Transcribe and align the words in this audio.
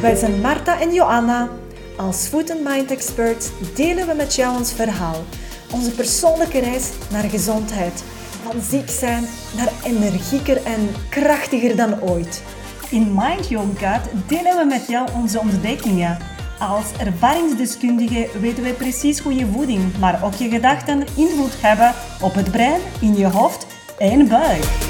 Wij 0.00 0.14
zijn 0.14 0.40
Marta 0.40 0.80
en 0.80 0.92
Joanna. 0.92 1.48
Als 1.96 2.26
Food 2.26 2.50
and 2.50 2.64
Mind 2.64 2.90
Experts 2.90 3.48
delen 3.74 4.06
we 4.06 4.14
met 4.14 4.34
jou 4.34 4.56
ons 4.56 4.72
verhaal. 4.72 5.16
Onze 5.72 5.90
persoonlijke 5.90 6.58
reis 6.58 6.88
naar 7.10 7.22
gezondheid. 7.22 8.04
Van 8.42 8.60
ziek 8.62 8.88
zijn 8.88 9.24
naar 9.56 9.72
energieker 9.84 10.64
en 10.64 10.88
krachtiger 11.10 11.76
dan 11.76 12.02
ooit. 12.02 12.42
In 12.90 13.14
Mind 13.14 13.48
Your 13.48 13.66
Gut 13.76 14.28
delen 14.28 14.56
we 14.56 14.64
met 14.64 14.86
jou 14.86 15.08
onze 15.14 15.40
ontdekkingen. 15.40 16.18
Als 16.58 16.84
ervaringsdeskundige 16.98 18.28
weten 18.40 18.62
wij 18.62 18.72
precies 18.72 19.18
hoe 19.18 19.34
je 19.34 19.46
voeding, 19.46 19.98
maar 19.98 20.24
ook 20.24 20.34
je 20.34 20.48
gedachten 20.48 21.04
invloed 21.16 21.60
hebben 21.60 21.94
op 22.20 22.34
het 22.34 22.50
brein, 22.50 22.80
in 23.00 23.16
je 23.16 23.26
hoofd 23.26 23.66
en 23.98 24.28
buik. 24.28 24.89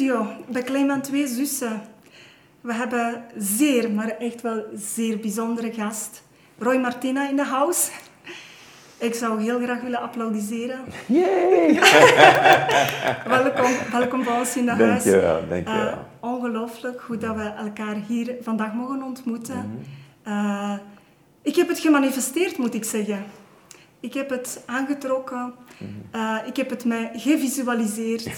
De 0.00 0.06
kookstudio 0.06 0.52
bij 0.52 0.62
Klein 0.62 1.02
Twee 1.02 1.26
Zussen. 1.26 1.82
We 2.60 2.74
hebben 2.74 3.24
zeer, 3.36 3.90
maar 3.90 4.08
echt 4.08 4.42
wel 4.42 4.64
zeer 4.74 5.18
bijzondere 5.18 5.72
gast. 5.72 6.22
Roy 6.58 6.76
Martina 6.76 7.28
in 7.28 7.36
de 7.36 7.44
house. 7.44 7.90
Ik 8.98 9.14
zou 9.14 9.42
heel 9.42 9.60
graag 9.60 9.80
willen 9.80 10.00
applaudisseren. 10.00 10.80
Yay! 11.06 11.74
welkom, 13.42 13.72
welkom 13.92 14.24
bij 14.24 14.38
ons 14.38 14.56
in 14.56 14.64
de 14.64 14.70
huis. 14.70 15.04
Dankjewel, 15.04 15.48
dankjewel. 15.48 15.86
Uh, 15.86 15.96
ongelooflijk 16.20 17.00
hoe 17.00 17.16
dat 17.16 17.36
we 17.36 17.42
elkaar 17.42 17.96
hier 18.08 18.34
vandaag 18.40 18.74
mogen 18.74 19.02
ontmoeten. 19.02 19.82
Mhm. 20.24 20.32
Uh, 20.32 20.78
ik 21.42 21.56
heb 21.56 21.68
het 21.68 21.78
gemanifesteerd, 21.78 22.58
moet 22.58 22.74
ik 22.74 22.84
zeggen. 22.84 23.24
Ik 24.00 24.14
heb 24.14 24.30
het 24.30 24.62
aangetrokken. 24.66 25.52
Uh, 26.14 26.36
ik 26.46 26.56
heb 26.56 26.70
het 26.70 26.84
mij 26.84 27.10
gevisualiseerd. 27.14 28.28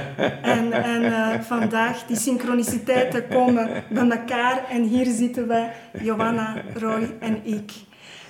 en 0.42 0.72
en 0.72 1.02
uh, 1.02 1.40
vandaag, 1.40 2.06
die 2.06 2.16
synchroniciteiten 2.16 3.28
komen 3.28 3.84
bij 3.90 4.08
elkaar. 4.10 4.64
En 4.70 4.82
hier 4.82 5.06
zitten 5.06 5.46
wij, 5.46 5.72
Johanna, 6.02 6.62
Roy 6.74 7.16
en 7.18 7.46
ik. 7.46 7.72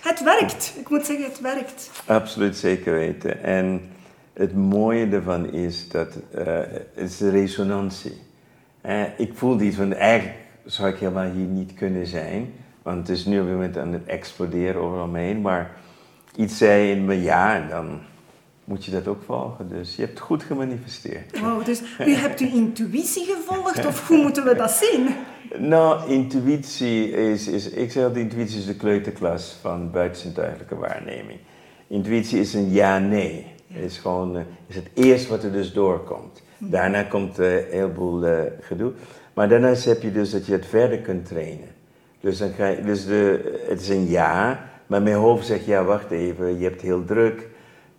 Het 0.00 0.22
werkt. 0.22 0.74
Ik 0.78 0.90
moet 0.90 1.06
zeggen, 1.06 1.24
het 1.24 1.40
werkt. 1.40 1.90
Absoluut 2.06 2.56
zeker 2.56 2.92
weten. 2.92 3.42
En 3.42 3.80
het 4.32 4.54
mooie 4.54 5.06
ervan 5.06 5.52
is 5.52 5.88
dat 5.88 6.16
uh, 6.34 6.44
het 6.94 7.10
is 7.10 7.16
de 7.16 7.30
resonantie. 7.30 8.20
Ik 9.16 9.32
voel 9.34 9.60
iets 9.60 9.76
van, 9.76 9.94
eigenlijk 9.94 10.38
zou 10.64 10.88
ik 10.88 10.98
helemaal 10.98 11.30
hier 11.30 11.46
niet 11.46 11.74
kunnen 11.74 12.06
zijn. 12.06 12.52
Want 12.82 13.08
het 13.08 13.16
is 13.16 13.24
nu 13.24 13.40
op 13.40 13.44
dit 13.46 13.54
moment 13.54 13.78
aan 13.78 13.92
het 13.92 14.06
exploderen 14.06 14.80
overal 14.80 15.06
me 15.06 15.18
heen. 15.18 15.40
Maar 15.40 15.70
iets 16.40 16.58
zei 16.58 16.90
in 16.90 17.04
me 17.04 17.22
ja 17.22 17.56
en 17.56 17.68
dan 17.68 18.00
moet 18.64 18.84
je 18.84 18.90
dat 18.90 19.06
ook 19.06 19.22
volgen. 19.26 19.68
Dus 19.68 19.96
je 19.96 20.02
hebt 20.02 20.14
het 20.14 20.26
goed 20.26 20.42
gemanifesteerd. 20.42 21.40
Wow, 21.40 21.64
dus 21.64 21.82
u 22.06 22.14
hebt 22.14 22.40
uw 22.40 22.48
intuïtie 22.54 23.24
gevolgd 23.24 23.86
of 23.86 24.08
hoe 24.08 24.22
moeten 24.22 24.44
we 24.44 24.54
dat 24.54 24.70
zien? 24.70 25.08
Nou, 25.58 26.10
intuïtie 26.10 27.10
is, 27.10 27.48
is 27.48 27.70
ik 27.70 27.92
zeg 27.92 28.02
dat 28.02 28.16
intuïtie 28.16 28.58
is 28.58 28.66
de 28.66 28.76
kleuterklas 28.76 29.56
van 29.60 29.90
buitenzintuigelijke 29.90 30.76
waarneming. 30.76 31.38
Intuïtie 31.86 32.40
is 32.40 32.54
een 32.54 32.70
ja-nee. 32.70 33.46
Het 33.66 33.84
is 33.84 33.98
gewoon 33.98 34.36
uh, 34.36 34.42
is 34.66 34.74
het 34.74 34.88
eerste 34.94 35.28
wat 35.28 35.44
er 35.44 35.52
dus 35.52 35.72
doorkomt. 35.72 36.42
Daarna 36.58 37.02
komt 37.02 37.40
uh, 37.40 37.56
een 37.56 37.64
heleboel 37.70 38.26
uh, 38.26 38.38
gedoe. 38.60 38.92
Maar 39.34 39.48
daarnaast 39.48 39.84
heb 39.84 40.02
je 40.02 40.12
dus 40.12 40.30
dat 40.30 40.46
je 40.46 40.52
het 40.52 40.66
verder 40.66 40.98
kunt 40.98 41.26
trainen. 41.26 41.68
Dus, 42.20 42.38
dan 42.38 42.50
ga 42.50 42.66
je, 42.66 42.82
dus 42.82 43.06
de, 43.06 43.62
het 43.68 43.80
is 43.80 43.88
een 43.88 44.08
ja, 44.08 44.69
maar 44.90 45.02
mijn 45.02 45.16
hoofd 45.16 45.46
zegt 45.46 45.64
ja, 45.64 45.84
wacht 45.84 46.10
even, 46.10 46.58
je 46.58 46.64
hebt 46.64 46.82
heel 46.82 47.04
druk. 47.04 47.48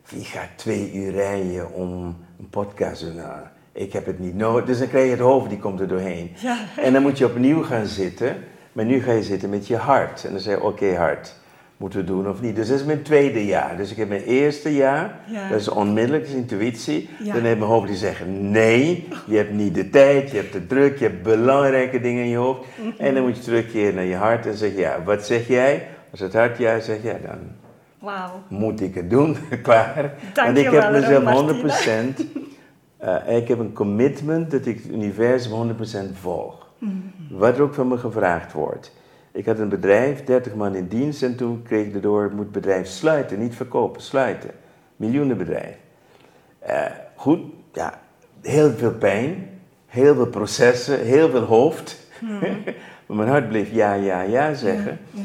Wie 0.09 0.23
gaat 0.23 0.50
twee 0.56 0.94
uur 0.94 1.11
rijden 1.11 1.73
om 1.73 2.16
een 2.39 2.50
podcast 2.50 3.00
te 3.00 3.14
doen? 3.14 3.23
Ik 3.72 3.94
heb 3.94 4.06
het 4.06 4.20
niet 4.20 4.36
nodig. 4.36 4.66
Dus 4.66 4.80
dan 4.80 4.88
krijg 4.88 5.06
je 5.06 5.12
het 5.12 5.19
hoofd, 5.19 5.50
die 5.50 5.59
komt 5.59 5.80
er 5.80 5.88
doorheen. 5.88 6.31
Ja. 6.36 6.58
En 6.78 6.94
dan 6.94 7.02
moet 7.02 7.17
je 7.17 7.25
opnieuw 7.25 7.64
gaan 7.64 7.86
zitten. 7.86 8.36
Maar 8.72 8.86
nu 8.86 9.02
ga 9.02 9.12
je 9.12 9.24
zitten 9.24 9.50
met 9.50 9.68
je 9.68 9.75
hart. 9.75 10.24
En 10.25 10.31
dan 10.31 10.40
zeg 10.40 10.53
je, 10.56 10.63
oké 10.63 10.84
okay, 10.84 10.96
hart, 10.96 11.35
moeten 11.78 12.00
we 12.00 12.06
doen 12.06 12.29
of 12.29 12.41
niet? 12.41 12.56
Dus 12.56 12.68
dat 12.68 12.79
is 12.79 12.85
mijn 12.85 13.02
tweede 13.02 13.46
jaar. 13.46 13.78
Dus 13.78 13.91
ik 13.91 13.97
heb 13.97 14.09
mijn 14.09 14.23
eerste 14.23 14.75
jaar, 14.75 15.19
Ja. 15.28 15.50
dat 15.50 15.59
is 15.59 15.68
onmiddellijk, 15.69 16.23
dat 16.23 16.34
is 16.34 16.40
intuïtie. 16.40 17.09
Ja. 17.23 17.34
Dan 17.34 17.44
heeft 17.44 17.58
mijn 17.58 17.72
hoofd 17.72 17.88
die 17.88 17.97
zegt, 17.97 18.22
nee, 18.28 19.08
je 19.25 19.38
hebt 19.38 19.52
niet 19.53 19.75
de 19.75 19.90
tijd, 19.90 20.31
je 20.31 20.38
hebt 20.38 20.52
te 20.52 20.68
druk, 20.68 20.97
je 20.97 21.03
hebt 21.06 21.23
belangrijke 21.23 22.02
dingen 22.02 22.23
in 22.23 22.29
je 22.29 22.38
hoofd. 22.38 22.59
En 22.97 23.13
dan 23.13 23.23
moet 23.23 23.38
je 23.38 23.44
terugkeren 23.44 23.96
naar 23.96 24.06
je 24.06 24.16
hart 24.16 24.46
en 24.46 24.56
zeg 24.58 24.75
ja, 24.75 25.03
wat 25.03 25.25
zeg 25.25 25.47
jij? 25.47 25.88
Als 26.11 26.19
het 26.19 26.33
hart 26.33 26.57
ja 26.57 26.79
zegt, 26.79 27.03
ja, 27.03 27.17
dan 27.25 27.39
moet 28.47 28.81
ik 28.81 28.95
het 28.95 29.09
doen, 29.09 29.38
klaar. 29.63 30.13
Dank 30.33 30.47
Want 30.47 30.57
ik 30.57 30.69
wel, 30.69 30.81
heb 30.81 30.91
mezelf 30.91 31.23
Martina. 31.23 32.13
100%, 32.13 32.25
uh, 33.03 33.38
ik 33.38 33.47
heb 33.47 33.59
een 33.59 33.73
commitment 33.73 34.51
dat 34.51 34.66
ik 34.66 34.77
het 34.83 34.91
universum 34.91 35.75
100% 36.13 36.17
volg. 36.19 36.69
Mhm. 36.77 36.94
Wat 37.29 37.55
er 37.55 37.61
ook 37.61 37.73
van 37.73 37.88
me 37.88 37.97
gevraagd 37.97 38.53
wordt. 38.53 38.99
Ik 39.31 39.45
had 39.45 39.59
een 39.59 39.69
bedrijf, 39.69 40.23
30 40.23 40.55
man 40.55 40.75
in 40.75 40.88
dienst 40.88 41.23
en 41.23 41.35
toen 41.35 41.61
kreeg 41.63 41.85
ik 41.85 41.94
erdoor, 41.95 42.23
het 42.23 42.31
moet 42.31 42.43
het 42.43 42.51
bedrijf 42.51 42.88
sluiten, 42.88 43.39
niet 43.39 43.55
verkopen, 43.55 44.01
sluiten. 44.01 44.51
Miljoenenbedrijf. 44.95 45.75
Uh, 46.69 46.85
goed, 47.16 47.39
ja, 47.73 47.99
heel 48.41 48.72
veel 48.72 48.93
pijn, 48.93 49.49
heel 49.85 50.16
veel 50.16 50.28
processen, 50.28 50.99
heel 50.99 51.29
veel 51.29 51.43
hoofd. 51.43 52.07
maar 53.05 53.17
mijn 53.17 53.29
hart 53.29 53.49
bleef 53.49 53.72
ja, 53.72 53.93
ja, 53.93 54.22
ja 54.22 54.53
zeggen. 54.53 54.99
Ja. 55.11 55.22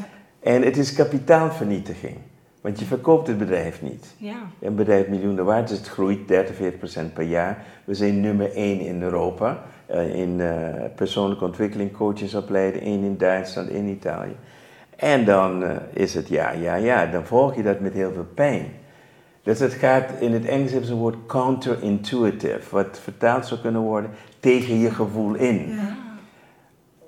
En 0.47 0.61
het 0.61 0.77
is 0.77 0.93
kapitaalvernietiging. 0.93 2.15
Want 2.61 2.79
je 2.79 2.85
verkoopt 2.85 3.27
het 3.27 3.37
bedrijf 3.37 3.81
niet. 3.81 4.15
Ja. 4.17 4.35
Een 4.59 4.75
bedrijf 4.75 5.07
miljoenen 5.07 5.45
waard, 5.45 5.67
dus 5.67 5.77
het 5.77 5.87
groeit 5.87 6.27
30, 6.27 6.55
40 6.55 6.79
procent 6.79 7.13
per 7.13 7.23
jaar. 7.23 7.63
We 7.83 7.93
zijn 7.93 8.19
nummer 8.19 8.53
1 8.55 8.79
in 8.79 9.01
Europa. 9.01 9.63
Uh, 9.91 10.15
in 10.15 10.39
uh, 10.39 10.49
persoonlijke 10.95 11.45
ontwikkeling, 11.45 11.91
coaches 11.91 12.35
opleiden. 12.35 12.81
één 12.81 13.03
in 13.03 13.17
Duitsland, 13.17 13.69
één 13.69 13.77
in 13.77 13.87
Italië. 13.87 14.35
En 14.95 15.25
dan 15.25 15.63
uh, 15.63 15.69
is 15.93 16.13
het 16.13 16.27
ja, 16.27 16.51
ja, 16.51 16.75
ja. 16.75 17.05
Dan 17.05 17.25
volg 17.25 17.55
je 17.55 17.63
dat 17.63 17.79
met 17.79 17.93
heel 17.93 18.11
veel 18.13 18.27
pijn. 18.33 18.65
Dus 19.43 19.59
het 19.59 19.73
gaat, 19.73 20.11
in 20.19 20.33
het 20.33 20.45
Engels 20.45 20.69
hebben 20.69 20.87
ze 20.87 20.93
een 20.93 20.99
woord 20.99 21.25
counterintuitive. 21.25 22.75
Wat 22.75 22.99
vertaald 23.03 23.45
zou 23.45 23.59
kunnen 23.59 23.81
worden, 23.81 24.11
tegen 24.39 24.79
je 24.79 24.91
gevoel 24.91 25.33
in. 25.33 25.69
Ja. 25.69 26.06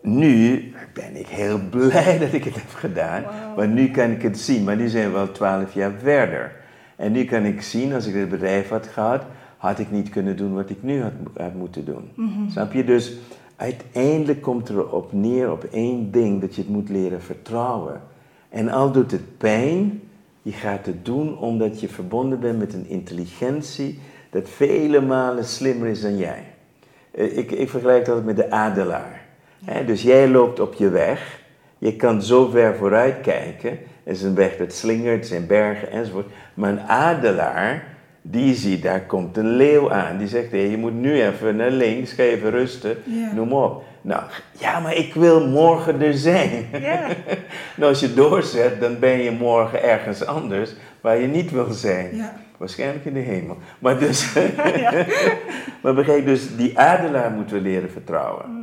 Nu 0.02 0.72
ben 0.94 1.16
ik 1.16 1.28
heel 1.28 1.60
blij 1.72 2.18
dat 2.20 2.34
ik 2.34 2.44
het 2.44 2.56
heb 2.56 2.74
gedaan, 2.74 3.24
want 3.56 3.74
nu 3.74 3.90
kan 3.92 4.12
ik 4.12 4.22
het 4.22 4.40
zien. 4.40 4.64
Maar 4.64 4.76
nu 4.76 4.88
zijn 4.88 5.12
we 5.12 5.18
al 5.18 5.32
twaalf 5.32 5.74
jaar 5.74 5.92
verder. 6.02 6.52
En 6.96 7.12
nu 7.12 7.26
kan 7.26 7.44
ik 7.46 7.62
zien, 7.62 7.94
als 7.94 8.06
ik 8.06 8.14
dit 8.14 8.30
bedrijf 8.30 8.70
had 8.70 8.88
gehad, 8.88 9.24
had 9.58 9.80
ik 9.80 9.92
niet 9.92 10.10
kunnen 10.10 10.38
doen 10.38 10.54
wat 10.54 10.70
ik 10.70 10.84
nu 10.84 11.02
had, 11.02 11.12
had 11.36 11.54
moeten 11.54 11.86
doen. 11.86 12.10
Snap 12.52 12.74
je? 12.74 12.84
Dus 12.84 13.14
uiteindelijk 13.56 14.42
komt 14.42 14.70
er 14.70 14.90
op 14.92 15.14
neer 15.14 15.52
op 15.52 15.64
één 15.64 16.12
ding, 16.12 16.42
dat 16.42 16.56
je 16.56 16.62
het 16.62 16.72
moet 16.72 16.90
leren 16.90 17.22
vertrouwen. 17.22 18.02
En 18.50 18.70
al 18.70 18.92
doet 18.92 19.12
het 19.12 19.38
pijn, 19.38 20.02
je 20.42 20.52
gaat 20.52 20.86
het 20.86 21.06
doen 21.06 21.38
omdat 21.38 21.80
je 21.82 21.88
verbonden 21.88 22.40
bent 22.40 22.60
met 22.60 22.74
een 22.74 22.88
intelligentie 22.88 24.00
dat 24.30 24.50
vele 24.50 25.02
malen 25.02 25.46
slimmer 25.46 25.88
is 25.88 26.02
dan 26.02 26.18
jij. 26.18 26.44
Eh, 27.12 27.38
Ik, 27.38 27.52
ik 27.52 27.70
vergelijk 27.70 28.06
dat 28.06 28.24
met 28.24 28.36
de 28.36 28.52
adelaar. 28.52 29.19
Dus 29.86 30.02
jij 30.02 30.28
loopt 30.28 30.60
op 30.60 30.74
je 30.74 30.90
weg, 30.90 31.40
je 31.78 31.96
kan 31.96 32.22
zo 32.22 32.50
ver 32.50 32.76
vooruit 32.76 33.22
kijken. 33.22 33.80
Het 34.04 34.16
is 34.16 34.24
een 34.24 34.36
weg 34.36 34.58
dat 34.58 34.74
slingert, 34.74 35.28
zijn 35.28 35.48
bergen 35.48 35.92
enzovoort. 35.92 36.28
Maar 36.54 36.70
een 36.70 36.82
adelaar, 36.82 37.84
die 38.22 38.56
ziet, 38.56 38.84
daar 38.84 39.02
komt 39.02 39.38
een 39.38 39.50
leeuw 39.56 39.92
aan. 39.92 40.18
Die 40.18 40.28
zegt, 40.28 40.52
hé, 40.52 40.58
je 40.58 40.78
moet 40.78 40.94
nu 40.94 41.22
even 41.24 41.56
naar 41.56 41.72
links, 41.72 42.12
ga 42.12 42.24
even 42.24 42.50
rusten, 42.52 42.98
Ja. 43.06 43.34
noem 43.34 43.54
op. 43.54 43.84
Nou, 44.02 44.24
ja, 44.52 44.80
maar 44.80 44.96
ik 44.96 45.14
wil 45.14 45.48
morgen 45.48 46.02
er 46.02 46.14
zijn. 46.14 46.68
Ja. 46.72 47.00
nou, 47.78 47.90
als 47.90 48.00
je 48.00 48.14
doorzet, 48.14 48.82
dan 48.82 49.00
ben 49.00 49.18
je 49.22 49.32
morgen 49.32 49.84
ergens 49.84 50.26
anders 50.26 50.74
waar 51.02 51.18
je 51.18 51.28
niet 51.28 51.52
wil 51.52 51.72
zijn. 51.72 52.16
Ja. 52.16 52.34
Waarschijnlijk 52.58 53.06
in 53.06 53.14
de 53.14 53.20
hemel. 53.20 53.58
Maar 53.80 54.00
dus, 54.00 54.34
maar 55.82 55.94
begrijp 55.94 56.26
dus, 56.26 56.56
die 56.56 56.80
adelaar 56.80 57.32
moeten 57.32 57.56
we 57.56 57.62
leren 57.62 57.92
vertrouwen. 57.92 58.59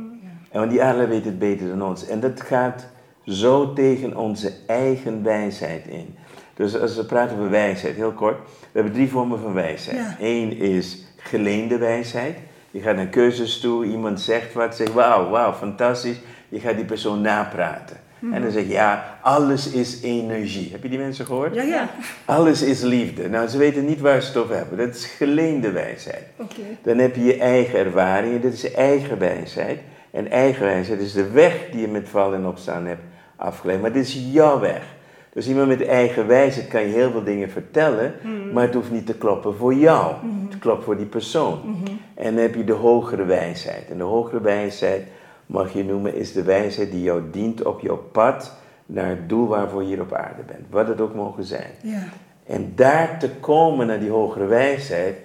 En 0.51 0.59
want 0.59 0.71
die 0.71 0.83
adelaar 0.83 1.09
weet 1.09 1.25
het 1.25 1.39
beter 1.39 1.67
dan 1.67 1.81
ons. 1.81 2.07
En 2.07 2.19
dat 2.19 2.41
gaat 2.41 2.87
zo 3.25 3.73
tegen 3.73 4.17
onze 4.17 4.53
eigen 4.67 5.23
wijsheid 5.23 5.87
in. 5.87 6.15
Dus 6.53 6.79
als 6.79 6.95
we 6.95 7.05
praten 7.05 7.37
over 7.37 7.49
wijsheid, 7.49 7.95
heel 7.95 8.11
kort. 8.11 8.37
We 8.59 8.67
hebben 8.71 8.93
drie 8.93 9.09
vormen 9.09 9.39
van 9.39 9.53
wijsheid. 9.53 9.97
Ja. 9.97 10.15
Eén 10.19 10.57
is 10.57 11.05
geleende 11.17 11.77
wijsheid. 11.77 12.37
Je 12.71 12.79
gaat 12.79 12.95
naar 12.95 13.09
cursus 13.09 13.59
toe, 13.59 13.85
iemand 13.85 14.21
zegt 14.21 14.53
wat, 14.53 14.75
zegt 14.75 14.93
wauw, 14.93 15.29
wauw, 15.29 15.53
fantastisch. 15.53 16.17
Je 16.49 16.59
gaat 16.59 16.75
die 16.75 16.85
persoon 16.85 17.21
napraten. 17.21 17.97
En 18.33 18.41
dan 18.41 18.51
zeg 18.51 18.63
je, 18.63 18.69
ja, 18.69 19.17
alles 19.21 19.71
is 19.71 20.01
energie. 20.01 20.71
Heb 20.71 20.83
je 20.83 20.89
die 20.89 20.97
mensen 20.97 21.25
gehoord? 21.25 21.55
Ja, 21.55 21.63
ja. 21.63 21.89
Alles 22.25 22.61
is 22.61 22.81
liefde. 22.81 23.29
Nou, 23.29 23.47
ze 23.47 23.57
weten 23.57 23.85
niet 23.85 23.99
waar 23.99 24.21
ze 24.21 24.27
het 24.27 24.37
over 24.37 24.55
hebben. 24.55 24.77
Dat 24.77 24.95
is 24.95 25.05
geleende 25.05 25.71
wijsheid. 25.71 26.23
Oké. 26.35 26.61
Dan 26.81 26.97
heb 26.97 27.15
je 27.15 27.23
je 27.23 27.37
eigen 27.37 27.79
ervaringen, 27.79 28.41
dit 28.41 28.53
is 28.53 28.61
je 28.61 28.71
eigen 28.71 29.19
wijsheid. 29.19 29.79
En 30.11 30.31
eigen 30.31 30.65
wijsheid 30.65 30.99
is 30.99 31.13
de 31.13 31.29
weg 31.29 31.67
die 31.71 31.81
je 31.81 31.87
met 31.87 32.09
vallen 32.09 32.39
en 32.39 32.45
opstaan 32.45 32.85
hebt 32.85 33.03
afgelegd. 33.35 33.81
Maar 33.81 33.93
dit 33.93 34.05
is 34.05 34.27
jouw 34.31 34.59
weg. 34.59 34.95
Dus 35.33 35.47
iemand 35.47 35.67
met 35.67 35.85
eigen 35.85 36.27
wijsheid 36.27 36.67
kan 36.67 36.81
je 36.81 36.93
heel 36.93 37.11
veel 37.11 37.23
dingen 37.23 37.49
vertellen, 37.49 38.13
maar 38.53 38.63
het 38.63 38.73
hoeft 38.73 38.91
niet 38.91 39.05
te 39.05 39.17
kloppen 39.17 39.55
voor 39.55 39.73
jou. 39.73 40.15
Het 40.49 40.59
klopt 40.59 40.83
voor 40.83 40.97
die 40.97 41.05
persoon. 41.05 41.59
En 41.85 42.25
En 42.25 42.33
dan 42.33 42.41
heb 42.41 42.55
je 42.55 42.63
de 42.63 42.73
hogere 42.73 43.25
wijsheid. 43.25 43.89
En 43.89 43.97
de 43.97 44.03
hogere 44.03 44.41
wijsheid, 44.41 45.07
mag 45.45 45.73
je 45.73 45.83
noemen, 45.83 46.15
is 46.15 46.33
de 46.33 46.43
wijsheid 46.43 46.91
die 46.91 47.01
jou 47.01 47.21
dient 47.31 47.63
op 47.63 47.79
jouw 47.79 48.03
pad 48.11 48.57
naar 48.85 49.09
het 49.09 49.29
doel 49.29 49.47
waarvoor 49.47 49.81
je 49.81 49.87
hier 49.87 50.01
op 50.01 50.13
aarde 50.13 50.41
bent. 50.45 50.65
Wat 50.69 50.87
het 50.87 51.01
ook 51.01 51.15
mogen 51.15 51.43
zijn. 51.43 51.71
Ja. 51.81 52.03
En 52.45 52.71
daar 52.75 53.19
te 53.19 53.29
komen 53.29 53.87
naar 53.87 53.99
die 53.99 54.09
hogere 54.09 54.45
wijsheid, 54.45 55.15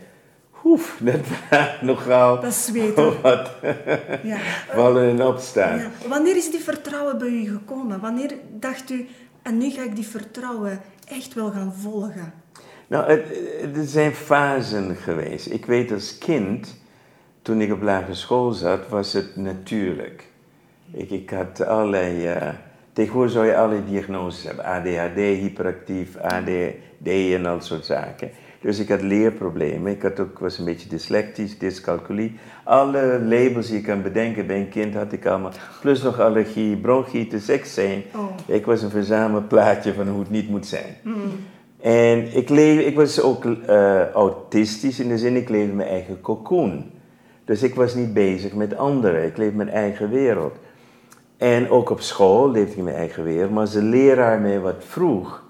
hoef, 0.62 0.98
dat 1.00 1.20
nogal 1.80 2.40
Dat 2.40 2.50
is 2.50 2.70
weten. 2.70 3.20
wat 3.22 3.50
Ja. 4.22 4.36
vallen 4.68 5.08
en 5.10 5.22
opstaan. 5.26 5.78
Ja. 5.78 5.90
Wanneer 6.08 6.36
is 6.36 6.50
die 6.50 6.60
vertrouwen 6.60 7.18
bij 7.18 7.28
u 7.28 7.44
gekomen? 7.50 8.00
Wanneer 8.00 8.34
dacht 8.58 8.90
u, 8.90 9.06
en 9.42 9.58
nu 9.58 9.70
ga 9.70 9.82
ik 9.82 9.94
die 9.96 10.06
vertrouwen 10.06 10.80
echt 11.08 11.34
wel 11.34 11.50
gaan 11.50 11.74
volgen? 11.74 12.32
Nou, 12.86 13.10
het, 13.10 13.26
er 13.76 13.84
zijn 13.84 14.14
fasen 14.14 14.96
geweest. 14.96 15.46
Ik 15.50 15.66
weet 15.66 15.92
als 15.92 16.18
kind, 16.18 16.80
toen 17.42 17.60
ik 17.60 17.72
op 17.72 17.82
lagere 17.82 18.14
school 18.14 18.52
zat, 18.52 18.88
was 18.88 19.12
het 19.12 19.36
natuurlijk. 19.36 20.24
Ik, 20.92 21.10
ik 21.10 21.30
had 21.30 21.66
allerlei. 21.66 22.26
eh, 22.26 22.48
tegenwoordig 22.92 23.32
zou 23.32 23.46
je 23.46 23.56
allerlei 23.56 23.82
diagnoses 23.88 24.44
hebben: 24.44 24.64
ADHD, 24.64 25.16
hyperactief, 25.16 26.16
ADD 26.16 27.06
en 27.08 27.46
al 27.46 27.60
soort 27.60 27.84
zaken. 27.86 28.30
Dus 28.62 28.78
ik 28.78 28.88
had 28.88 29.02
leerproblemen. 29.02 29.92
Ik 29.92 30.02
had 30.02 30.20
ook, 30.20 30.38
was 30.38 30.58
een 30.58 30.64
beetje 30.64 30.88
dyslectisch, 30.88 31.58
dyscalculie. 31.58 32.38
Alle 32.64 33.20
labels 33.28 33.66
die 33.66 33.76
je 33.76 33.82
kan 33.82 34.02
bedenken 34.02 34.46
bij 34.46 34.56
een 34.56 34.68
kind 34.68 34.94
had 34.94 35.12
ik 35.12 35.26
allemaal. 35.26 35.52
Plus 35.80 36.02
nog 36.02 36.20
allergie, 36.20 36.76
bronchitis, 36.76 37.48
eczeem. 37.48 38.02
Oh. 38.14 38.24
Ik 38.46 38.66
was 38.66 38.82
een 38.82 38.90
verzamelplaatje 38.90 39.94
van 39.94 40.08
hoe 40.08 40.20
het 40.20 40.30
niet 40.30 40.48
moet 40.48 40.66
zijn. 40.66 40.96
En 41.80 42.36
ik, 42.36 42.48
leef, 42.48 42.80
ik 42.86 42.96
was 42.96 43.20
ook 43.20 43.44
eh, 43.44 44.10
autistisch 44.10 45.00
in 45.00 45.08
de 45.08 45.18
zin, 45.18 45.36
ik 45.36 45.48
leefde 45.48 45.72
mijn 45.72 45.88
eigen 45.88 46.20
cocoon. 46.20 46.84
Dus 47.44 47.62
ik 47.62 47.74
was 47.74 47.94
niet 47.94 48.14
bezig 48.14 48.54
met 48.54 48.76
anderen, 48.76 49.24
ik 49.24 49.36
leefde 49.36 49.56
mijn 49.56 49.68
eigen 49.68 50.10
wereld. 50.10 50.56
En 51.36 51.70
ook 51.70 51.90
op 51.90 52.00
school 52.00 52.50
leefde 52.50 52.70
ik 52.70 52.76
in 52.76 52.84
mijn 52.84 52.96
eigen 52.96 53.24
wereld, 53.24 53.50
maar 53.50 53.60
als 53.60 53.72
de 53.72 53.82
leraar 53.82 54.40
mij 54.40 54.60
wat 54.60 54.84
vroeg, 54.86 55.44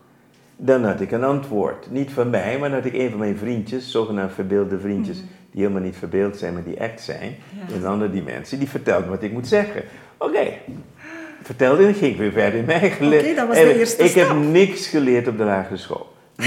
dan 0.64 0.84
had 0.84 1.00
ik 1.00 1.10
een 1.10 1.24
antwoord. 1.24 1.90
Niet 1.90 2.10
van 2.10 2.30
mij, 2.30 2.58
maar 2.58 2.68
dan 2.68 2.78
had 2.78 2.92
ik 2.92 2.94
een 2.94 3.10
van 3.10 3.18
mijn 3.18 3.36
vriendjes, 3.36 3.90
zogenaamd 3.90 4.32
verbeelde 4.32 4.78
vriendjes, 4.78 5.16
die 5.50 5.60
helemaal 5.60 5.82
niet 5.82 5.96
verbeeld 5.96 6.36
zijn, 6.36 6.52
maar 6.52 6.62
die 6.62 6.76
echt 6.76 7.00
zijn, 7.00 7.36
in 7.68 7.74
een 7.74 7.86
andere 7.86 8.10
dimensie, 8.10 8.58
die 8.58 8.68
vertelde 8.68 9.04
me 9.04 9.10
wat 9.10 9.22
ik 9.22 9.32
moet 9.32 9.48
zeggen. 9.48 9.82
Oké, 10.16 10.46
vertelde 11.42 11.86
en 11.86 11.94
ging 11.94 12.12
ik 12.12 12.18
weer 12.18 12.32
verder 12.32 12.58
in 12.58 12.64
mijn 12.64 12.80
eigen 12.80 13.06
Oké, 13.06 13.34
dat 13.34 13.48
was 13.48 13.56
En 13.56 13.64
de 13.64 13.78
eerste 13.78 14.02
Ik 14.02 14.10
stap. 14.10 14.28
heb 14.28 14.36
niks 14.36 14.86
geleerd 14.86 15.28
op 15.28 15.38
de 15.38 15.44
lagere 15.44 15.76
school. 15.76 16.10
0,0. 16.40 16.46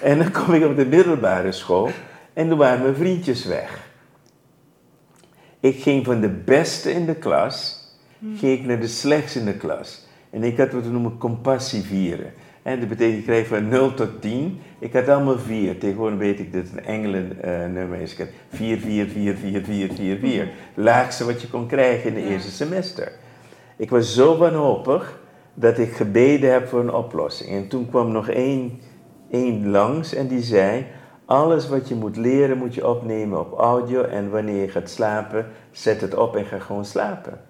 en 0.00 0.18
dan 0.18 0.30
kom 0.30 0.54
ik 0.54 0.64
op 0.64 0.76
de 0.76 0.86
middelbare 0.86 1.52
school 1.52 1.90
en 2.32 2.48
toen 2.48 2.58
waren 2.58 2.82
mijn 2.82 2.94
vriendjes 2.94 3.44
weg. 3.44 3.88
Ik 5.60 5.82
ging 5.82 6.04
van 6.04 6.20
de 6.20 6.28
beste 6.28 6.92
in 6.92 7.06
de 7.06 7.14
klas, 7.14 7.84
ging 8.36 8.58
ik 8.58 8.66
naar 8.66 8.80
de 8.80 8.86
slechtste 8.86 9.38
in 9.38 9.44
de 9.44 9.56
klas. 9.56 10.06
En 10.30 10.42
ik 10.42 10.56
had 10.56 10.72
wat 10.72 10.82
we 10.82 10.90
noemen 10.90 11.18
compassie 11.18 11.82
vieren. 11.82 12.32
En 12.64 12.80
dat 12.80 12.88
betekent, 12.88 13.18
ik 13.18 13.24
kreeg 13.24 13.46
van 13.46 13.68
0 13.68 13.94
tot 13.94 14.20
10. 14.20 14.60
Ik 14.78 14.92
had 14.92 15.08
allemaal 15.08 15.38
4. 15.38 15.78
Tegenwoordig 15.78 16.18
weet 16.18 16.38
ik 16.38 16.52
dat 16.52 16.62
het 16.62 16.72
een 16.72 16.84
engelen 16.84 17.42
eh, 17.42 17.66
nummer 17.66 18.00
is. 18.00 18.12
Ik 18.12 18.18
had 18.18 18.28
4, 18.48 18.78
4, 18.78 19.06
4, 19.06 19.36
4, 19.36 19.62
4, 19.64 19.92
4, 19.94 20.18
4. 20.18 20.48
Laagste 20.74 21.24
wat 21.24 21.40
je 21.40 21.48
kon 21.48 21.66
krijgen 21.66 22.10
in 22.10 22.22
het 22.22 22.30
eerste 22.30 22.50
semester. 22.50 23.12
Ik 23.76 23.90
was 23.90 24.14
zo 24.14 24.36
wanhopig 24.36 25.20
dat 25.54 25.78
ik 25.78 25.92
gebeden 25.92 26.52
heb 26.52 26.68
voor 26.68 26.80
een 26.80 26.94
oplossing. 26.94 27.50
En 27.50 27.68
toen 27.68 27.88
kwam 27.88 28.12
nog 28.12 28.28
één, 28.28 28.80
één 29.30 29.70
langs 29.70 30.14
en 30.14 30.26
die 30.26 30.42
zei... 30.42 30.86
Alles 31.26 31.68
wat 31.68 31.88
je 31.88 31.94
moet 31.94 32.16
leren 32.16 32.58
moet 32.58 32.74
je 32.74 32.88
opnemen 32.88 33.40
op 33.40 33.58
audio. 33.58 34.02
En 34.02 34.30
wanneer 34.30 34.60
je 34.60 34.68
gaat 34.68 34.90
slapen, 34.90 35.46
zet 35.70 36.00
het 36.00 36.14
op 36.14 36.36
en 36.36 36.44
ga 36.44 36.58
gewoon 36.58 36.84
slapen. 36.84 37.40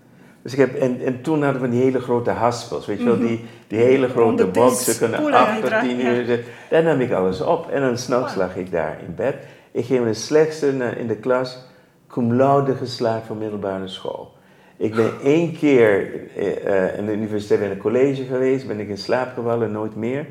Dus 0.44 0.52
ik 0.52 0.58
heb, 0.58 0.74
en, 0.74 1.00
en 1.04 1.20
toen 1.20 1.42
hadden 1.42 1.62
we 1.62 1.68
die 1.68 1.82
hele 1.82 2.00
grote 2.00 2.30
haspels, 2.30 2.86
weet 2.86 2.98
je 2.98 3.04
wel, 3.04 3.18
die, 3.18 3.44
die 3.66 3.78
hele 3.78 4.08
grote 4.08 4.46
boxen 4.46 4.98
kunnen 4.98 5.18
spoelen 5.18 5.38
8 5.38 5.46
tot 5.46 5.54
uiteraard, 5.54 5.84
10 5.84 5.98
ja. 5.98 6.12
uur. 6.12 6.44
Daar 6.70 6.82
nam 6.82 7.00
ik 7.00 7.12
alles 7.12 7.40
op 7.40 7.70
en 7.70 7.80
dan 7.80 7.98
s'nachts 7.98 8.34
lag 8.34 8.56
ik 8.56 8.70
daar 8.70 8.98
in 9.06 9.14
bed. 9.14 9.34
Ik 9.70 9.84
ging 9.84 10.04
de 10.04 10.14
slechtste 10.14 10.66
in 10.96 11.06
de 11.06 11.16
klas, 11.16 11.58
cum 12.08 12.34
laude 12.34 12.74
geslaagd 12.74 13.26
van 13.26 13.38
middelbare 13.38 13.88
school. 13.88 14.32
Ik 14.76 14.94
ben 14.94 15.10
één 15.22 15.56
keer 15.56 16.10
eh, 16.36 16.86
eh, 16.86 16.98
in 16.98 17.06
de 17.06 17.12
universiteit 17.12 17.60
bij 17.60 17.70
een 17.70 17.78
college 17.78 18.24
geweest, 18.24 18.66
ben 18.66 18.80
ik 18.80 18.88
in 18.88 18.98
slaap 18.98 19.34
gevallen, 19.34 19.72
nooit 19.72 19.96
meer. 19.96 20.26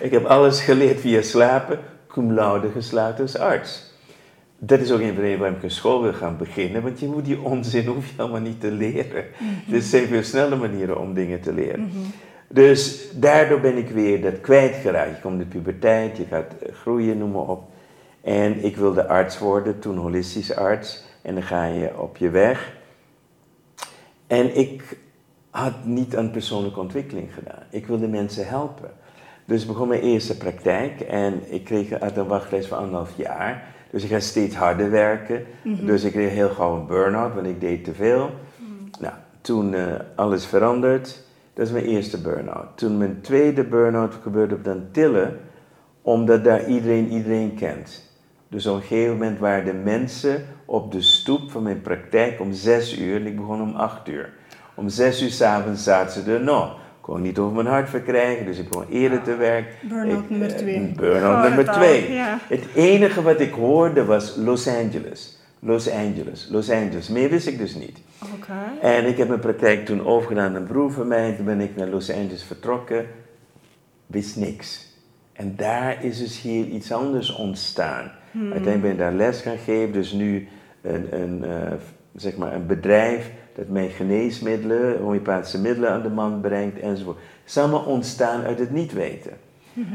Ik 0.00 0.10
heb 0.10 0.24
alles 0.24 0.60
geleerd 0.60 1.00
via 1.00 1.22
slapen, 1.22 1.78
cum 2.08 2.32
laude 2.32 2.68
geslaagd 2.70 3.20
als 3.20 3.38
arts. 3.38 3.93
Dat 4.66 4.80
is 4.80 4.92
ook 4.92 5.00
een 5.00 5.14
van 5.14 5.24
de 5.24 5.36
waarom 5.36 5.56
ik 5.56 5.62
een 5.62 5.70
school 5.70 6.02
wil 6.02 6.12
gaan 6.12 6.36
beginnen, 6.36 6.82
want 6.82 7.00
je 7.00 7.06
moet 7.06 7.24
die 7.24 7.40
onzin 7.40 7.86
hoef 7.86 8.06
je 8.06 8.22
allemaal 8.22 8.40
niet 8.40 8.60
te 8.60 8.70
leren. 8.70 9.24
Er 9.72 9.82
zijn 9.82 10.06
veel 10.06 10.22
snelle 10.22 10.56
manieren 10.56 11.00
om 11.00 11.14
dingen 11.14 11.40
te 11.40 11.52
leren. 11.52 11.90
Dus 12.48 13.10
daardoor 13.14 13.60
ben 13.60 13.76
ik 13.76 13.88
weer 13.88 14.22
dat 14.22 14.40
kwijtgeraakt. 14.40 15.16
Je 15.16 15.20
komt 15.20 15.38
de 15.38 15.44
puberteit, 15.44 16.16
je 16.16 16.24
gaat 16.24 16.54
groeien, 16.72 17.18
noem 17.18 17.30
maar 17.30 17.48
op. 17.48 17.62
En 18.20 18.64
ik 18.64 18.76
wilde 18.76 19.08
arts 19.08 19.38
worden, 19.38 19.78
toen 19.78 19.96
holistisch 19.96 20.56
arts. 20.56 21.04
En 21.22 21.34
dan 21.34 21.42
ga 21.42 21.64
je 21.64 22.00
op 22.00 22.16
je 22.16 22.30
weg. 22.30 22.72
En 24.26 24.56
ik 24.56 24.98
had 25.50 25.84
niet 25.84 26.16
aan 26.16 26.30
persoonlijke 26.30 26.80
ontwikkeling 26.80 27.34
gedaan. 27.34 27.62
Ik 27.70 27.86
wilde 27.86 28.08
mensen 28.08 28.48
helpen. 28.48 28.90
Dus 29.44 29.62
ik 29.62 29.68
begon 29.68 29.88
mijn 29.88 30.00
eerste 30.00 30.36
praktijk 30.36 31.00
en 31.00 31.52
ik 31.52 31.64
kreeg 31.64 31.98
had 31.98 32.16
een 32.16 32.26
wachtlijst 32.26 32.68
van 32.68 32.78
anderhalf 32.78 33.16
jaar. 33.16 33.73
Dus 33.94 34.02
ik 34.02 34.10
ga 34.10 34.20
steeds 34.20 34.54
harder 34.54 34.90
werken. 34.90 35.44
Dus 35.62 36.04
ik 36.04 36.12
kreeg 36.12 36.30
heel 36.30 36.48
gauw 36.48 36.76
een 36.76 36.86
burn-out, 36.86 37.34
want 37.34 37.46
ik 37.46 37.60
deed 37.60 37.84
te 37.84 37.94
veel. 37.94 38.30
Nou, 39.00 39.14
toen 39.40 39.74
eh, 39.74 39.94
alles 40.14 40.46
veranderd. 40.46 41.22
Dat 41.52 41.66
is 41.66 41.72
mijn 41.72 41.84
eerste 41.84 42.20
burn-out. 42.20 42.66
Toen 42.74 42.98
mijn 42.98 43.20
tweede 43.20 43.64
burn-out 43.64 44.14
gebeurde 44.22 44.54
op 44.54 44.64
de 44.64 44.70
Antillen, 44.70 45.40
omdat 46.02 46.44
daar 46.44 46.66
iedereen 46.66 47.08
iedereen 47.08 47.54
kent. 47.54 48.10
Dus 48.48 48.66
op 48.66 48.76
een 48.76 48.82
gegeven 48.82 49.12
moment 49.12 49.38
waren 49.38 49.64
de 49.64 49.72
mensen 49.72 50.44
op 50.64 50.92
de 50.92 51.02
stoep 51.02 51.50
van 51.50 51.62
mijn 51.62 51.80
praktijk 51.80 52.40
om 52.40 52.52
zes 52.52 52.98
uur 52.98 53.20
en 53.20 53.26
ik 53.26 53.36
begon 53.36 53.62
om 53.62 53.74
acht 53.74 54.08
uur. 54.08 54.32
Om 54.74 54.88
zes 54.88 55.22
uur 55.22 55.30
s'avonds 55.30 55.84
zaten 55.84 56.22
ze 56.22 56.32
er 56.32 56.42
nog. 56.42 56.76
Ik 57.04 57.10
kon 57.10 57.22
niet 57.22 57.38
over 57.38 57.54
mijn 57.54 57.66
hart 57.66 57.88
verkrijgen, 57.88 58.46
dus 58.46 58.58
ik 58.58 58.68
begon 58.68 58.86
eerder 58.90 59.22
te 59.22 59.36
werken. 59.36 59.88
Burn-out 59.88 60.30
nummer 60.30 60.50
eh, 60.50 60.56
twee. 60.56 60.92
Burn-out 60.96 61.48
nummer 61.48 61.72
twee. 61.72 62.12
ja. 62.12 62.38
Het 62.48 62.64
enige 62.74 63.22
wat 63.22 63.40
ik 63.40 63.52
hoorde 63.52 64.04
was 64.04 64.36
Los 64.36 64.68
Angeles. 64.68 65.38
Los 65.58 65.90
Angeles, 65.90 66.48
Los 66.50 66.70
Angeles. 66.70 67.08
Meer 67.08 67.30
wist 67.30 67.46
ik 67.46 67.58
dus 67.58 67.74
niet. 67.74 67.98
Oké. 68.34 68.86
En 68.86 69.06
ik 69.06 69.16
heb 69.16 69.28
mijn 69.28 69.40
praktijk 69.40 69.86
toen 69.86 70.06
overgedaan 70.06 70.48
aan 70.48 70.54
een 70.54 70.66
broer 70.66 70.92
van 70.92 71.08
mij. 71.08 71.32
Toen 71.32 71.44
ben 71.44 71.60
ik 71.60 71.76
naar 71.76 71.88
Los 71.88 72.10
Angeles 72.10 72.42
vertrokken. 72.42 73.06
Wist 74.06 74.36
niks. 74.36 74.96
En 75.32 75.56
daar 75.56 76.04
is 76.04 76.18
dus 76.18 76.40
hier 76.40 76.66
iets 76.66 76.92
anders 76.92 77.34
ontstaan. 77.34 78.12
Uiteindelijk 78.32 78.82
ben 78.82 78.90
ik 78.90 78.98
daar 78.98 79.12
les 79.12 79.40
gaan 79.40 79.58
geven. 79.58 79.92
Dus 79.92 80.12
nu 80.12 80.48
een, 80.82 81.20
een, 81.20 81.44
eh, 81.44 81.72
zeg 82.14 82.36
maar 82.36 82.54
een 82.54 82.66
bedrijf 82.66 83.30
dat 83.54 83.68
mij 83.68 83.88
geneesmiddelen, 83.88 84.98
homeopathische 84.98 85.60
middelen 85.60 85.90
aan 85.90 86.02
de 86.02 86.08
man 86.08 86.40
brengt 86.40 86.80
enzovoort. 86.80 87.18
Allemaal 87.54 87.84
ontstaan 87.84 88.42
uit 88.42 88.58
het 88.58 88.70
niet 88.70 88.92
weten. 88.92 89.32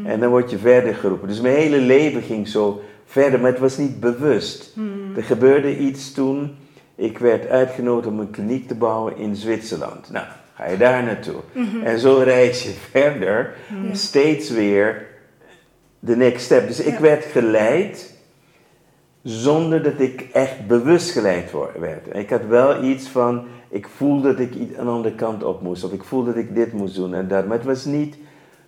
En 0.05 0.19
dan 0.19 0.29
word 0.29 0.49
je 0.49 0.57
verder 0.57 0.95
geroepen. 0.95 1.27
Dus 1.27 1.41
mijn 1.41 1.55
hele 1.55 1.77
leven 1.77 2.21
ging 2.21 2.47
zo 2.47 2.81
verder, 3.05 3.39
maar 3.39 3.51
het 3.51 3.59
was 3.59 3.77
niet 3.77 3.99
bewust. 3.99 4.73
Er 5.15 5.23
gebeurde 5.23 5.77
iets 5.77 6.11
toen. 6.11 6.55
Ik 6.95 7.17
werd 7.17 7.47
uitgenodigd 7.47 8.07
om 8.07 8.19
een 8.19 8.29
kliniek 8.29 8.67
te 8.67 8.75
bouwen 8.75 9.17
in 9.17 9.35
Zwitserland. 9.35 10.11
Nou, 10.11 10.25
ga 10.53 10.67
je 10.67 10.77
daar 10.77 11.03
naartoe. 11.03 11.39
En 11.83 11.99
zo 11.99 12.17
reis 12.17 12.63
je 12.63 12.69
verder, 12.91 13.55
steeds 13.91 14.49
weer 14.49 15.07
de 15.99 16.15
next 16.15 16.45
step. 16.45 16.67
Dus 16.67 16.79
ik 16.79 16.97
werd 16.97 17.25
geleid 17.25 18.13
zonder 19.23 19.83
dat 19.83 19.99
ik 19.99 20.21
echt 20.33 20.67
bewust 20.67 21.11
geleid 21.11 21.51
werd. 21.79 22.15
Ik 22.15 22.29
had 22.29 22.45
wel 22.45 22.83
iets 22.83 23.07
van, 23.07 23.43
ik 23.69 23.87
voelde 23.87 24.29
dat 24.31 24.39
ik 24.39 24.55
iets- 24.55 24.77
een 24.77 24.87
andere 24.87 25.15
kant 25.15 25.43
op 25.43 25.61
moest, 25.61 25.83
of 25.83 25.93
ik 25.93 26.03
voelde 26.03 26.33
dat 26.33 26.43
ik 26.43 26.55
dit 26.55 26.73
moest 26.73 26.95
doen 26.95 27.13
en 27.13 27.27
dat. 27.27 27.47
Maar 27.47 27.57
het 27.57 27.65
was 27.65 27.85
niet 27.85 28.17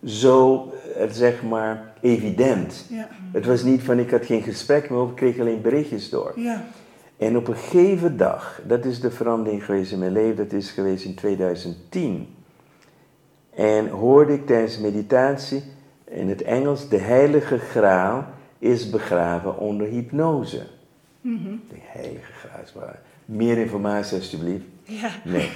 zo, 0.05 0.69
eh, 0.97 1.09
zeg 1.09 1.43
maar, 1.43 1.93
evident. 2.01 2.85
Ja. 2.89 3.07
Het 3.31 3.45
was 3.45 3.63
niet 3.63 3.81
van, 3.83 3.99
ik 3.99 4.11
had 4.11 4.25
geen 4.25 4.41
gesprek 4.41 4.89
meer, 4.89 5.01
ik 5.07 5.15
kreeg 5.15 5.39
alleen 5.39 5.61
berichtjes 5.61 6.09
door. 6.09 6.33
Ja. 6.35 6.63
En 7.17 7.37
op 7.37 7.47
een 7.47 7.55
gegeven 7.55 8.17
dag, 8.17 8.61
dat 8.67 8.85
is 8.85 8.99
de 8.99 9.11
verandering 9.11 9.65
geweest 9.65 9.91
in 9.91 9.99
mijn 9.99 10.11
leven, 10.11 10.35
dat 10.35 10.51
is 10.53 10.71
geweest 10.71 11.05
in 11.05 11.15
2010. 11.15 12.27
En 13.55 13.87
hoorde 13.87 14.33
ik 14.33 14.45
tijdens 14.45 14.79
meditatie 14.79 15.63
in 16.07 16.29
het 16.29 16.41
Engels, 16.41 16.89
de 16.89 16.97
heilige 16.97 17.57
graal 17.57 18.25
is 18.61 18.89
begraven 18.89 19.57
onder 19.57 19.87
hypnose. 19.87 20.61
De 21.69 21.75
heilige 21.79 22.31
graal 22.31 22.63
is 22.63 22.71
begraven. 22.71 22.99
Meer 23.25 23.57
informatie 23.57 24.17
alsjeblieft. 24.17 24.65
Ja. 24.83 25.09
Nee. 25.23 25.49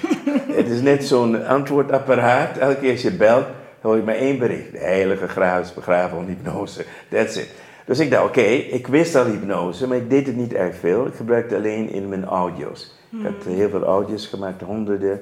het 0.59 0.67
is 0.69 0.81
net 0.81 1.03
zo'n 1.03 1.45
antwoordapparaat. 1.45 2.57
Elke 2.57 2.79
keer 2.79 2.91
als 2.91 3.01
je 3.01 3.11
belt, 3.11 3.45
hoor 3.81 3.95
je 3.95 4.03
maar 4.03 4.15
één 4.15 4.39
bericht. 4.39 4.71
De 4.71 4.77
heilige 4.77 5.27
graal 5.27 5.61
is 5.61 5.73
begraven 5.73 6.17
onder 6.17 6.35
hypnose. 6.35 6.85
That's 7.09 7.35
it. 7.35 7.49
Dus 7.85 7.99
ik 7.99 8.11
dacht, 8.11 8.25
oké, 8.25 8.41
ik 8.41 8.87
wist 8.87 9.15
al 9.15 9.25
hypnose, 9.25 9.87
maar 9.87 9.97
ik 9.97 10.09
deed 10.09 10.27
het 10.27 10.35
niet 10.35 10.53
erg 10.53 10.75
veel. 10.75 11.05
Ik 11.05 11.13
gebruikte 11.13 11.55
alleen 11.55 11.89
in 11.89 12.09
mijn 12.09 12.25
audio's. 12.25 12.93
Ik 13.11 13.25
had 13.25 13.53
heel 13.53 13.69
veel 13.69 13.83
audio's 13.83 14.27
gemaakt, 14.27 14.61
honderden. 14.61 15.21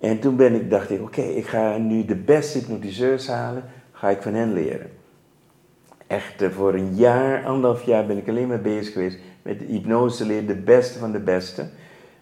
En 0.00 0.18
toen 0.18 0.36
ben 0.36 0.54
ik, 0.54 0.70
dacht 0.70 0.90
ik, 0.90 1.02
oké, 1.02 1.22
ik 1.22 1.46
ga 1.46 1.76
nu 1.76 2.04
de 2.04 2.16
beste 2.16 2.58
hypnotiseurs 2.58 3.26
halen, 3.28 3.64
ga 3.92 4.08
ik 4.08 4.22
van 4.22 4.34
hen 4.34 4.52
leren. 4.52 4.90
Echt 6.08 6.44
voor 6.50 6.74
een 6.74 6.94
jaar, 6.94 7.44
anderhalf 7.44 7.82
jaar 7.82 8.06
ben 8.06 8.16
ik 8.16 8.28
alleen 8.28 8.48
maar 8.48 8.60
bezig 8.60 8.92
geweest 8.92 9.18
met 9.42 9.60
hypnose 9.68 10.26
leren, 10.26 10.46
de 10.46 10.54
beste 10.54 10.98
van 10.98 11.12
de 11.12 11.20
beste, 11.20 11.68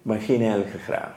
maar 0.03 0.21
geen 0.21 0.43
heilige 0.43 0.79
graal. 0.79 1.11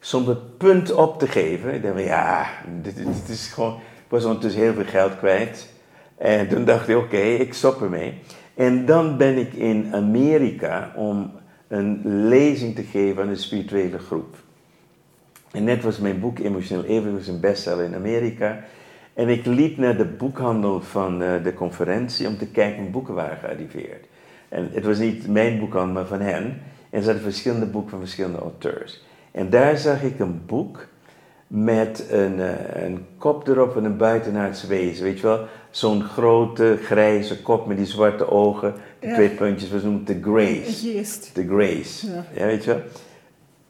Zonder 0.00 0.36
punt 0.36 0.92
op 0.92 1.18
te 1.18 1.26
geven. 1.26 1.74
Ik 1.74 1.82
dacht, 1.82 1.94
van, 1.94 2.02
ja, 2.02 2.46
dit, 2.82 2.96
dit 2.96 3.28
is 3.28 3.46
gewoon, 3.46 3.74
ik 3.74 4.08
was 4.08 4.24
ondertussen 4.24 4.60
heel 4.60 4.72
veel 4.72 4.84
geld 4.84 5.18
kwijt. 5.18 5.68
En 6.16 6.48
toen 6.48 6.64
dacht 6.64 6.88
ik, 6.88 6.96
oké, 6.96 7.16
ik 7.16 7.54
stop 7.54 7.82
ermee. 7.82 8.14
En 8.54 8.86
dan 8.86 9.16
ben 9.16 9.36
ik 9.36 9.52
in 9.52 9.88
Amerika 9.92 10.92
om 10.96 11.32
een 11.68 12.00
lezing 12.28 12.74
te 12.74 12.82
geven 12.82 13.22
aan 13.22 13.28
een 13.28 13.36
spirituele 13.36 13.98
groep. 13.98 14.36
En 15.50 15.64
net 15.64 15.82
was 15.82 15.98
mijn 15.98 16.20
boek 16.20 16.38
Emotioneel 16.38 16.84
Evenwicht 16.84 17.28
een 17.28 17.40
bestseller 17.40 17.84
in 17.84 17.94
Amerika. 17.94 18.64
En 19.18 19.28
ik 19.28 19.46
liep 19.46 19.76
naar 19.76 19.96
de 19.96 20.04
boekhandel 20.04 20.80
van 20.80 21.22
uh, 21.22 21.28
de 21.42 21.54
conferentie 21.54 22.26
om 22.26 22.38
te 22.38 22.46
kijken 22.46 22.84
of 22.84 22.90
boeken 22.90 23.14
waren 23.14 23.38
gearriveerd. 23.38 24.06
En 24.48 24.68
het 24.72 24.84
was 24.84 24.98
niet 24.98 25.28
mijn 25.28 25.58
boekhandel, 25.58 25.94
maar 25.94 26.06
van 26.06 26.20
hen. 26.20 26.60
En 26.90 27.00
ze 27.00 27.04
hadden 27.04 27.22
verschillende 27.22 27.66
boeken 27.66 27.90
van 27.90 27.98
verschillende 27.98 28.38
auteurs. 28.38 29.04
En 29.30 29.50
daar 29.50 29.76
zag 29.78 30.02
ik 30.02 30.18
een 30.18 30.40
boek 30.46 30.86
met 31.46 32.06
een, 32.10 32.38
uh, 32.38 32.50
een 32.84 33.06
kop 33.18 33.48
erop 33.48 33.72
van 33.72 33.84
een 33.84 33.96
buitenaards 33.96 34.66
wezen. 34.66 35.04
Weet 35.04 35.20
je 35.20 35.26
wel? 35.26 35.46
Zo'n 35.70 36.02
grote 36.02 36.78
grijze 36.82 37.42
kop 37.42 37.66
met 37.66 37.76
die 37.76 37.86
zwarte 37.86 38.30
ogen. 38.30 38.74
De 38.98 39.06
Ja. 39.06 39.14
twee 39.14 39.28
puntjes, 39.28 39.70
we 39.70 39.80
noemen 39.82 40.02
het 40.06 40.22
de 40.22 40.30
Grace. 40.30 40.86
Geest. 40.92 41.30
De 41.34 41.46
Grace. 41.46 42.06
Ja. 42.06 42.24
Ja, 42.34 42.46
weet 42.46 42.64
je 42.64 42.70
wel? 42.70 42.80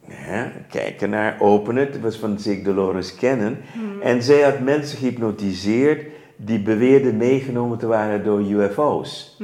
Ja, 0.08 0.52
kijk 0.68 1.00
ernaar, 1.00 1.36
open 1.40 1.76
het. 1.76 2.00
Was 2.00 2.16
van 2.16 2.38
Zig 2.38 2.62
Dolores 2.62 3.14
Cannon. 3.14 3.56
En 4.02 4.22
zij 4.22 4.40
had 4.40 4.60
mensen 4.60 4.98
gehypnotiseerd 4.98 6.06
die 6.36 6.60
beweerden 6.60 7.16
meegenomen 7.16 7.78
te 7.78 7.86
waren 7.86 8.24
door 8.24 8.40
UFO's. 8.40 9.36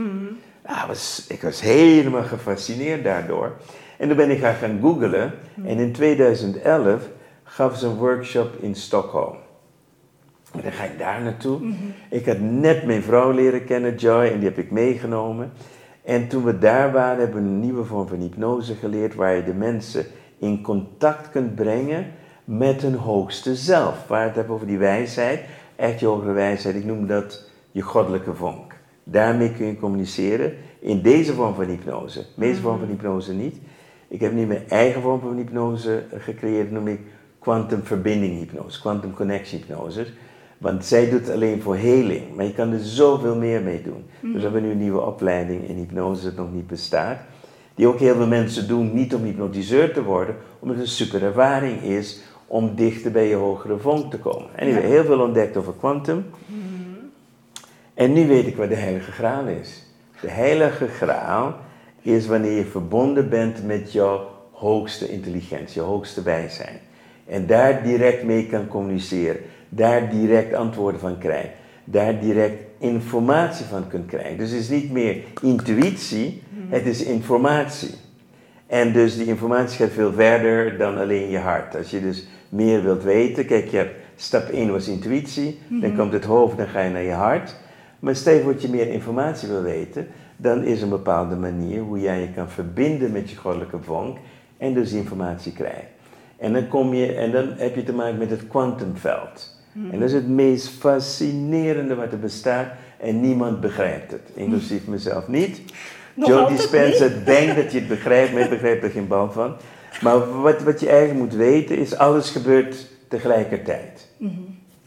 Ah, 0.62 0.86
was, 0.86 1.26
ik 1.28 1.42
was 1.42 1.60
helemaal 1.60 2.22
gefascineerd 2.22 3.04
daardoor. 3.04 3.52
En 3.98 4.08
toen 4.08 4.16
ben 4.16 4.30
ik 4.30 4.42
haar 4.42 4.54
gaan 4.54 4.78
googlen. 4.80 5.32
En 5.64 5.78
in 5.78 5.92
2011 5.92 7.08
gaf 7.42 7.76
ze 7.78 7.86
een 7.86 7.96
workshop 7.96 8.54
in 8.60 8.74
Stockholm. 8.74 9.36
En 10.52 10.60
dan 10.62 10.72
ga 10.72 10.84
ik 10.84 10.98
daar 10.98 11.22
naartoe. 11.22 11.60
Ik 12.10 12.26
had 12.26 12.40
net 12.40 12.86
mijn 12.86 13.02
vrouw 13.02 13.30
leren 13.30 13.64
kennen, 13.64 13.94
Joy, 13.94 14.24
en 14.26 14.38
die 14.38 14.48
heb 14.48 14.58
ik 14.58 14.70
meegenomen. 14.70 15.52
En 16.04 16.28
toen 16.28 16.44
we 16.44 16.58
daar 16.58 16.92
waren, 16.92 17.18
hebben 17.18 17.42
we 17.42 17.48
een 17.48 17.60
nieuwe 17.60 17.84
vorm 17.84 18.08
van 18.08 18.20
hypnose 18.20 18.74
geleerd, 18.74 19.14
waar 19.14 19.34
je 19.34 19.44
de 19.44 19.54
mensen 19.54 20.06
in 20.44 20.62
contact 20.62 21.30
kunt 21.30 21.54
brengen 21.54 22.06
met 22.44 22.82
hun 22.82 22.94
hoogste 22.94 23.56
zelf. 23.56 24.06
Waar 24.06 24.24
het 24.24 24.34
hebt 24.34 24.50
over 24.50 24.66
die 24.66 24.78
wijsheid, 24.78 25.40
echt 25.76 26.00
je 26.00 26.06
hogere 26.06 26.32
wijsheid, 26.32 26.74
ik 26.74 26.84
noem 26.84 27.06
dat 27.06 27.50
je 27.70 27.80
goddelijke 27.80 28.34
vonk. 28.34 28.74
Daarmee 29.04 29.52
kun 29.52 29.66
je 29.66 29.78
communiceren 29.78 30.52
in 30.78 31.02
deze 31.02 31.34
vorm 31.34 31.54
van 31.54 31.64
hypnose. 31.64 32.18
De 32.18 32.26
meeste 32.34 32.62
vorm 32.62 32.78
van 32.78 32.88
hypnose 32.88 33.32
niet. 33.32 33.56
Ik 34.08 34.20
heb 34.20 34.32
nu 34.32 34.46
mijn 34.46 34.68
eigen 34.68 35.02
vorm 35.02 35.20
van 35.20 35.36
hypnose 35.36 36.04
gecreëerd, 36.18 36.70
noem 36.70 36.88
ik 36.88 37.00
quantum 37.38 37.82
verbinding 37.82 38.38
hypnose, 38.38 38.80
quantum 38.80 39.14
connection 39.14 39.60
hypnose. 39.60 40.06
Want 40.58 40.84
zij 40.84 41.10
doet 41.10 41.20
het 41.20 41.30
alleen 41.30 41.62
voor 41.62 41.76
heling, 41.76 42.34
maar 42.34 42.44
je 42.44 42.54
kan 42.54 42.72
er 42.72 42.80
zoveel 42.80 43.36
meer 43.36 43.62
mee 43.62 43.82
doen. 43.82 44.04
Dus 44.20 44.32
we 44.32 44.40
hebben 44.40 44.62
nu 44.62 44.70
een 44.70 44.78
nieuwe 44.78 45.00
opleiding 45.00 45.68
in 45.68 45.76
hypnose 45.76 46.24
dat 46.24 46.36
nog 46.36 46.52
niet 46.52 46.66
bestaat. 46.66 47.18
Die 47.74 47.86
ook 47.86 47.98
heel 47.98 48.14
veel 48.14 48.26
mensen 48.26 48.68
doen, 48.68 48.94
niet 48.94 49.14
om 49.14 49.22
hypnotiseur 49.22 49.92
te 49.92 50.02
worden, 50.02 50.36
omdat 50.58 50.76
het 50.76 50.86
een 50.86 50.92
super 50.92 51.22
ervaring 51.22 51.82
is 51.82 52.20
om 52.46 52.74
dichter 52.74 53.10
bij 53.10 53.28
je 53.28 53.34
hogere 53.34 53.78
vonk 53.78 54.10
te 54.10 54.18
komen. 54.18 54.48
En 54.54 54.68
ik 54.68 54.74
heb 54.74 54.82
heel 54.82 55.04
veel 55.04 55.20
ontdekt 55.20 55.56
over 55.56 55.72
quantum. 55.78 56.24
En 57.94 58.12
nu 58.12 58.26
weet 58.26 58.46
ik 58.46 58.56
wat 58.56 58.68
de 58.68 58.74
heilige 58.74 59.12
graal 59.12 59.46
is. 59.46 59.86
De 60.20 60.30
heilige 60.30 60.86
graal 60.88 61.56
is 62.02 62.26
wanneer 62.26 62.56
je 62.56 62.64
verbonden 62.64 63.28
bent 63.28 63.66
met 63.66 63.92
jouw 63.92 64.30
hoogste 64.52 65.08
intelligentie, 65.08 65.80
je 65.80 65.86
hoogste 65.86 66.22
wijsheid. 66.22 66.80
En 67.26 67.46
daar 67.46 67.82
direct 67.82 68.24
mee 68.24 68.46
kan 68.46 68.66
communiceren, 68.66 69.40
daar 69.68 70.10
direct 70.10 70.54
antwoorden 70.54 71.00
van 71.00 71.18
krijgt, 71.18 71.52
daar 71.84 72.20
direct 72.20 72.62
informatie 72.78 73.64
van 73.64 73.88
kunt 73.88 74.06
krijgen. 74.06 74.38
Dus 74.38 74.50
het 74.50 74.60
is 74.60 74.68
niet 74.68 74.92
meer 74.92 75.16
intuïtie, 75.42 76.42
het 76.68 76.86
is 76.86 77.02
informatie. 77.02 77.90
En 78.66 78.92
dus 78.92 79.16
die 79.16 79.26
informatie 79.26 79.76
gaat 79.76 79.94
veel 79.94 80.12
verder 80.12 80.78
dan 80.78 80.98
alleen 80.98 81.30
je 81.30 81.38
hart. 81.38 81.76
Als 81.76 81.90
je 81.90 82.00
dus 82.00 82.26
meer 82.48 82.82
wilt 82.82 83.02
weten, 83.02 83.46
kijk, 83.46 83.68
je 83.68 83.76
hebt 83.76 83.94
stap 84.16 84.48
1 84.48 84.72
was 84.72 84.88
intuïtie, 84.88 85.58
dan 85.68 85.96
komt 85.96 86.12
het 86.12 86.24
hoofd, 86.24 86.56
dan 86.56 86.66
ga 86.66 86.80
je 86.80 86.90
naar 86.90 87.02
je 87.02 87.12
hart. 87.12 87.54
Maar 87.98 88.16
stel 88.16 88.34
je 88.34 88.54
je 88.58 88.68
meer 88.68 88.88
informatie 88.88 89.48
wil 89.48 89.62
weten, 89.62 90.06
dan 90.36 90.64
is 90.64 90.82
een 90.82 90.88
bepaalde 90.88 91.36
manier 91.36 91.80
hoe 91.80 92.00
jij 92.00 92.20
je 92.20 92.32
kan 92.32 92.50
verbinden 92.50 93.12
met 93.12 93.30
je 93.30 93.36
goddelijke 93.36 93.78
vonk 93.82 94.16
en 94.58 94.74
dus 94.74 94.92
informatie 94.92 95.52
krijgt. 95.52 95.92
En 96.36 96.52
dan, 96.52 96.68
kom 96.68 96.94
je, 96.94 97.14
en 97.14 97.32
dan 97.32 97.48
heb 97.56 97.74
je 97.74 97.82
te 97.82 97.92
maken 97.92 98.18
met 98.18 98.30
het 98.30 98.46
kwantumveld. 98.46 99.52
En 99.90 100.00
dat 100.00 100.08
is 100.08 100.14
het 100.14 100.28
meest 100.28 100.68
fascinerende 100.68 101.94
wat 101.94 102.12
er 102.12 102.18
bestaat 102.18 102.66
en 103.00 103.20
niemand 103.20 103.60
begrijpt 103.60 104.10
het, 104.10 104.30
inclusief 104.34 104.86
mezelf 104.86 105.28
niet. 105.28 105.60
Altijd 106.20 106.48
Dispenza 106.48 107.08
denkt 107.24 107.56
dat 107.56 107.72
je 107.72 107.78
het 107.78 107.88
begrijpt, 107.88 108.32
maar 108.32 108.42
je 108.42 108.48
begrijpt 108.48 108.84
er 108.84 108.90
geen 108.90 109.08
bal 109.08 109.32
van. 109.32 109.56
Maar 110.02 110.40
wat, 110.40 110.62
wat 110.62 110.80
je 110.80 110.88
eigenlijk 110.88 111.18
moet 111.18 111.34
weten 111.34 111.78
is, 111.78 111.96
alles 111.96 112.30
gebeurt 112.30 112.86
tegelijkertijd. 113.08 114.08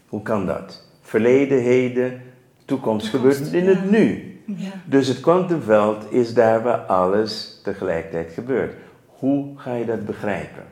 Hoe 0.08 0.22
kan 0.22 0.46
dat? 0.46 0.84
Verleden, 1.02 1.62
heden, 1.62 2.22
toekomst, 2.64 3.06
gebeurt 3.06 3.52
in 3.52 3.68
het 3.68 3.90
nu. 3.90 4.36
Ja. 4.46 4.70
Dus 4.84 5.08
het 5.08 5.20
kwantumveld 5.20 6.12
is 6.12 6.34
daar 6.34 6.62
waar 6.62 6.78
alles 6.78 7.60
tegelijkertijd 7.64 8.32
gebeurt. 8.32 8.74
Hoe 9.06 9.58
ga 9.58 9.74
je 9.74 9.84
dat 9.84 10.06
begrijpen? 10.06 10.62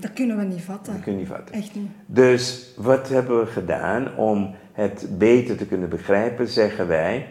Dat 0.00 0.12
kunnen 0.12 0.36
we 0.36 0.44
niet 0.44 0.62
vatten. 0.62 0.92
Dat 0.92 1.02
kun 1.02 1.12
je 1.12 1.18
niet 1.18 1.28
vatten. 1.28 1.54
Echt 1.54 1.74
niet. 1.74 1.90
Dus 2.06 2.72
wat 2.76 3.08
hebben 3.08 3.40
we 3.40 3.46
gedaan 3.46 4.16
om 4.16 4.54
het 4.72 5.06
beter 5.18 5.56
te 5.56 5.66
kunnen 5.66 5.88
begrijpen, 5.88 6.48
zeggen 6.48 6.88
wij, 6.88 7.26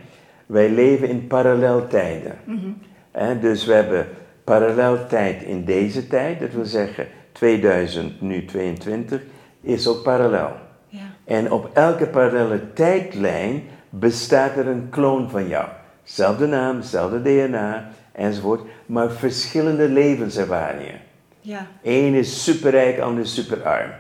wij 0.48 0.70
leven 0.70 1.10
in 1.10 1.28
paralleltijden. 1.28 2.36
Hè, 3.12 3.40
dus 3.40 3.66
we 3.66 3.74
hebben 3.74 4.08
paralleltijd 4.44 5.42
in 5.44 5.66
deze 5.66 6.08
tijd, 6.08 6.40
dat 6.40 6.52
wil 6.52 6.66
zeggen 6.66 7.08
2000, 7.32 8.22
nu 8.22 8.46
22, 8.46 9.22
is 9.62 9.88
ook 9.88 10.04
parallel. 10.04 10.52
Ja. 10.88 11.00
En 11.26 11.52
op 11.52 11.70
elke 11.74 12.08
parallele 12.08 12.74
tijdlijn 12.74 13.64
bestaat 13.90 14.58
er 14.58 14.68
een 14.68 14.90
kloon 14.90 15.30
van 15.30 15.48
jou. 15.48 15.68
Zelfde 16.04 16.48
naam, 16.48 16.82
zelfde 16.82 17.22
DNA 17.22 17.90
enzovoort, 18.12 18.62
maar 18.86 19.12
verschillende 19.12 19.90
levenservaringen. 19.90 21.00
Ja. 21.42 21.68
Eén 21.84 22.14
is 22.14 22.44
superrijk, 22.44 23.00
ander 23.00 23.24
is 23.24 23.34
superarm. 23.34 23.92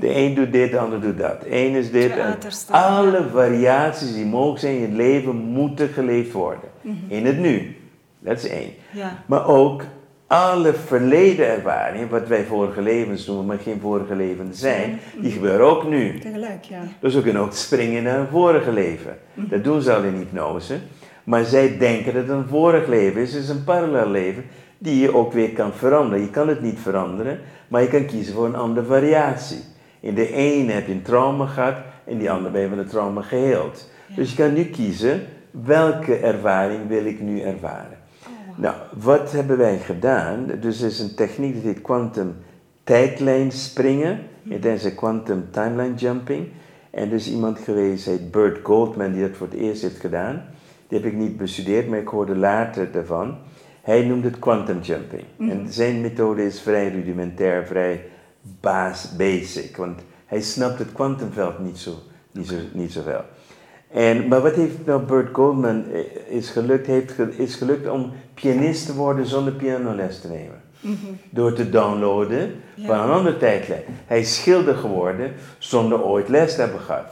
De 0.00 0.14
een 0.14 0.34
doet 0.34 0.52
dit, 0.52 0.70
de 0.70 0.78
ander 0.78 1.00
doet 1.00 1.18
dat. 1.18 1.44
Eén 1.50 1.74
is 1.74 1.90
dit. 1.90 2.10
En 2.10 2.36
alle 2.70 3.24
variaties 3.32 4.14
die 4.14 4.26
mogelijk 4.26 4.60
zijn 4.60 4.76
in 4.76 4.82
het 4.82 4.92
leven 4.92 5.36
moeten 5.36 5.88
geleefd 5.88 6.32
worden. 6.32 6.68
In 7.08 7.26
het 7.26 7.38
nu. 7.38 7.76
Dat 8.18 8.36
is 8.36 8.48
één. 8.48 8.70
Ja. 8.90 9.22
Maar 9.26 9.46
ook 9.46 9.82
alle 10.26 10.74
verleden 10.74 11.48
ervaringen, 11.48 12.08
wat 12.08 12.28
wij 12.28 12.44
vorige 12.44 12.82
levens 12.82 13.26
noemen, 13.26 13.46
maar 13.46 13.58
geen 13.58 13.80
vorige 13.80 14.14
levens 14.14 14.58
zijn, 14.58 14.98
die 15.20 15.32
gebeuren 15.32 15.66
ook 15.66 15.88
nu. 15.88 16.18
Tegelijk, 16.18 16.64
ja. 16.64 16.82
Dus 17.00 17.14
we 17.14 17.22
kunnen 17.22 17.42
ook 17.42 17.52
springen 17.52 18.02
naar 18.02 18.18
een 18.18 18.28
vorige 18.28 18.72
leven. 18.72 19.18
Dat 19.34 19.64
doen 19.64 19.82
ze 19.82 19.94
al 19.94 20.02
in 20.02 20.14
hypnose. 20.14 20.78
Maar 21.24 21.44
zij 21.44 21.78
denken 21.78 22.14
dat 22.14 22.22
het 22.22 22.30
een 22.30 22.48
vorig 22.48 22.86
leven 22.86 23.20
is, 23.20 23.32
het 23.32 23.42
is 23.42 23.48
een 23.48 23.64
parallel 23.64 24.10
leven, 24.10 24.44
die 24.84 25.00
je 25.00 25.14
ook 25.14 25.32
weer 25.32 25.52
kan 25.52 25.72
veranderen. 25.72 26.20
Je 26.20 26.30
kan 26.30 26.48
het 26.48 26.62
niet 26.62 26.78
veranderen, 26.78 27.40
maar 27.68 27.82
je 27.82 27.88
kan 27.88 28.06
kiezen 28.06 28.34
voor 28.34 28.46
een 28.46 28.54
andere 28.54 28.86
variatie. 28.86 29.60
In 30.00 30.14
de 30.14 30.32
ene 30.32 30.72
heb 30.72 30.86
je 30.86 30.92
een 30.92 31.02
trauma 31.02 31.46
gehad, 31.46 31.76
in 32.04 32.18
die 32.18 32.30
andere 32.30 32.52
ben 32.52 32.62
je 32.62 32.68
van 32.68 32.78
het 32.78 32.88
trauma 32.88 33.22
geheeld. 33.22 33.90
Dus 34.16 34.30
je 34.30 34.36
kan 34.36 34.52
nu 34.52 34.64
kiezen, 34.64 35.22
welke 35.50 36.16
ervaring 36.16 36.88
wil 36.88 37.04
ik 37.04 37.20
nu 37.20 37.40
ervaren? 37.40 37.98
Nou, 38.56 38.74
wat 38.92 39.32
hebben 39.32 39.58
wij 39.58 39.78
gedaan? 39.78 40.46
Dus 40.60 40.80
er 40.80 40.86
is 40.86 41.00
een 41.00 41.14
techniek 41.14 41.54
die 41.54 41.62
heet 41.62 41.82
quantum 41.82 42.36
tijdlijn 42.84 43.52
springen. 43.52 44.18
Het 44.48 44.64
is 44.64 44.84
een 44.84 44.94
quantum 44.94 45.46
timeline 45.50 45.94
jumping. 45.94 46.48
En 46.90 47.08
er 47.08 47.14
is 47.14 47.30
iemand 47.30 47.58
geweest, 47.58 48.06
heet 48.06 48.30
Bert 48.30 48.58
Goldman, 48.62 49.12
die 49.12 49.28
dat 49.28 49.36
voor 49.36 49.46
het 49.46 49.56
eerst 49.56 49.82
heeft 49.82 50.00
gedaan. 50.00 50.42
Die 50.88 50.98
heb 50.98 51.12
ik 51.12 51.18
niet 51.18 51.36
bestudeerd, 51.36 51.88
maar 51.88 51.98
ik 51.98 52.08
hoorde 52.08 52.36
later 52.36 52.92
daarvan. 52.92 53.36
Hij 53.84 54.04
noemt 54.04 54.24
het 54.24 54.38
quantum 54.38 54.80
jumping. 54.80 55.24
En 55.38 55.66
zijn 55.68 56.00
methode 56.00 56.44
is 56.46 56.60
vrij 56.60 56.88
rudimentair, 56.88 57.66
vrij 57.66 58.04
baas, 58.60 59.16
basic. 59.16 59.76
Want 59.76 60.00
hij 60.26 60.40
snapt 60.40 60.78
het 60.78 60.92
kwantumveld 60.92 61.58
niet 61.58 61.78
zo, 61.78 61.94
niet 62.32 62.48
zo, 62.48 62.54
niet 62.72 62.92
zo 62.92 63.04
wel. 63.04 63.24
En, 63.90 64.28
maar 64.28 64.40
wat 64.40 64.54
heeft 64.54 64.86
nou 64.86 65.02
Burt 65.02 65.34
Goldman 65.34 65.84
eh, 65.92 66.36
is 66.36 66.50
gelukt? 66.50 66.86
Heeft 66.86 67.18
is 67.38 67.54
gelukt 67.54 67.88
om 67.88 68.12
pianist 68.34 68.86
te 68.86 68.94
worden 68.94 69.26
zonder 69.26 69.52
pianoles 69.52 70.20
te 70.20 70.28
nemen. 70.28 70.62
Door 71.30 71.52
te 71.52 71.70
downloaden 71.70 72.54
van 72.76 73.00
een 73.00 73.10
andere 73.10 73.36
tijdlijn. 73.36 73.82
Hij 74.06 74.20
is 74.20 74.36
schilder 74.36 74.74
geworden 74.74 75.32
zonder 75.58 76.02
ooit 76.02 76.28
les 76.28 76.54
te 76.54 76.60
hebben 76.60 76.80
gehad. 76.80 77.06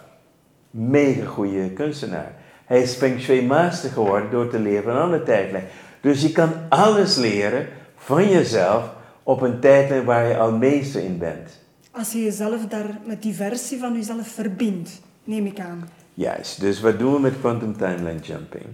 Mega 0.70 1.24
goede 1.24 1.70
kunstenaar. 1.70 2.34
Hij 2.64 2.82
is 2.82 2.94
Feng 2.94 3.20
Shui 3.20 3.46
master 3.46 3.90
geworden 3.90 4.30
door 4.30 4.48
te 4.48 4.58
leren 4.58 4.82
van 4.82 4.92
een 4.92 5.02
andere 5.02 5.22
tijdlijn. 5.22 5.64
Dus 6.02 6.22
je 6.22 6.32
kan 6.32 6.52
alles 6.68 7.16
leren 7.16 7.66
van 7.96 8.28
jezelf 8.28 8.90
op 9.22 9.40
een 9.40 9.60
tijdlijn 9.60 10.04
waar 10.04 10.28
je 10.28 10.38
al 10.38 10.52
meester 10.52 11.04
in 11.04 11.18
bent. 11.18 11.60
Als 11.90 12.12
je 12.12 12.22
jezelf 12.22 12.66
daar 12.66 12.98
met 13.04 13.22
die 13.22 13.34
versie 13.34 13.78
van 13.78 13.94
jezelf 13.94 14.26
verbindt, 14.28 15.00
neem 15.24 15.46
ik 15.46 15.60
aan. 15.60 15.88
Juist, 16.14 16.60
dus 16.60 16.80
wat 16.80 16.98
doen 16.98 17.12
we 17.12 17.20
met 17.20 17.40
quantum 17.40 17.76
timeline 17.76 18.20
jumping? 18.20 18.64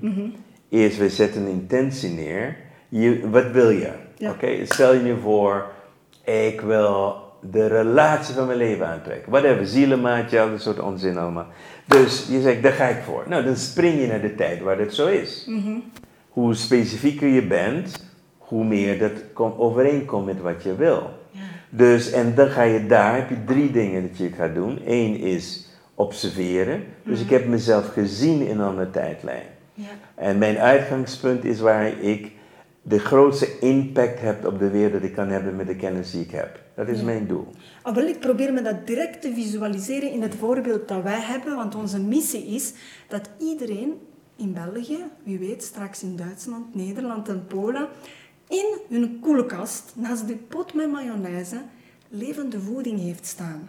Eerst, 0.68 0.98
we 0.98 1.08
zetten 1.08 1.42
een 1.42 1.48
intentie 1.48 2.10
neer. 2.10 2.56
Je, 2.88 3.30
wat 3.30 3.50
wil 3.50 3.70
je? 3.70 3.90
Ja. 4.16 4.30
Oké, 4.30 4.64
stel 4.64 4.94
je 4.94 5.00
nu 5.00 5.16
voor, 5.22 5.66
ik 6.24 6.60
wil 6.60 7.16
de 7.40 7.66
relatie 7.66 8.34
van 8.34 8.46
mijn 8.46 8.58
leven 8.58 8.86
aantrekken. 8.86 9.30
Whatever, 9.30 9.66
zielenmaatje, 9.66 10.40
al 10.40 10.50
dat 10.50 10.60
soort 10.60 10.80
onzin 10.80 11.18
allemaal. 11.18 11.46
Dus 11.86 12.26
je 12.30 12.40
zegt, 12.40 12.62
daar 12.62 12.72
ga 12.72 12.86
ik 12.86 13.02
voor. 13.04 13.24
Nou, 13.26 13.44
dan 13.44 13.56
spring 13.56 14.00
je 14.00 14.06
naar 14.06 14.20
de 14.20 14.34
tijd 14.34 14.60
waar 14.60 14.78
dat 14.78 14.94
zo 14.94 15.06
is. 15.06 15.44
Hoe 16.38 16.54
specifieker 16.54 17.28
je 17.28 17.46
bent, 17.46 18.10
hoe 18.38 18.64
meer 18.64 18.98
dat 18.98 19.12
kom- 19.32 19.54
overeenkomt 19.56 20.26
met 20.26 20.40
wat 20.40 20.62
je 20.62 20.74
wil. 20.74 21.10
Dus, 21.70 22.10
en 22.10 22.34
dan 22.34 22.48
ga 22.48 22.62
je 22.62 22.86
daar, 22.86 23.16
heb 23.16 23.28
je 23.28 23.44
drie 23.44 23.70
dingen 23.70 24.02
dat 24.08 24.18
je 24.18 24.28
gaat 24.30 24.54
doen. 24.54 24.78
Eén 24.86 25.16
is 25.16 25.68
observeren. 25.94 26.84
Dus 27.04 27.20
ik 27.20 27.30
heb 27.30 27.46
mezelf 27.46 27.88
gezien 27.92 28.40
in 28.46 28.58
een 28.58 28.66
andere 28.66 28.90
tijdlijn. 28.90 29.46
Ja. 29.74 29.84
En 30.14 30.38
mijn 30.38 30.58
uitgangspunt 30.58 31.44
is 31.44 31.60
waar 31.60 32.00
ik 32.00 32.32
de 32.82 32.98
grootste 32.98 33.58
impact 33.58 34.20
heb 34.20 34.46
op 34.46 34.58
de 34.58 34.70
wereld 34.70 34.92
dat 34.92 35.02
ik 35.02 35.14
kan 35.14 35.28
hebben 35.28 35.56
met 35.56 35.66
de 35.66 35.76
kennis 35.76 36.10
die 36.10 36.22
ik 36.22 36.30
heb. 36.30 36.60
Dat 36.74 36.88
is 36.88 37.02
mijn 37.02 37.26
doel. 37.26 37.46
Ah, 37.82 37.94
wel, 37.94 38.06
ik 38.06 38.20
probeer 38.20 38.52
me 38.52 38.62
dat 38.62 38.86
direct 38.86 39.22
te 39.22 39.32
visualiseren 39.34 40.10
in 40.10 40.22
het 40.22 40.34
voorbeeld 40.34 40.88
dat 40.88 41.02
wij 41.02 41.20
hebben, 41.20 41.56
want 41.56 41.74
onze 41.74 42.00
missie 42.00 42.46
is 42.46 42.72
dat 43.08 43.30
iedereen 43.38 43.94
in 44.38 44.52
België, 44.52 45.04
wie 45.22 45.38
weet 45.38 45.62
straks 45.62 46.02
in 46.02 46.16
Duitsland, 46.16 46.74
Nederland 46.74 47.28
en 47.28 47.46
Polen, 47.46 47.88
in 48.48 48.78
hun 48.88 49.18
koelkast, 49.20 49.92
naast 49.94 50.26
de 50.26 50.34
pot 50.36 50.74
met 50.74 50.90
mayonaise, 50.90 51.62
levende 52.08 52.60
voeding 52.60 53.00
heeft 53.00 53.26
staan. 53.26 53.68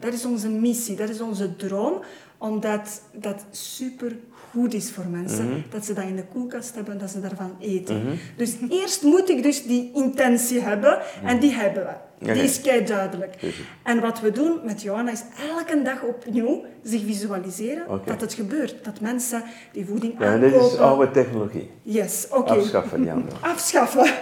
Dat 0.00 0.12
is 0.12 0.24
onze 0.24 0.48
missie, 0.48 0.96
dat 0.96 1.08
is 1.08 1.20
onze 1.20 1.56
droom, 1.56 2.00
omdat 2.38 3.02
dat 3.12 3.44
super 3.50 4.16
goed 4.50 4.74
is 4.74 4.90
voor 4.90 5.06
mensen, 5.06 5.64
dat 5.70 5.84
ze 5.84 5.92
dat 5.92 6.04
in 6.04 6.16
de 6.16 6.24
koelkast 6.24 6.74
hebben, 6.74 6.98
dat 6.98 7.10
ze 7.10 7.20
daarvan 7.20 7.56
eten. 7.60 8.18
Dus 8.36 8.56
eerst 8.68 9.02
moet 9.02 9.28
ik 9.28 9.42
dus 9.42 9.62
die 9.62 9.90
intentie 9.94 10.60
hebben, 10.60 11.00
en 11.24 11.40
die 11.40 11.52
hebben 11.52 11.84
we. 11.84 11.94
Die 12.20 12.30
Oké. 12.30 12.38
is 12.38 12.60
kei 12.60 12.84
duidelijk. 12.84 13.34
En 13.82 14.00
wat 14.00 14.20
we 14.20 14.30
doen 14.32 14.58
met 14.64 14.82
Johanna 14.82 15.10
is 15.10 15.22
elke 15.48 15.82
dag 15.82 16.02
opnieuw 16.02 16.64
zich 16.82 17.02
visualiseren 17.04 17.86
dat 18.04 18.20
het 18.20 18.34
gebeurt. 18.34 18.84
Dat 18.84 19.00
mensen 19.00 19.42
die 19.72 19.86
voeding 19.86 20.12
Ja, 20.18 20.24
en 20.24 20.32
aankopen. 20.32 20.50
dit 20.60 20.72
is 20.72 20.78
oude 20.78 21.10
technologie. 21.10 21.70
Yes, 21.82 22.26
oké. 22.30 22.50
Afschaffen 22.52 23.00
die 23.02 23.12
andere. 23.12 23.36
Afschaffen. 23.40 24.12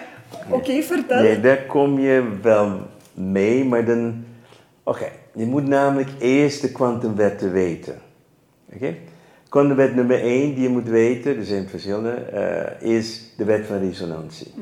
Oké, 0.50 0.83
vertel. 0.83 1.23
Nee, 1.23 1.40
daar 1.40 1.62
kom 1.67 1.99
je 1.99 2.28
wel 2.43 2.81
mee, 3.14 3.64
maar 3.64 3.85
dan... 3.85 4.25
Oké, 4.83 5.09
je 5.35 5.47
moet 5.47 5.67
namelijk 5.67 6.09
eerst 6.19 6.61
de 6.61 6.73
kwantumwetten 6.73 7.52
weten. 7.52 7.99
Oké? 8.75 8.95
Kwantumwet 9.49 9.95
nummer 9.95 10.21
één 10.23 10.55
die 10.55 10.62
je 10.62 10.69
moet 10.69 10.88
weten, 10.88 11.37
er 11.37 11.45
zijn 11.45 11.69
verschillende, 11.69 12.11
eh, 12.11 12.90
is 12.95 13.33
de 13.37 13.45
wet 13.45 13.67
van 13.67 13.78
resonantie. 13.78 14.52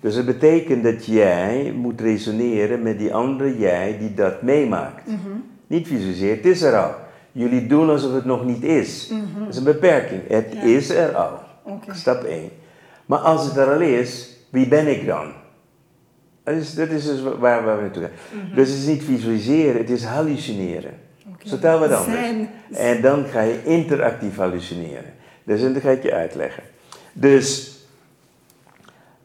Dus 0.00 0.14
het 0.14 0.26
betekent 0.26 0.82
dat 0.82 1.06
jij 1.06 1.72
moet 1.76 2.00
resoneren 2.00 2.82
met 2.82 2.98
die 2.98 3.14
andere 3.14 3.58
jij 3.58 3.96
die 3.98 4.14
dat 4.14 4.42
meemaakt. 4.42 5.08
Niet 5.66 5.86
visualiseert, 5.86 6.36
het 6.36 6.46
is 6.46 6.62
er 6.62 6.76
al. 6.76 6.94
Jullie 7.32 7.66
doen 7.66 7.90
alsof 7.90 8.12
het 8.14 8.24
nog 8.24 8.44
niet 8.44 8.62
is. 8.62 9.08
Dat 9.38 9.48
is 9.48 9.56
een 9.56 9.64
beperking. 9.64 10.20
Het 10.28 10.46
Ja. 10.52 10.62
is 10.62 10.88
er 10.90 11.14
al. 11.14 11.38
Stap 11.90 12.22
1. 12.24 12.50
Maar 13.06 13.18
als 13.18 13.46
het 13.46 13.56
er 13.56 13.72
al 13.72 13.80
is, 13.80 14.36
wie 14.50 14.68
ben 14.68 14.86
ik 14.86 15.06
dan? 15.06 15.32
Dat 16.44 16.54
is, 16.54 16.74
dat 16.74 16.88
is 16.88 17.04
dus 17.06 17.22
waar, 17.22 17.38
waar 17.64 17.76
we 17.76 17.82
naartoe 17.82 18.02
gaan. 18.02 18.10
Dus 18.54 18.68
het 18.68 18.78
is 18.78 18.86
niet 18.86 19.04
visualiseren, 19.04 19.80
het 19.80 19.90
is 19.90 20.04
hallucineren. 20.04 20.90
Zo 21.44 21.58
taal 21.58 21.78
wat 21.78 21.92
anders. 21.92 22.16
Zijn. 22.18 22.48
En 22.72 23.00
dan 23.02 23.24
ga 23.24 23.40
je 23.40 23.64
interactief 23.64 24.36
hallucineren. 24.36 25.12
Dus 25.44 25.60
dat 25.62 25.76
ga 25.82 25.90
ik 25.90 26.02
je 26.02 26.12
uitleggen. 26.12 26.62
Dus 27.12 27.74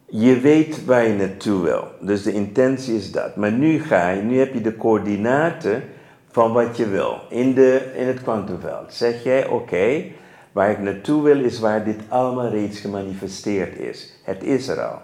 je 0.05 0.39
weet 0.39 0.85
waar 0.85 1.07
je 1.07 1.13
naartoe 1.13 1.63
wil. 1.63 1.87
Dus 2.01 2.23
de 2.23 2.33
intentie 2.33 2.95
is 2.95 3.11
dat. 3.11 3.35
Maar 3.35 3.51
nu 3.51 3.79
ga 3.79 4.09
je, 4.09 4.21
nu 4.21 4.39
heb 4.39 4.53
je 4.53 4.61
de 4.61 4.77
coördinaten 4.77 5.83
van 6.31 6.53
wat 6.53 6.77
je 6.77 6.89
wil 6.89 7.19
in, 7.29 7.53
de, 7.53 7.91
in 7.95 8.07
het 8.07 8.21
kwantumveld. 8.21 8.93
Zeg 8.93 9.23
jij, 9.23 9.47
oké, 9.47 10.03
waar 10.51 10.71
ik 10.71 10.79
naartoe 10.79 11.23
wil 11.23 11.39
is 11.39 11.59
waar 11.59 11.83
dit 11.83 11.99
allemaal 12.07 12.49
reeds 12.49 12.79
gemanifesteerd 12.79 13.77
is. 13.79 14.13
Het 14.23 14.43
is 14.43 14.67
er 14.67 14.81
al. 14.81 14.99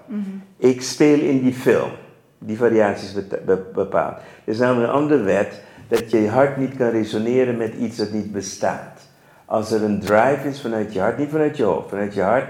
Ik 0.57 0.81
speel 0.81 1.19
in 1.19 1.41
die 1.43 1.53
film. 1.53 1.91
Die 2.39 2.57
variaties 2.57 3.13
bet- 3.13 3.45
be- 3.45 3.65
bepaald. 3.73 4.13
Er 4.15 4.53
is 4.53 4.57
namelijk 4.59 4.87
een 4.87 4.99
andere 4.99 5.23
wet 5.23 5.61
dat 5.87 6.11
je 6.11 6.27
hart 6.29 6.57
niet 6.57 6.75
kan 6.77 6.89
resoneren 6.89 7.57
met 7.57 7.73
iets 7.73 7.97
dat 7.97 8.11
niet 8.11 8.31
bestaat. 8.31 9.01
Als 9.45 9.71
er 9.71 9.83
een 9.83 9.99
drive 9.99 10.47
is 10.47 10.61
vanuit 10.61 10.93
je 10.93 10.99
hart, 10.99 11.17
niet 11.17 11.29
vanuit 11.29 11.57
je 11.57 11.63
hoofd, 11.63 11.89
vanuit 11.89 12.13
je 12.13 12.21
hart, 12.21 12.45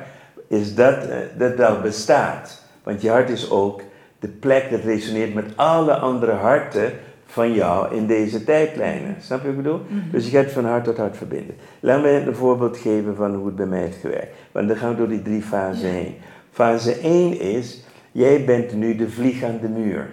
is 0.52 0.76
dat 0.76 1.08
eh, 1.08 1.18
dat 1.38 1.56
wel 1.56 1.82
bestaat. 1.82 2.62
Want 2.84 3.02
je 3.02 3.10
hart 3.10 3.30
is 3.30 3.50
ook 3.50 3.82
de 4.20 4.28
plek 4.28 4.70
dat 4.70 4.84
resoneert 4.84 5.34
met 5.34 5.46
alle 5.56 5.96
andere 5.96 6.32
harten 6.32 6.92
van 7.26 7.54
jou 7.54 7.96
in 7.96 8.08
deze 8.08 8.44
tijdlijnen. 8.44 9.16
Snap 9.20 9.42
je 9.42 9.48
wat 9.48 9.56
ik 9.56 9.64
bedoel? 9.64 9.82
Dus 10.12 10.30
je 10.30 10.38
gaat 10.38 10.52
van 10.52 10.66
hart 10.66 10.84
tot 10.84 10.98
hart 10.98 11.18
verbinden. 11.18 11.56
Laat 11.80 12.02
me 12.02 12.10
een 12.10 12.36
voorbeeld 12.36 12.78
geven 12.78 13.16
van 13.16 13.36
hoe 13.36 13.46
het 13.46 13.56
bij 13.56 13.66
mij 13.66 13.80
heeft 13.80 13.98
gewerkt. 14.02 14.36
Want 14.52 14.68
dan 14.68 14.78
gaan 14.78 14.90
we 14.90 14.98
door 14.98 15.08
die 15.08 15.22
drie 15.22 15.42
fasen 15.42 15.90
heen. 15.90 16.16
Fase 16.52 17.00
1 17.00 17.40
is, 17.40 17.84
jij 18.12 18.46
bent 18.46 18.74
nu 18.74 18.96
de 18.96 19.10
vlieg 19.10 19.44
aan 19.44 19.60
de 19.62 19.70
muur. 19.70 20.10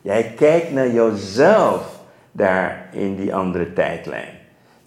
Jij 0.00 0.32
kijkt 0.36 0.72
naar 0.72 0.90
jouzelf 0.90 2.00
daar 2.32 2.88
in 2.92 3.16
die 3.16 3.34
andere 3.34 3.72
tijdlijn. 3.72 4.40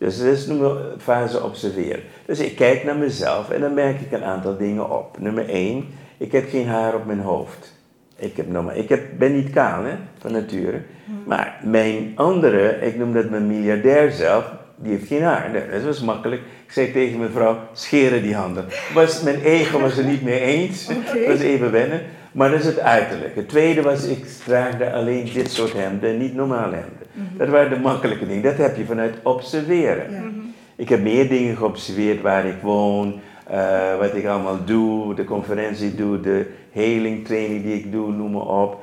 Dus 0.06 0.18
dat 0.18 0.28
is 0.28 0.46
nummer 0.46 0.78
fase 0.98 1.44
observeren. 1.44 2.04
Dus 2.26 2.40
ik 2.40 2.56
kijk 2.56 2.84
naar 2.84 2.96
mezelf 2.96 3.50
en 3.50 3.62
dan 3.62 3.74
merk 3.74 4.02
ik 4.02 4.12
een 4.12 4.24
aantal 4.24 4.58
dingen 4.58 4.98
op. 4.98 5.20
Nummer 5.20 5.50
1, 5.50 5.86
ik 6.18 6.32
heb 6.32 6.50
geen 6.50 6.68
haar 6.68 6.96
op 6.96 7.06
mijn 7.06 7.20
hoofd. 7.20 7.74
Ik, 8.16 8.38
heb 8.38 8.48
normaal, 8.48 8.76
ik 8.76 8.90
heb, 8.90 9.02
ben 9.18 9.36
niet 9.36 9.50
kaal 9.50 9.84
hè, 9.84 9.96
van 10.18 10.32
nature. 10.32 10.82
Maar 11.26 11.60
mijn 11.64 12.12
andere, 12.16 12.80
ik 12.82 12.98
noem 12.98 13.14
dat 13.14 13.30
mijn 13.30 13.48
miljardair 13.48 14.12
zelf, 14.12 14.52
die 14.76 14.92
heeft 14.92 15.08
geen 15.08 15.24
haar. 15.24 15.68
Dat 15.72 15.84
was 15.84 16.02
makkelijk. 16.02 16.42
Ik 16.66 16.72
zei 16.72 16.92
tegen 16.92 17.20
mijn 17.20 17.32
vrouw, 17.32 17.58
scheren 17.74 18.22
die 18.22 18.36
handen. 18.36 18.66
Was, 18.94 19.22
mijn 19.22 19.42
ego 19.42 19.80
was 19.80 19.98
er 19.98 20.06
niet 20.06 20.24
mee 20.24 20.40
eens. 20.40 20.88
Dat 21.14 21.26
was 21.28 21.40
even 21.40 21.72
wennen. 21.72 22.02
Maar 22.36 22.52
dat 22.52 22.60
is 22.60 22.66
het 22.66 22.80
uiterlijk. 22.80 23.36
Het 23.36 23.50
tweede 23.50 23.82
was, 23.82 24.08
ik 24.08 24.26
draagde 24.26 24.92
alleen 24.92 25.30
dit 25.34 25.52
soort 25.52 25.74
hemden, 25.74 26.18
niet 26.18 26.34
normale 26.34 26.76
hemden. 26.76 27.38
Dat 27.38 27.50
waren 27.50 27.70
de 27.70 27.80
makkelijke 27.80 28.28
dingen. 28.28 28.44
Dat 28.44 28.58
heb 28.58 28.78
je 28.78 28.86
vanuit 28.86 29.16
observeren. 29.24 30.12
Ja. 30.12 30.24
Ik 30.76 30.90
heb 30.90 31.02
meer 31.02 31.30
dingen 31.30 31.58
geobserveerd 31.58 32.22
waar 32.22 32.46
ik 32.46 32.62
woon, 32.62 33.20
eh, 33.48 33.98
wat 33.98 34.16
ik 34.16 34.26
allemaal 34.26 34.66
doe, 34.66 35.16
de 35.16 35.24
conferentie 35.24 35.96
doe, 35.96 36.20
de 36.20 36.52
healing 36.72 37.26
training 37.26 37.64
die 37.64 37.76
ik 37.76 37.92
doe, 37.92 38.12
noem 38.12 38.32
maar 38.32 38.48
op. 38.62 38.80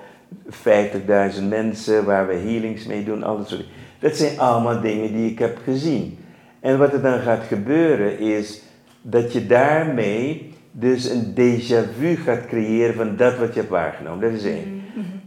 50.000 0.48 1.48
mensen 1.48 2.04
waar 2.04 2.26
we 2.26 2.34
healings 2.34 2.86
mee 2.86 3.04
doen, 3.04 3.22
al 3.22 3.36
dat 3.36 3.48
soort 3.48 3.60
dingen. 3.60 3.74
Dat 3.98 4.16
zijn 4.16 4.38
allemaal 4.38 4.80
dingen 4.80 5.12
die 5.12 5.30
ik 5.30 5.38
heb 5.38 5.58
gezien. 5.64 6.18
En 6.60 6.78
wat 6.78 6.92
er 6.92 7.02
dan 7.02 7.20
gaat 7.20 7.44
gebeuren 7.48 8.18
is 8.18 8.62
dat 9.02 9.32
je 9.32 9.46
daarmee 9.46 10.52
dus 10.72 11.08
een 11.08 11.34
déjà 11.34 11.94
vu 11.98 12.16
gaat 12.16 12.46
creëren 12.46 12.94
van 12.94 13.16
dat 13.16 13.38
wat 13.38 13.54
je 13.54 13.60
hebt 13.60 13.72
waargenomen. 13.72 14.20
Dat 14.20 14.40
is 14.40 14.44
één. 14.44 14.82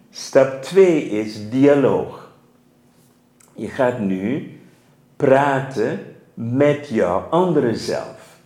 Stap 0.10 0.62
twee 0.62 1.10
is 1.10 1.50
dialoog. 1.50 2.32
Je 3.56 3.68
gaat 3.68 4.00
nu 4.00 4.52
praten 5.16 6.00
met 6.34 6.88
jouw 6.88 7.20
andere 7.20 7.76
zelf. 7.76 8.38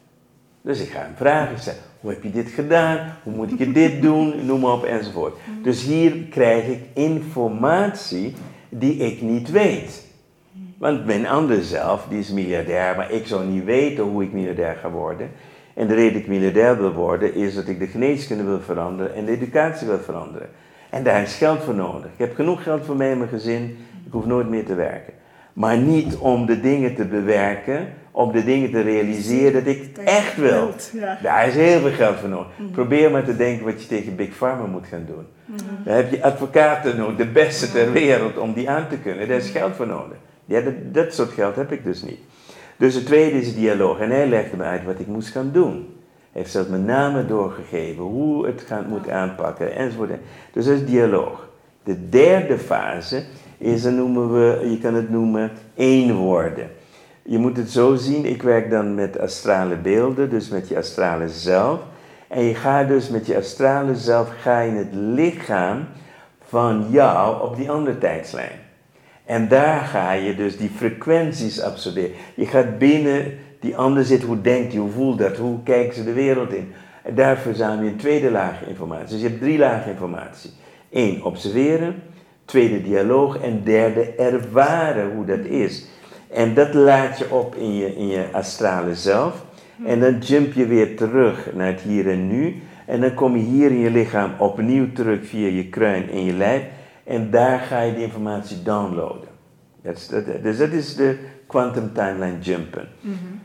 Dus 0.62 0.82
ik 0.82 0.90
ga 0.90 1.00
hem 1.00 1.16
vragen, 1.16 1.60
zeg, 1.60 1.76
hoe 2.00 2.12
heb 2.12 2.24
je 2.24 2.32
dit 2.32 2.50
gedaan? 2.50 3.16
Hoe 3.24 3.34
moet 3.34 3.60
ik 3.60 3.74
dit 3.74 4.02
doen? 4.08 4.46
Noem 4.46 4.60
maar 4.60 4.72
op 4.72 4.84
enzovoort. 4.84 5.38
Dus 5.64 5.84
hier 5.84 6.12
krijg 6.30 6.68
ik 6.68 6.82
informatie 6.94 8.34
die 8.70 8.98
ik 8.98 9.22
niet 9.22 9.52
weet. 9.52 10.08
Want 10.78 11.06
mijn 11.06 11.28
andere 11.28 11.64
zelf, 11.64 12.06
die 12.10 12.20
is 12.20 12.30
miljardair, 12.30 12.96
maar 12.96 13.12
ik 13.12 13.28
zou 13.28 13.46
niet 13.46 13.64
weten 13.64 14.04
hoe 14.04 14.24
ik 14.24 14.34
miljardair 14.34 14.76
ga 14.76 14.90
worden. 14.90 15.32
En 15.80 15.88
de 15.88 15.94
reden 15.94 16.14
dat 16.14 16.22
ik 16.22 16.28
miljardair 16.28 16.78
wil 16.78 16.94
worden, 16.94 17.34
is 17.34 17.56
dat 17.56 17.68
ik 17.68 17.80
de 17.80 17.88
geneeskunde 17.88 18.44
wil 18.44 18.60
veranderen 18.60 19.16
en 19.16 19.26
de 19.26 19.32
educatie 19.32 19.88
wil 19.88 20.00
veranderen. 20.00 20.50
En 20.90 21.04
daar 21.04 21.22
is 21.22 21.36
geld 21.36 21.64
voor 21.64 21.76
nodig. 21.76 22.06
Ik 22.06 22.18
heb 22.18 22.36
genoeg 22.36 22.64
geld 22.64 22.86
voor 22.86 22.96
mij 22.96 23.12
en 23.12 23.18
mijn 23.18 23.30
gezin, 23.30 23.78
ik 24.06 24.12
hoef 24.12 24.26
nooit 24.26 24.50
meer 24.50 24.66
te 24.66 24.76
werken. 24.76 25.14
Maar 25.54 25.78
niet 25.78 26.16
om 26.16 26.46
de 26.46 26.60
dingen 26.60 26.96
te 26.96 27.06
bewerken 27.06 27.88
om 28.12 28.32
de 28.32 28.44
dingen 28.44 28.72
te 28.72 28.82
realiseren 28.82 29.54
dat 29.54 29.76
ik 29.76 29.98
echt 29.98 30.38
wil. 30.38 30.74
Daar 31.22 31.48
is 31.48 31.54
heel 31.54 31.80
veel 31.80 31.92
geld 31.92 32.18
voor 32.18 32.30
nodig. 32.30 32.52
Probeer 32.72 33.12
maar 33.12 33.24
te 33.24 33.36
denken 33.36 33.66
wat 33.66 33.82
je 33.82 33.88
tegen 33.88 34.16
Big 34.16 34.30
Pharma 34.30 34.66
moet 34.66 34.88
gaan 34.88 35.06
doen. 35.08 35.26
Dan 35.84 35.96
heb 35.96 36.12
je 36.12 36.24
advocaten 36.24 36.98
nodig, 36.98 37.16
de 37.16 37.28
beste 37.28 37.72
ter 37.72 37.92
wereld, 37.92 38.38
om 38.38 38.54
die 38.54 38.70
aan 38.70 38.88
te 38.88 38.98
kunnen. 38.98 39.28
Daar 39.28 39.38
is 39.38 39.50
geld 39.50 39.76
voor 39.76 39.88
nodig. 39.88 40.18
Ja, 40.46 40.62
dat, 40.62 40.74
dat 40.94 41.14
soort 41.14 41.32
geld 41.32 41.56
heb 41.56 41.72
ik 41.72 41.84
dus 41.84 42.04
niet. 42.04 42.20
Dus 42.80 42.96
het 42.96 43.06
tweede 43.06 43.38
is 43.38 43.56
dialoog. 43.56 44.00
En 44.00 44.10
hij 44.10 44.28
legde 44.28 44.58
me 44.58 44.64
uit 44.64 44.84
wat 44.84 45.00
ik 45.00 45.08
moest 45.08 45.30
gaan 45.30 45.50
doen. 45.52 45.74
Hij 46.32 46.42
heeft 46.42 46.52
zelfs 46.52 46.70
mijn 46.70 46.86
namen 46.86 47.28
doorgegeven, 47.28 48.04
hoe 48.04 48.46
het 48.46 48.66
moet 48.90 49.10
aanpakken, 49.10 49.76
enzovoort. 49.76 50.10
Dus 50.54 50.66
dat 50.66 50.74
is 50.74 50.86
dialoog. 50.86 51.48
De 51.84 52.10
derde 52.10 52.58
fase 52.58 53.24
is, 53.58 53.84
noemen 53.84 54.34
we, 54.34 54.70
je 54.70 54.78
kan 54.78 54.94
het 54.94 55.10
noemen, 55.10 55.52
eenwoorden. 55.76 56.70
Je 57.22 57.38
moet 57.38 57.58
het 57.58 57.72
zo 57.72 57.96
zien, 57.96 58.26
ik 58.26 58.42
werk 58.42 58.70
dan 58.70 58.96
met 58.96 59.20
astrale 59.20 59.76
beelden, 59.76 60.30
dus 60.30 60.50
met 60.50 60.68
je 60.68 60.78
astrale 60.78 61.30
zelf. 61.30 61.80
En 62.28 62.44
je 62.44 62.56
gaat 62.56 62.88
dus 62.88 63.10
met 63.10 63.26
je 63.26 63.38
astrale 63.38 63.96
zelf, 63.96 64.30
ga 64.42 64.60
je 64.60 64.72
het 64.72 64.94
lichaam 64.94 65.88
van 66.42 66.86
jou 66.90 67.42
op 67.42 67.56
die 67.56 67.72
andere 67.72 67.98
tijdslijn. 67.98 68.69
En 69.30 69.48
daar 69.48 69.80
ga 69.80 70.12
je 70.12 70.36
dus 70.36 70.58
die 70.58 70.70
frequenties 70.76 71.62
absorberen. 71.62 72.12
Je 72.36 72.46
gaat 72.46 72.78
binnen 72.78 73.38
die 73.60 73.78
ander 73.78 74.06
zit, 74.06 74.24
hoe 74.24 74.42
denkt 74.42 74.72
hij, 74.72 74.82
hoe 74.82 74.92
voelt 74.92 75.20
dat, 75.20 75.38
hoe 75.38 75.64
kijken 75.64 75.96
ze 75.96 76.04
de 76.04 76.14
wereld 76.14 76.54
in. 76.54 76.72
En 77.04 77.16
daar 77.16 77.38
verzamel 77.38 77.84
je 77.84 77.90
een 77.90 77.98
tweede 77.98 78.32
laag 78.32 78.68
informatie. 78.68 79.08
Dus 79.08 79.22
je 79.22 79.28
hebt 79.28 79.40
drie 79.40 79.58
lagen 79.58 79.92
informatie. 79.92 80.52
Eén, 80.92 81.24
observeren. 81.24 81.96
Tweede, 82.46 82.82
dialoog. 82.82 83.42
En 83.42 83.62
derde, 83.64 84.14
ervaren 84.18 85.16
hoe 85.16 85.26
dat 85.26 85.46
is. 85.46 85.86
En 86.32 86.54
dat 86.54 86.74
laat 86.74 87.18
je 87.18 87.32
op 87.32 87.56
in 87.56 87.76
je, 87.76 87.96
in 87.96 88.08
je 88.08 88.26
astrale 88.32 88.96
zelf. 88.96 89.46
En 89.86 90.00
dan 90.00 90.18
jump 90.18 90.54
je 90.54 90.66
weer 90.66 90.96
terug 90.96 91.50
naar 91.54 91.68
het 91.68 91.82
hier 91.82 92.10
en 92.10 92.28
nu. 92.28 92.62
En 92.86 93.02
dan 93.02 93.14
kom 93.14 93.36
je 93.36 93.44
hier 93.44 93.72
in 93.72 93.80
je 93.80 93.92
lichaam 93.92 94.32
opnieuw 94.38 94.92
terug 94.94 95.28
via 95.28 95.48
je 95.48 95.70
kruin 95.70 96.10
in 96.10 96.26
je 96.26 96.34
lijf. 96.34 96.64
En 97.10 97.30
daar 97.30 97.60
ga 97.60 97.82
je 97.82 97.94
die 97.94 98.04
informatie 98.04 98.64
downloaden. 98.64 99.30
Dus 100.42 100.58
dat 100.58 100.70
is 100.72 100.96
de 100.96 101.18
quantum 101.48 101.94
timeline 101.94 102.40
jumpen. 102.40 102.88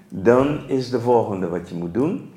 Dan 0.08 0.68
is 0.68 0.90
de 0.90 1.00
volgende 1.00 1.48
wat 1.48 1.68
je 1.68 1.74
moet 1.74 1.94
doen. 1.94 2.32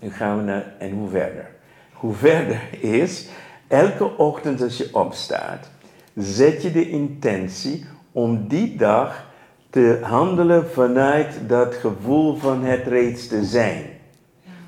Nu 0.00 0.10
gaan 0.10 0.36
we 0.36 0.42
naar, 0.42 0.74
en 0.78 0.90
hoe 0.90 1.08
verder? 1.08 1.50
Hoe 1.92 2.14
verder 2.28 2.60
is, 2.80 3.28
elke 3.68 4.16
ochtend 4.16 4.62
als 4.62 4.76
je 4.76 4.88
opstaat, 4.92 5.70
zet 6.14 6.62
je 6.62 6.72
de 6.72 6.90
intentie 6.90 7.86
om 8.12 8.48
die 8.48 8.76
dag 8.76 9.26
te 9.70 9.98
handelen 10.02 10.70
vanuit 10.70 11.40
dat 11.46 11.74
gevoel 11.74 12.36
van 12.36 12.64
het 12.64 12.86
reeds 12.86 13.28
te 13.28 13.44
zijn. 13.44 13.84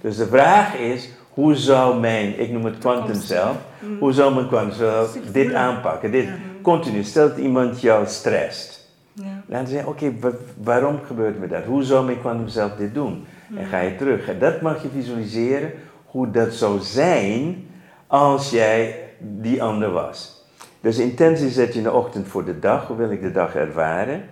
Dus 0.00 0.16
de 0.16 0.26
vraag 0.26 0.74
is, 0.74 1.08
hoe 1.30 1.54
zou 1.54 2.00
mijn, 2.00 2.40
ik 2.40 2.50
noem 2.50 2.64
het 2.64 2.78
quantum 2.78 3.20
zelf, 3.20 3.56
hoe 3.98 4.12
zou 4.12 4.46
quantum 4.46 4.72
zelf 4.72 5.16
dit 5.32 5.54
aanpakken? 5.54 6.10
Dit, 6.10 6.28
continu, 6.62 7.02
stel 7.02 7.28
dat 7.28 7.38
iemand 7.38 7.80
jou 7.80 8.06
stresst. 8.06 8.88
Ja. 9.12 9.42
Dan 9.46 9.66
zeg 9.66 9.80
je, 9.80 9.86
oké, 9.88 10.12
wa- 10.20 10.30
waarom 10.62 11.00
gebeurt 11.06 11.38
me 11.38 11.46
dat? 11.46 11.64
Hoe 11.64 11.82
zou 11.82 12.04
mijn 12.04 12.20
quantum 12.20 12.48
zelf 12.48 12.74
dit 12.76 12.94
doen? 12.94 13.24
En 13.56 13.66
ga 13.66 13.80
je 13.80 13.96
terug. 13.96 14.28
En 14.28 14.38
dat 14.38 14.60
mag 14.60 14.82
je 14.82 14.88
visualiseren, 14.94 15.72
hoe 16.06 16.30
dat 16.30 16.52
zou 16.52 16.80
zijn 16.80 17.66
als 18.06 18.50
jij 18.50 18.96
die 19.18 19.62
ander 19.62 19.90
was. 19.90 20.44
Dus 20.80 20.98
intentie 20.98 21.50
zet 21.50 21.72
je 21.72 21.78
in 21.78 21.84
de 21.84 21.92
ochtend 21.92 22.28
voor 22.28 22.44
de 22.44 22.58
dag, 22.58 22.86
hoe 22.86 22.96
wil 22.96 23.10
ik 23.10 23.22
de 23.22 23.32
dag 23.32 23.54
ervaren? 23.54 24.22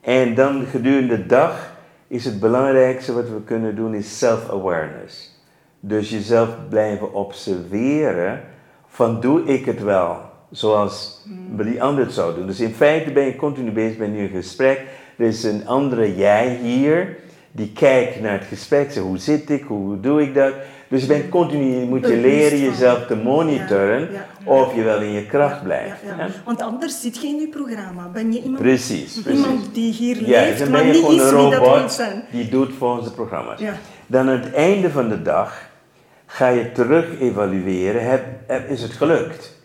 En 0.00 0.34
dan 0.34 0.64
gedurende 0.70 1.16
de 1.16 1.26
dag 1.26 1.72
is 2.06 2.24
het 2.24 2.40
belangrijkste 2.40 3.12
wat 3.12 3.28
we 3.28 3.42
kunnen 3.44 3.76
doen, 3.76 3.94
is 3.94 4.18
self-awareness. 4.18 5.38
Dus 5.80 6.10
jezelf 6.10 6.48
blijven 6.68 7.14
observeren 7.14 8.40
van 8.90 9.20
doe 9.20 9.44
ik 9.44 9.64
het 9.64 9.82
wel 9.82 10.16
zoals 10.50 11.24
die 11.56 11.82
ander 11.82 12.04
het 12.04 12.14
zou 12.14 12.34
doen. 12.34 12.46
Dus 12.46 12.60
in 12.60 12.74
feite 12.74 13.10
ben 13.12 13.24
je 13.24 13.36
continu 13.36 13.70
bezig 13.70 13.98
met 13.98 14.12
nu 14.12 14.20
een 14.20 14.28
gesprek. 14.28 14.82
Er 15.16 15.26
is 15.26 15.42
een 15.44 15.66
andere 15.66 16.16
jij 16.16 16.58
hier 16.62 17.16
die 17.52 17.72
kijkt 17.72 18.20
naar 18.20 18.32
het 18.32 18.44
gesprek. 18.48 18.92
Zegt, 18.92 19.06
hoe 19.06 19.18
zit 19.18 19.50
ik? 19.50 19.64
Hoe 19.66 20.00
doe 20.00 20.22
ik 20.22 20.34
dat? 20.34 20.52
Dus 20.88 21.00
je 21.00 21.06
bent 21.06 21.28
continu, 21.28 21.64
je 21.80 21.86
moet 21.86 22.06
je 22.06 22.16
leren 22.16 22.58
jezelf 22.58 23.06
te 23.06 23.16
monitoren 23.16 24.00
Ja, 24.00 24.08
ja, 24.12 24.26
of 24.52 24.74
je 24.74 24.82
wel 24.82 25.00
in 25.00 25.10
je 25.12 25.26
kracht 25.26 25.62
blijft. 25.62 25.96
Ja, 26.06 26.14
ja. 26.18 26.24
Ja? 26.24 26.30
Want 26.44 26.62
anders 26.62 27.00
zit 27.00 27.16
je 27.22 27.26
in 27.28 27.36
je 27.40 27.48
programma. 27.48 28.08
Ben 28.12 28.32
je 28.32 28.42
iemand, 28.42 28.62
Precies, 28.62 29.20
precies. 29.20 29.40
iemand 29.44 29.74
die 29.74 29.92
hier 29.92 30.16
Ja, 30.28 30.40
leeft, 30.40 30.58
dan 30.58 30.70
maar 30.70 30.82
ben 30.82 30.86
je 30.88 30.92
niet 30.92 31.02
gewoon 31.02 31.20
is 31.20 31.30
een 31.30 31.36
wie 31.38 31.50
dat 31.50 31.60
wil 31.60 31.68
robot 31.74 31.92
zijn. 31.92 32.22
die 32.30 32.48
doet 32.48 32.72
volgens 32.78 33.06
de 33.06 33.12
programma's. 33.14 33.60
Ja. 33.60 33.74
Dan 34.06 34.28
aan 34.28 34.40
het 34.40 34.52
einde 34.52 34.90
van 34.90 35.08
de 35.08 35.22
dag 35.22 35.68
ga 36.32 36.48
je 36.48 36.72
terug 36.72 37.20
evalueren. 37.20 38.10
Heb, 38.10 38.24
heb- 38.46 38.68
is 38.68 38.82
het 38.82 38.92
gelukt? 38.92 39.58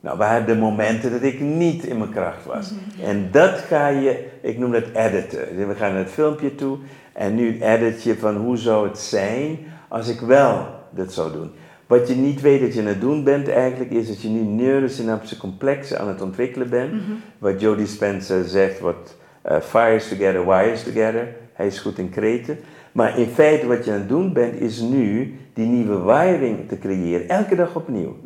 Nou, 0.00 0.18
waren 0.18 0.46
de 0.46 0.54
momenten 0.56 1.10
dat 1.10 1.22
ik 1.22 1.40
niet 1.40 1.84
in 1.84 1.98
mijn 1.98 2.10
kracht 2.10 2.44
was. 2.44 2.70
Mhm. 2.70 3.06
En 3.08 3.28
dat 3.30 3.58
ga 3.58 3.88
je, 3.88 4.24
ik 4.40 4.58
noem 4.58 4.72
dat 4.72 4.84
editen. 4.94 5.66
We 5.68 5.74
gaan 5.74 5.92
naar 5.92 6.02
het 6.02 6.10
filmpje 6.10 6.54
toe 6.54 6.78
en 7.12 7.34
nu 7.34 7.62
edit 7.62 8.02
je 8.02 8.16
van 8.18 8.36
hoe 8.36 8.56
zou 8.56 8.88
het 8.88 8.98
zijn 8.98 9.58
als 9.88 10.08
ik 10.08 10.20
wel 10.20 10.66
dat 10.90 11.12
zou 11.12 11.32
doen. 11.32 11.50
Wat 11.86 12.08
je 12.08 12.14
niet 12.14 12.40
weet 12.40 12.60
dat 12.60 12.74
je 12.74 12.80
aan 12.80 12.86
het 12.86 13.00
doen 13.00 13.24
bent 13.24 13.48
eigenlijk, 13.48 13.90
is 13.90 14.08
dat 14.08 14.22
je 14.22 14.28
nu 14.28 14.40
neurosynaptische 14.40 15.36
complexen 15.36 15.98
aan 16.00 16.08
het 16.08 16.22
ontwikkelen 16.22 16.70
bent. 16.70 16.92
Wat 17.38 17.60
Joe 17.60 17.76
Dispenza 17.76 18.42
zegt, 18.42 18.80
wat 18.80 19.14
eh, 19.42 19.60
fires 19.60 20.08
together, 20.08 20.46
wires 20.46 20.82
together. 20.82 21.28
Hij 21.52 21.66
is 21.66 21.78
goed 21.78 21.98
in 21.98 22.10
kreten. 22.10 22.58
Maar 22.92 23.18
in 23.18 23.26
feite 23.28 23.66
wat 23.66 23.84
je 23.84 23.90
aan 23.90 23.98
het 23.98 24.08
doen 24.08 24.32
bent, 24.32 24.60
is 24.60 24.80
nu 24.80 25.34
die 25.54 25.66
nieuwe 25.66 26.02
wiring 26.02 26.68
te 26.68 26.78
creëren. 26.78 27.28
Elke 27.28 27.54
dag 27.54 27.74
opnieuw. 27.74 28.16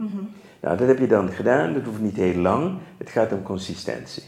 Nou, 0.60 0.76
dat 0.76 0.88
heb 0.88 0.98
je 0.98 1.06
dan 1.06 1.30
gedaan. 1.30 1.72
Dat 1.72 1.82
hoeft 1.82 2.00
niet 2.00 2.16
heel 2.16 2.34
lang. 2.34 2.78
Het 2.96 3.10
gaat 3.10 3.32
om 3.32 3.42
consistentie. 3.42 4.22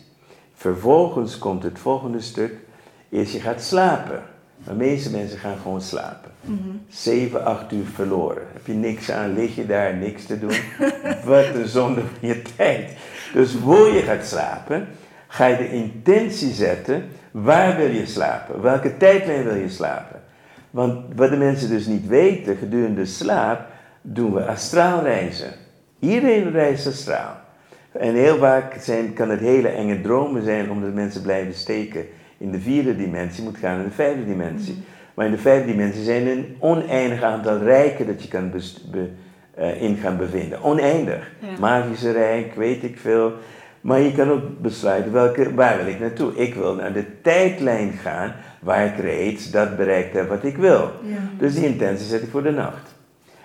Vervolgens 0.54 1.38
komt 1.38 1.62
het 1.62 1.78
volgende 1.78 2.20
stuk. 2.20 2.52
Is 3.08 3.32
je 3.32 3.40
gaat 3.40 3.62
slapen. 3.62 4.22
De 4.64 4.74
meeste 4.74 5.10
mensen 5.10 5.38
gaan 5.38 5.56
gewoon 5.62 5.80
slapen. 5.80 6.30
Zeven, 6.88 7.44
acht 7.44 7.72
uur 7.72 7.86
verloren. 7.94 8.42
Heb 8.52 8.66
je 8.66 8.72
niks 8.72 9.10
aan, 9.10 9.34
lig 9.34 9.54
je 9.56 9.66
daar, 9.66 9.94
niks 9.94 10.24
te 10.24 10.38
doen. 10.38 10.54
Wat 11.24 11.54
een 11.54 11.68
zonde 11.68 12.00
van 12.00 12.28
je 12.28 12.42
tijd. 12.56 12.96
Dus 13.32 13.54
voor 13.62 13.92
je 13.92 14.02
gaat 14.02 14.26
slapen, 14.26 14.88
ga 15.26 15.46
je 15.46 15.56
de 15.56 15.72
intentie 15.72 16.52
zetten. 16.52 17.04
Waar 17.30 17.76
wil 17.76 17.90
je 17.90 18.06
slapen? 18.06 18.60
Welke 18.60 18.96
tijdlijn 18.96 19.44
wil 19.44 19.54
je 19.54 19.68
slapen? 19.68 20.19
Want 20.70 20.94
wat 21.16 21.30
de 21.30 21.36
mensen 21.36 21.68
dus 21.68 21.86
niet 21.86 22.06
weten, 22.06 22.56
gedurende 22.56 23.04
slaap 23.04 23.60
doen 24.02 24.34
we 24.34 24.44
astraal 24.46 25.02
reizen. 25.02 25.50
Iedereen 25.98 26.50
reist 26.50 26.86
astraal. 26.86 27.36
En 27.92 28.14
heel 28.14 28.36
vaak 28.38 28.74
zijn, 28.80 29.12
kan 29.12 29.30
het 29.30 29.40
hele 29.40 29.68
enge 29.68 30.00
dromen 30.00 30.42
zijn 30.44 30.70
omdat 30.70 30.92
mensen 30.94 31.22
blijven 31.22 31.54
steken 31.54 32.04
in 32.38 32.50
de 32.50 32.58
vierde 32.60 32.96
dimensie, 32.96 33.44
moet 33.44 33.58
gaan 33.58 33.78
in 33.78 33.84
de 33.84 33.90
vijfde 33.94 34.24
dimensie. 34.26 34.82
Maar 35.14 35.26
in 35.26 35.32
de 35.32 35.38
vijfde 35.38 35.66
dimensie 35.70 36.02
zijn 36.04 36.26
er 36.26 36.32
een 36.32 36.56
oneindig 36.58 37.22
aantal 37.22 37.58
rijken 37.58 38.06
dat 38.06 38.22
je 38.22 38.28
kan 38.28 38.50
be- 38.90 39.08
eh, 39.54 39.82
in 39.82 39.96
gaan 39.96 40.16
bevinden. 40.16 40.62
Oneindig. 40.62 41.30
Magische 41.58 42.10
rijk, 42.10 42.54
weet 42.54 42.82
ik 42.82 42.98
veel. 42.98 43.32
Maar 43.80 44.00
je 44.00 44.12
kan 44.12 44.30
ook 44.30 44.60
besluiten 44.60 45.12
welke, 45.12 45.54
waar 45.54 45.76
wil 45.76 45.86
ik 45.86 46.00
naartoe. 46.00 46.34
Ik 46.34 46.54
wil 46.54 46.74
naar 46.74 46.92
de 46.92 47.20
tijdlijn 47.22 47.92
gaan 47.92 48.34
waar 48.60 48.86
ik 48.86 48.96
reeds 48.96 49.50
dat 49.50 49.76
bereikt 49.76 50.14
heb 50.14 50.28
wat 50.28 50.44
ik 50.44 50.56
wil. 50.56 50.90
Dus 51.38 51.54
die 51.54 51.64
intentie 51.64 52.06
zet 52.06 52.22
ik 52.22 52.30
voor 52.30 52.42
de 52.42 52.50
nacht. 52.50 52.94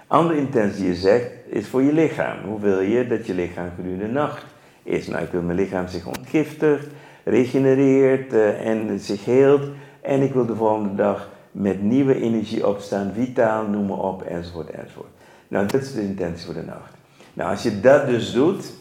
Andere 0.08 0.40
intentie 0.40 0.82
die 0.82 0.88
je 0.88 0.96
zegt 0.96 1.30
is 1.46 1.68
voor 1.68 1.82
je 1.82 1.94
lichaam. 1.94 2.38
Hoe 2.46 2.60
wil 2.60 2.80
je 2.80 3.08
dat 3.08 3.26
je 3.26 3.34
lichaam 3.34 3.70
gedurende 3.76 4.06
de 4.06 4.12
nacht 4.12 4.46
is? 4.84 5.08
Nou, 5.08 5.24
ik 5.24 5.32
wil 5.32 5.42
mijn 5.42 5.58
lichaam 5.58 5.88
zich 5.88 6.06
ontgiftigt, 6.06 6.88
regenereert 7.24 8.34
eh, 8.34 8.68
en 8.68 9.00
zich 9.00 9.26
heelt. 9.26 9.70
En 10.02 10.22
ik 10.22 10.34
wil 10.34 10.46
de 10.46 10.56
volgende 10.56 10.96
dag 10.96 11.30
met 11.52 11.82
nieuwe 11.82 12.22
energie 12.22 12.68
opstaan, 12.68 13.12
vitaal, 13.16 13.68
noem 13.68 13.86
maar 13.86 13.98
op, 13.98 14.22
enzovoort, 14.22 14.70
enzovoort. 14.70 15.10
Nou, 15.48 15.68
dat 15.68 15.82
is 15.82 15.94
de 15.94 16.02
intentie 16.02 16.46
voor 16.46 16.54
de 16.54 16.66
nacht. 16.66 16.94
Nou, 17.34 17.50
als 17.52 17.64
je 17.64 17.80
dat 17.80 18.08
dus 18.08 18.32
doet, 18.32 18.74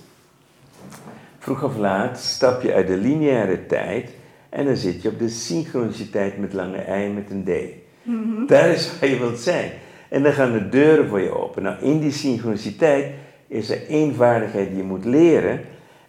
vroeg 1.45 1.63
of 1.63 1.77
laat 1.77 2.19
stap 2.19 2.63
je 2.63 2.75
uit 2.75 2.87
de 2.87 2.97
lineaire 2.97 3.67
tijd 3.67 4.11
en 4.49 4.65
dan 4.65 4.77
zit 4.77 5.03
je 5.03 5.09
op 5.09 5.19
de 5.19 5.29
synchroniciteit 5.29 6.39
met 6.39 6.53
lange 6.53 6.77
ei 6.77 7.13
met 7.13 7.31
een 7.31 7.45
D. 7.45 7.49
Daar 8.49 8.69
is 8.69 8.99
waar 9.01 9.11
je 9.11 9.19
wilt 9.19 9.39
zijn. 9.39 9.71
En 10.09 10.23
dan 10.23 10.33
gaan 10.33 10.53
de 10.53 10.69
deuren 10.69 11.09
voor 11.09 11.21
je 11.21 11.37
open. 11.37 11.63
Nou, 11.63 11.77
in 11.81 12.01
die 12.01 12.13
synchroniciteit 12.13 13.13
is 13.47 13.71
er 13.71 13.89
één 13.89 14.15
vaardigheid 14.15 14.69
die 14.69 14.77
je 14.77 14.83
moet 14.83 15.05
leren. 15.05 15.61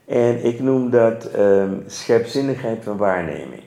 En 0.06 0.46
ik 0.46 0.60
noem 0.60 0.90
dat 0.90 1.26
ehm 1.26 1.74
scherpzinnigheid 1.86 2.84
van 2.84 2.98
waarneming. 2.98 3.64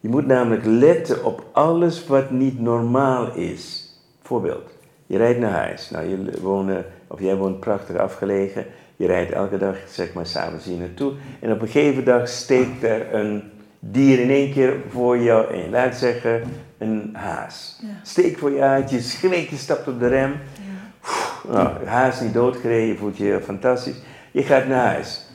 Je 0.00 0.08
moet 0.08 0.26
namelijk 0.26 0.64
letten 0.64 1.24
op 1.24 1.44
alles 1.52 2.06
wat 2.06 2.30
niet 2.30 2.60
normaal 2.60 3.34
is. 3.34 3.94
Voorbeeld, 4.22 4.70
je 5.06 5.16
rijdt 5.16 5.38
naar 5.38 5.50
huis. 5.50 5.90
Nou, 5.90 6.08
je 6.08 6.40
wonen, 6.40 6.84
of 7.06 7.20
jij 7.20 7.36
woont 7.36 7.60
prachtig 7.60 7.96
afgelegen. 7.96 8.66
Je 9.02 9.08
rijdt 9.08 9.32
elke 9.32 9.58
dag, 9.58 9.76
zeg 9.88 10.12
maar, 10.12 10.26
s'avonds 10.26 10.64
hier 10.64 10.76
naartoe. 10.78 11.12
En 11.40 11.52
op 11.52 11.60
een 11.62 11.68
gegeven 11.68 12.04
dag 12.04 12.28
steekt 12.28 12.82
er 12.82 13.14
een, 13.14 13.42
dier 13.78 14.18
in 14.20 14.30
één 14.30 14.52
keer 14.52 14.76
voor 14.88 15.18
jou 15.18 15.54
in. 15.54 15.70
Laat 15.70 15.96
zeggen, 15.96 16.42
een 16.78 17.10
haas. 17.12 17.78
Ja. 17.82 17.88
Steek 18.02 18.38
voor 18.38 18.50
je 18.50 18.60
uit, 18.60 18.90
je 18.90 19.00
schrikt, 19.00 19.50
je 19.50 19.56
stapt 19.56 19.88
op 19.88 19.98
de 19.98 20.08
rem. 20.08 20.32
Ja. 20.32 21.52
Nou, 21.52 21.86
haas 21.86 22.20
niet 22.20 22.32
doodgereden, 22.34 22.86
je 22.86 22.96
voelt 22.96 23.16
je 23.16 23.40
fantastisch. 23.44 23.96
Je 24.30 24.42
gaat 24.42 24.66
naar 24.66 24.86
huis. 24.86 25.26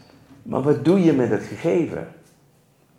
Maar 0.43 0.61
wat 0.61 0.85
doe 0.85 1.03
je 1.03 1.13
met 1.13 1.29
het 1.29 1.43
gegeven? 1.43 2.07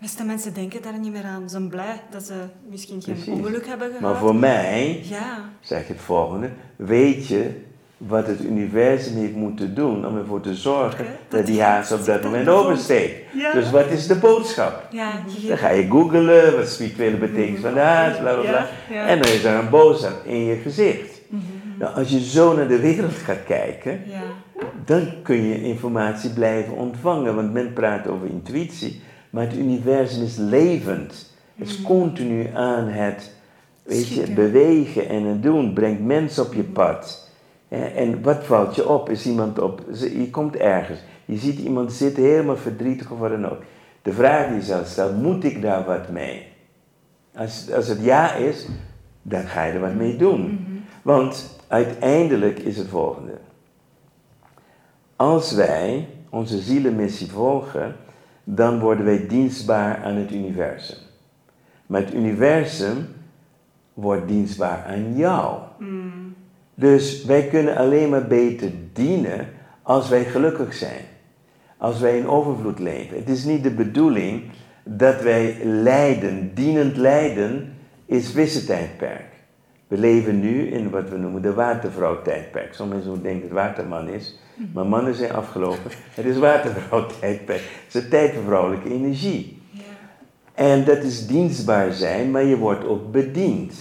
Beste 0.00 0.24
mensen 0.24 0.54
denken 0.54 0.83
daar 0.83 0.98
niet 0.98 1.12
meer 1.12 1.24
aan. 1.24 1.42
Ze 1.42 1.48
zijn 1.48 1.68
blij 1.68 2.00
dat 2.11 2.22
ze 2.22 2.35
misschien 2.70 3.02
geen 3.02 3.14
Precies. 3.14 3.33
ongeluk 3.33 3.66
hebben 3.66 3.87
gehad. 3.87 4.02
Maar 4.02 4.16
voor 4.16 4.35
mij, 4.35 5.00
Ja, 5.04 5.38
zeg 5.61 5.81
ik 5.81 5.88
het 5.88 6.00
volgende, 6.00 6.50
weet 6.76 7.26
je 7.26 7.66
wat 7.98 8.26
het 8.26 8.44
universum 8.44 9.16
heeft 9.16 9.34
moeten 9.34 9.74
doen 9.74 10.06
om 10.06 10.16
ervoor 10.16 10.40
te 10.40 10.54
zorgen 10.54 11.06
dat 11.28 11.46
die 11.46 11.54
die 11.54 11.62
haas 11.62 11.92
op 11.92 12.04
dat 12.04 12.22
moment 12.22 12.48
oversteekt. 12.48 13.14
Ja. 13.32 13.52
Dus 13.52 13.70
wat 13.70 13.87
is 13.87 14.06
de 14.06 14.14
boodschap? 14.14 14.82
ja. 14.90 15.11
Dan 15.48 15.58
ga 15.58 15.70
je 15.70 15.88
googlen, 15.88 16.56
wat 16.56 16.68
spirituele 16.68 17.16
betekenis 17.16 17.61
van 17.61 17.74
de 17.74 17.80
haas, 17.80 18.18
bla 18.18 18.32
bla 18.32 18.50
bla. 18.50 18.66
Ja. 18.90 19.06
En 19.06 19.22
dan 19.22 19.32
is 19.32 19.44
er 19.44 19.54
een 19.54 19.70
boodschap 19.70 20.24
in 20.24 20.44
je 20.44 20.56
gezicht. 20.56 21.20
Mhm. 21.28 21.42
Nou, 21.78 21.94
als 21.94 22.08
je 22.08 22.20
zo 22.20 22.54
naar 22.56 22.68
de 22.68 22.80
wereld 22.80 23.12
gaat 23.12 23.44
kijken, 23.46 24.00
dan 24.84 25.12
kun 25.22 25.42
je 25.48 25.62
informatie 25.62 26.30
blijven 26.30 26.72
ontvangen. 26.72 27.34
Want 27.34 27.52
men 27.52 27.72
praat 27.72 28.08
over 28.08 28.28
intuïtie, 28.28 29.02
maar 29.30 29.44
het 29.44 29.56
universum 29.56 30.22
is 30.22 30.37
levend. 30.37 31.37
Het 31.56 31.68
is 31.68 31.82
continu 31.82 32.46
aan 32.54 32.88
het 32.88 33.30
weet 33.82 34.08
je, 34.08 34.30
bewegen 34.30 35.08
en 35.08 35.24
het 35.24 35.42
doen. 35.42 35.72
Brengt 35.72 36.00
mensen 36.00 36.44
op 36.44 36.54
je 36.54 36.62
pad. 36.62 37.27
Hè, 37.68 37.85
En 37.85 38.22
wat 38.22 38.44
valt 38.44 38.74
je 38.74 38.88
op? 38.88 39.11
Is 39.11 39.26
iemand 39.26 39.59
op, 39.59 39.83
je 39.92 40.31
komt 40.31 40.57
ergens, 40.57 40.98
je 41.24 41.37
ziet 41.37 41.59
iemand 41.59 41.92
zitten 41.92 42.22
helemaal 42.22 42.57
verdrietig 42.57 43.11
of 43.11 43.18
wat 43.18 43.31
dan 43.31 43.50
ook. 43.50 43.62
De 44.02 44.12
vraag 44.12 44.46
die 44.46 44.57
je 44.57 44.62
zelf 44.62 44.87
stelt, 44.87 45.22
moet 45.22 45.44
ik 45.44 45.62
daar 45.62 45.85
wat 45.85 46.09
mee? 46.11 46.46
Als, 47.35 47.72
als 47.72 47.88
het 47.88 48.04
ja 48.04 48.35
is, 48.35 48.66
dan 49.22 49.42
ga 49.42 49.64
je 49.64 49.72
er 49.72 49.81
wat 49.81 49.94
mee 49.94 50.16
doen. 50.16 50.66
Want 51.02 51.59
uiteindelijk 51.68 52.59
is 52.59 52.76
het 52.76 52.88
volgende. 52.88 53.33
Als 55.16 55.52
wij 55.52 56.09
onze 56.31 56.59
zielenmissie 56.59 57.31
volgen, 57.31 57.96
dan 58.44 58.78
worden 58.78 59.04
wij 59.04 59.26
dienstbaar 59.26 60.02
aan 60.04 60.14
het 60.14 60.33
universum. 60.33 60.98
Maar 61.87 62.00
het 62.00 62.14
universum 62.14 63.09
wordt 63.94 64.28
dienstbaar 64.28 64.85
aan 64.87 65.16
jou. 65.16 65.59
Dus 66.78 67.24
wij 67.24 67.46
kunnen 67.46 67.76
alleen 67.76 68.08
maar 68.08 68.26
beter 68.26 68.70
dienen 68.92 69.48
als 69.82 70.08
wij 70.08 70.24
gelukkig 70.24 70.74
zijn. 70.74 71.04
Als 71.76 72.00
wij 72.00 72.18
in 72.18 72.28
overvloed 72.28 72.78
leven. 72.78 73.16
Het 73.16 73.28
is 73.28 73.44
niet 73.44 73.62
de 73.62 73.70
bedoeling 73.70 74.42
dat 74.84 75.22
wij 75.22 75.56
lijden. 75.64 76.54
Dienend 76.54 76.96
lijden 76.96 77.74
is 78.06 78.32
wissentijdperk. 78.32 79.26
We 79.88 79.98
leven 79.98 80.40
nu 80.40 80.70
in 80.70 80.90
wat 80.90 81.08
we 81.08 81.16
noemen 81.16 81.42
de 81.42 81.54
watervrouw-tijdperk. 81.54 82.74
Sommige 82.74 83.00
mensen 83.00 83.22
denken 83.22 83.48
dat 83.48 83.58
het 83.58 83.66
waterman 83.66 84.08
is. 84.08 84.38
Maar 84.74 84.86
mannen 84.86 85.14
zijn 85.14 85.32
afgelopen. 85.32 85.90
Het 86.14 86.24
is 86.24 86.38
watervrouw-tijdperk. 86.38 87.60
Het 87.60 87.94
is 87.94 88.02
een 88.02 88.10
tijd 88.10 88.34
voor 88.34 88.42
vrouwelijke 88.42 88.90
energie. 88.90 89.62
En 90.54 90.84
dat 90.84 90.98
is 91.02 91.26
dienstbaar 91.26 91.92
zijn, 91.92 92.30
maar 92.30 92.44
je 92.44 92.56
wordt 92.56 92.86
ook 92.86 93.10
bediend. 93.10 93.74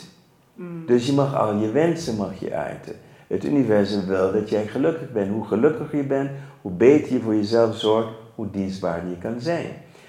Dus 0.86 1.06
je 1.06 1.14
mag 1.14 1.36
al 1.36 1.56
je 1.56 1.72
wensen 1.72 2.16
mag 2.16 2.40
je 2.40 2.54
uiten. 2.54 2.94
Het 3.28 3.46
universum 3.46 4.06
wil 4.06 4.32
dat 4.32 4.50
jij 4.50 4.68
gelukkig 4.68 5.12
bent. 5.12 5.32
Hoe 5.32 5.46
gelukkiger 5.46 5.98
je 5.98 6.04
bent, 6.04 6.30
hoe 6.62 6.72
beter 6.72 7.14
je 7.14 7.20
voor 7.20 7.36
jezelf 7.36 7.76
zorgt, 7.76 8.10
hoe 8.36 8.50
dienstbaarder 8.52 9.10
je 9.10 9.18
kan 9.18 9.40
zijn. 9.40 9.68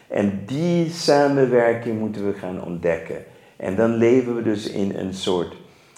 En 0.09 0.43
die 0.47 0.91
samenwerking 0.91 1.99
moeten 1.99 2.27
we 2.27 2.33
gaan 2.33 2.65
ontdekken. 2.65 3.25
En 3.57 3.77
dan 3.77 3.95
leven 3.95 4.35
we 4.35 4.43
dus 4.43 4.71
in 4.71 4.97
een 4.97 5.15
soort, 5.15 5.57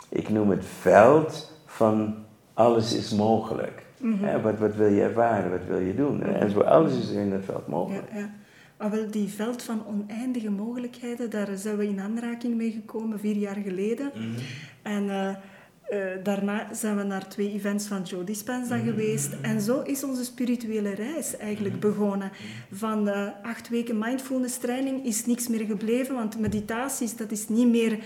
ik 0.08 0.28
noem 0.28 0.50
het 0.50 0.64
veld 0.80 1.52
van 1.66 2.14
alles 2.54 2.94
is 2.94 3.10
mogelijk. 3.14 3.82
Hè, 4.20 4.40
wat, 4.40 4.58
wat 4.58 4.74
wil 4.74 4.88
je 4.88 5.02
ervaren, 5.02 5.50
wat 5.50 5.64
wil 5.68 5.78
je 5.78 5.94
doen? 5.94 6.22
En 6.22 6.50
zo 6.50 6.60
alles 6.60 6.98
is 6.98 7.10
in 7.10 7.32
het 7.32 7.44
veld 7.44 7.66
mogelijk. 7.66 8.08
Ja, 8.12 8.18
ja. 8.18 8.30
Maar 8.80 8.90
wel, 8.90 9.10
die 9.10 9.28
veld 9.28 9.62
van 9.62 9.86
oneindige 9.86 10.50
mogelijkheden, 10.50 11.30
daar 11.30 11.48
zijn 11.56 11.76
we 11.76 11.86
in 11.86 12.00
aanraking 12.00 12.56
mee 12.56 12.72
gekomen 12.72 13.20
vier 13.20 13.36
jaar 13.36 13.56
geleden. 13.64 14.12
En 14.82 15.10
eh, 15.10 15.28
eh, 15.28 16.24
daarna 16.24 16.74
zijn 16.74 16.96
we 16.96 17.02
naar 17.02 17.28
twee 17.28 17.52
events 17.52 17.86
van 17.86 18.02
Joe 18.02 18.24
Dispenza 18.24 18.78
geweest. 18.78 19.32
En 19.42 19.60
zo 19.60 19.82
is 19.82 20.04
onze 20.04 20.24
spirituele 20.24 20.94
reis 20.94 21.36
eigenlijk 21.36 21.80
begonnen. 21.80 22.30
Van 22.72 23.08
eh, 23.08 23.26
acht 23.42 23.68
weken 23.68 23.98
mindfulness 23.98 24.58
training 24.58 25.04
is 25.04 25.26
niks 25.26 25.48
meer 25.48 25.64
gebleven, 25.64 26.14
want 26.14 26.38
meditaties, 26.38 27.16
dat 27.16 27.30
is 27.30 27.48
niet 27.48 27.68
meer 27.68 27.98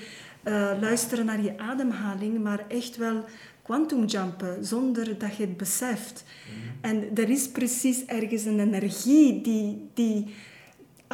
luisteren 0.80 1.26
naar 1.26 1.42
je 1.42 1.58
ademhaling, 1.58 2.42
maar 2.42 2.64
echt 2.68 2.96
wel 2.96 3.24
quantumjumpen, 3.62 4.64
zonder 4.64 5.18
dat 5.18 5.36
je 5.36 5.42
het 5.42 5.56
beseft. 5.56 6.24
En 6.80 7.04
er 7.14 7.30
is 7.30 7.48
precies 7.48 8.04
ergens 8.04 8.44
een 8.44 8.60
energie 8.60 9.40
die, 9.40 9.90
die 9.94 10.34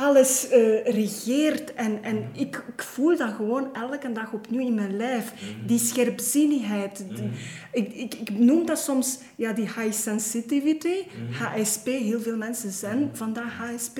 alles 0.00 0.48
eh, 0.48 0.84
regeert. 0.84 1.74
En, 1.74 2.02
en 2.02 2.28
ik, 2.32 2.62
ik 2.76 2.82
voel 2.82 3.16
dat 3.16 3.32
gewoon 3.32 3.74
elke 3.74 4.12
dag 4.12 4.32
opnieuw 4.32 4.66
in 4.66 4.74
mijn 4.74 4.96
lijf. 4.96 5.32
Die 5.66 5.78
scherpzinnigheid. 5.78 7.04
Die- 7.16 7.30
ik, 7.72 7.92
ik, 7.94 8.14
ik 8.14 8.30
noem 8.38 8.66
dat 8.66 8.78
soms 8.78 9.18
ja, 9.36 9.52
die 9.52 9.64
high 9.64 9.92
sensitivity. 9.92 11.02
HSP, 11.38 11.86
heel 11.86 12.20
veel 12.20 12.36
mensen 12.36 12.70
zijn 12.70 13.10
vandaag 13.12 13.56
HSP. 13.58 13.98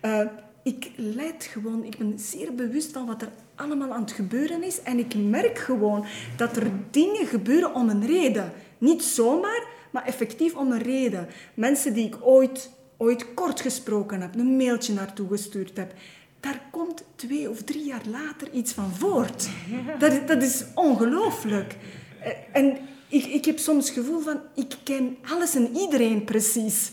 Eh, 0.00 0.20
ik 0.62 0.90
leid 0.96 1.44
gewoon, 1.52 1.84
ik 1.84 1.98
ben 1.98 2.18
zeer 2.18 2.54
bewust 2.54 2.92
van 2.92 3.06
wat 3.06 3.22
er 3.22 3.28
allemaal 3.54 3.92
aan 3.92 4.00
het 4.00 4.12
gebeuren 4.12 4.62
is. 4.62 4.82
En 4.82 4.98
ik 4.98 5.14
merk 5.14 5.58
gewoon 5.58 6.04
dat 6.36 6.56
er 6.56 6.70
dingen 6.90 7.26
gebeuren 7.26 7.74
om 7.74 7.88
een 7.88 8.06
reden. 8.06 8.52
Niet 8.78 9.02
zomaar, 9.02 9.66
maar 9.92 10.04
effectief 10.06 10.54
om 10.54 10.72
een 10.72 10.82
reden. 10.82 11.28
Mensen 11.54 11.94
die 11.94 12.06
ik 12.06 12.16
ooit, 12.20 12.70
ooit 12.98 13.34
kort 13.34 13.60
gesproken 13.60 14.20
heb, 14.20 14.34
een 14.34 14.56
mailtje 14.56 14.92
naartoe 14.92 15.28
gestuurd 15.28 15.76
heb. 15.76 15.92
Daar 16.40 16.62
komt 16.70 17.04
twee 17.16 17.50
of 17.50 17.62
drie 17.62 17.84
jaar 17.84 18.02
later 18.10 18.50
iets 18.52 18.72
van 18.72 18.90
voort. 18.94 19.48
Dat, 19.98 20.12
is- 20.12 20.26
dat 20.26 20.42
is 20.42 20.64
ongelooflijk. 20.74 21.76
Eh, 22.22 22.30
En 22.52 22.76
ik, 23.08 23.24
ik 23.24 23.44
heb 23.44 23.58
soms 23.58 23.86
het 23.88 23.94
gevoel 23.98 24.20
van, 24.20 24.40
ik 24.54 24.74
ken 24.84 25.16
alles 25.32 25.54
en 25.54 25.76
iedereen 25.76 26.24
precies. 26.24 26.90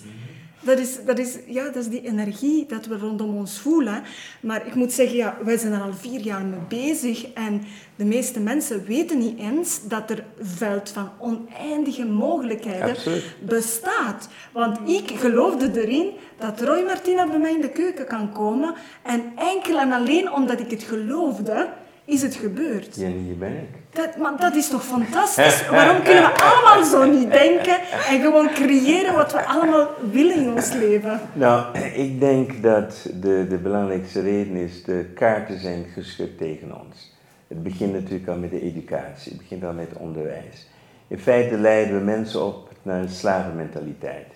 Dat 0.65 0.79
is, 0.79 0.97
dat, 1.05 1.19
is, 1.19 1.37
ja, 1.47 1.63
dat 1.63 1.75
is 1.75 1.87
die 1.87 2.07
energie 2.07 2.65
dat 2.65 2.85
we 2.85 2.97
rondom 2.97 3.35
ons 3.37 3.59
voelen. 3.59 4.03
Maar 4.41 4.67
ik 4.67 4.75
moet 4.75 4.93
zeggen, 4.93 5.17
ja, 5.17 5.37
wij 5.43 5.57
zijn 5.57 5.73
er 5.73 5.81
al 5.81 5.93
vier 5.93 6.19
jaar 6.19 6.45
mee 6.45 6.59
bezig. 6.69 7.31
En 7.33 7.61
de 7.95 8.05
meeste 8.05 8.39
mensen 8.39 8.85
weten 8.85 9.17
niet 9.17 9.39
eens 9.39 9.87
dat 9.87 10.09
er 10.09 10.23
een 10.37 10.45
veld 10.45 10.89
van 10.89 11.09
oneindige 11.19 12.05
mogelijkheden 12.05 12.89
Absoluut. 12.89 13.35
bestaat. 13.39 14.27
Want 14.51 14.89
ik 14.89 15.11
geloofde 15.11 15.81
erin 15.81 16.11
dat 16.37 16.61
Roy 16.61 16.83
Martina 16.83 17.27
bij 17.27 17.39
mij 17.39 17.53
in 17.53 17.61
de 17.61 17.69
keuken 17.71 18.05
kan 18.05 18.31
komen. 18.31 18.73
En 19.03 19.21
enkel 19.35 19.79
en 19.79 19.91
alleen 19.91 20.31
omdat 20.31 20.59
ik 20.59 20.71
het 20.71 20.83
geloofde, 20.83 21.69
is 22.05 22.21
het 22.21 22.35
gebeurd. 22.35 22.95
Ja, 22.95 23.07
hier 23.07 23.37
ben 23.37 23.51
ik. 23.55 23.84
Dat, 23.95 24.17
maar 24.17 24.37
dat 24.39 24.55
is 24.55 24.69
toch 24.69 24.85
fantastisch? 24.85 25.67
Waarom 25.69 26.03
kunnen 26.03 26.23
we 26.23 26.41
allemaal 26.41 26.83
zo 26.83 27.05
niet 27.05 27.31
denken 27.31 27.77
en 28.09 28.21
gewoon 28.21 28.49
creëren 28.49 29.13
wat 29.15 29.31
we 29.31 29.45
allemaal 29.45 29.87
willen 30.11 30.35
in 30.35 30.51
ons 30.51 30.73
leven? 30.73 31.19
Nou, 31.33 31.77
ik 31.79 32.19
denk 32.19 32.63
dat 32.63 33.09
de, 33.21 33.45
de 33.49 33.57
belangrijkste 33.57 34.21
reden 34.21 34.55
is, 34.55 34.83
de 34.83 35.11
kaarten 35.15 35.59
zijn 35.59 35.85
geschud 35.93 36.37
tegen 36.37 36.79
ons. 36.79 37.13
Het 37.47 37.63
begint 37.63 37.93
natuurlijk 37.93 38.27
al 38.27 38.37
met 38.37 38.49
de 38.49 38.61
educatie, 38.61 39.31
het 39.31 39.41
begint 39.41 39.63
al 39.63 39.73
met 39.73 39.89
onderwijs. 39.93 40.67
In 41.07 41.19
feite 41.19 41.57
leiden 41.57 41.97
we 41.97 42.03
mensen 42.03 42.45
op 42.45 42.69
naar 42.81 43.01
een 43.01 43.09
slavenmentaliteit. 43.09 44.27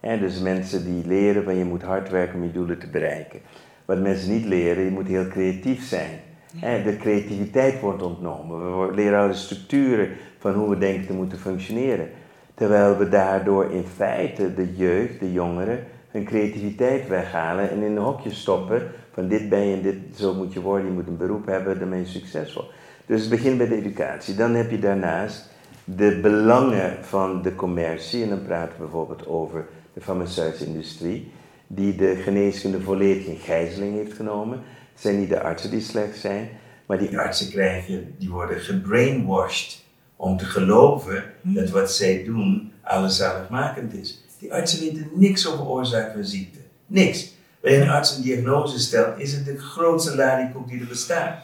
En 0.00 0.20
dus 0.20 0.40
mensen 0.40 0.84
die 0.84 1.06
leren 1.06 1.44
van 1.44 1.56
je 1.56 1.64
moet 1.64 1.82
hard 1.82 2.10
werken 2.10 2.34
om 2.34 2.44
je 2.44 2.52
doelen 2.52 2.78
te 2.78 2.88
bereiken. 2.88 3.40
Wat 3.84 3.98
mensen 3.98 4.32
niet 4.32 4.44
leren, 4.44 4.84
je 4.84 4.90
moet 4.90 5.06
heel 5.06 5.28
creatief 5.28 5.88
zijn. 5.88 6.20
De 6.58 6.96
creativiteit 7.00 7.80
wordt 7.80 8.02
ontnomen. 8.02 8.86
We 8.86 8.94
leren 8.94 9.20
alle 9.20 9.34
structuren 9.34 10.08
van 10.38 10.54
hoe 10.54 10.68
we 10.68 10.78
denken 10.78 11.06
te 11.06 11.12
moeten 11.12 11.38
functioneren. 11.38 12.08
Terwijl 12.54 12.96
we 12.96 13.08
daardoor 13.08 13.70
in 13.70 13.84
feite 13.94 14.54
de 14.54 14.76
jeugd, 14.76 15.20
de 15.20 15.32
jongeren, 15.32 15.84
hun 16.08 16.24
creativiteit 16.24 17.08
weghalen 17.08 17.70
en 17.70 17.82
in 17.82 17.96
een 17.96 18.02
hokje 18.02 18.30
stoppen 18.30 18.82
van 19.12 19.28
dit 19.28 19.48
ben 19.48 19.66
je 19.66 19.80
dit, 19.80 19.96
zo 20.14 20.34
moet 20.34 20.52
je 20.52 20.60
worden, 20.60 20.86
je 20.86 20.92
moet 20.92 21.06
een 21.06 21.16
beroep 21.16 21.46
hebben, 21.46 21.78
dan 21.78 21.90
ben 21.90 21.98
je 21.98 22.06
succesvol. 22.06 22.64
Dus 23.06 23.20
het 23.20 23.30
begint 23.30 23.58
bij 23.58 23.68
de 23.68 23.76
educatie. 23.76 24.34
Dan 24.34 24.54
heb 24.54 24.70
je 24.70 24.78
daarnaast 24.78 25.50
de 25.84 26.18
belangen 26.22 27.04
van 27.04 27.42
de 27.42 27.54
commercie, 27.54 28.22
en 28.22 28.28
dan 28.28 28.42
praten 28.42 28.72
we 28.72 28.82
bijvoorbeeld 28.82 29.26
over 29.26 29.66
de 29.92 30.00
farmaceutische 30.00 30.66
industrie, 30.66 31.32
die 31.66 31.96
de 31.96 32.16
geneeskunde 32.16 32.80
volledig 32.80 33.26
in 33.26 33.36
gijzeling 33.36 33.94
heeft 33.94 34.12
genomen. 34.12 34.60
Het 35.00 35.08
zijn 35.08 35.20
niet 35.20 35.28
de 35.28 35.42
artsen 35.42 35.70
die 35.70 35.80
slecht 35.80 36.18
zijn, 36.18 36.48
maar 36.86 36.98
die 36.98 37.18
artsen 37.18 37.50
krijgen, 37.50 38.14
die 38.18 38.30
worden 38.30 38.60
gebrainwashed 38.60 39.84
om 40.16 40.36
te 40.36 40.44
geloven 40.44 41.24
dat 41.42 41.70
wat 41.70 41.92
zij 41.92 42.24
doen 42.24 42.72
alleszaligmakend 42.82 43.94
is. 43.94 44.24
Die 44.38 44.52
artsen 44.52 44.80
weten 44.80 45.10
niks 45.14 45.48
over 45.48 45.66
oorzaak 45.66 46.12
van 46.12 46.24
ziekte. 46.24 46.58
Niks. 46.86 47.34
Bij 47.60 47.80
een 47.80 47.88
arts 47.88 48.16
een 48.16 48.22
diagnose 48.22 48.78
stelt, 48.78 49.18
is 49.18 49.32
het 49.32 49.44
de 49.44 49.58
grootste 49.58 50.16
larikoek 50.16 50.68
die 50.68 50.80
er 50.80 50.86
bestaat. 50.86 51.42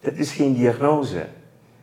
Dat 0.00 0.14
is 0.14 0.32
geen 0.32 0.54
diagnose. 0.54 1.26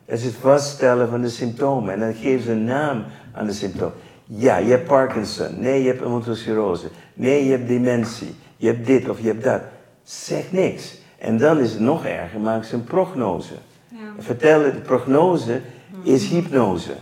Dat 0.05 0.17
is 0.17 0.23
het 0.23 0.35
vaststellen 0.35 1.09
van 1.09 1.21
de 1.21 1.29
symptomen. 1.29 1.93
En 1.93 1.99
dan 1.99 2.13
geven 2.13 2.43
ze 2.43 2.51
een 2.51 2.63
naam 2.63 3.05
aan 3.33 3.45
de 3.45 3.53
symptomen. 3.53 3.95
Ja, 4.25 4.57
je 4.57 4.69
hebt 4.69 4.87
Parkinson. 4.87 5.59
Nee, 5.59 5.81
je 5.83 5.87
hebt 5.87 6.07
multiple 6.07 6.77
Nee, 7.13 7.45
je 7.45 7.51
hebt 7.51 7.67
dementie. 7.67 8.35
Je 8.57 8.67
hebt 8.67 8.85
dit 8.85 9.09
of 9.09 9.19
je 9.19 9.27
hebt 9.27 9.43
dat. 9.43 9.61
Zeg 10.03 10.51
niks. 10.51 10.99
En 11.21 11.37
dan 11.37 11.59
is 11.59 11.71
het 11.71 11.79
nog 11.79 12.05
erger, 12.05 12.39
maak 12.39 12.63
ze 12.63 12.75
een 12.75 12.83
prognose. 12.83 13.53
Ja. 13.87 13.97
En 14.17 14.23
vertel 14.23 14.61
de 14.61 14.71
prognose 14.71 15.61
is 16.03 16.29
hypnose. 16.29 16.93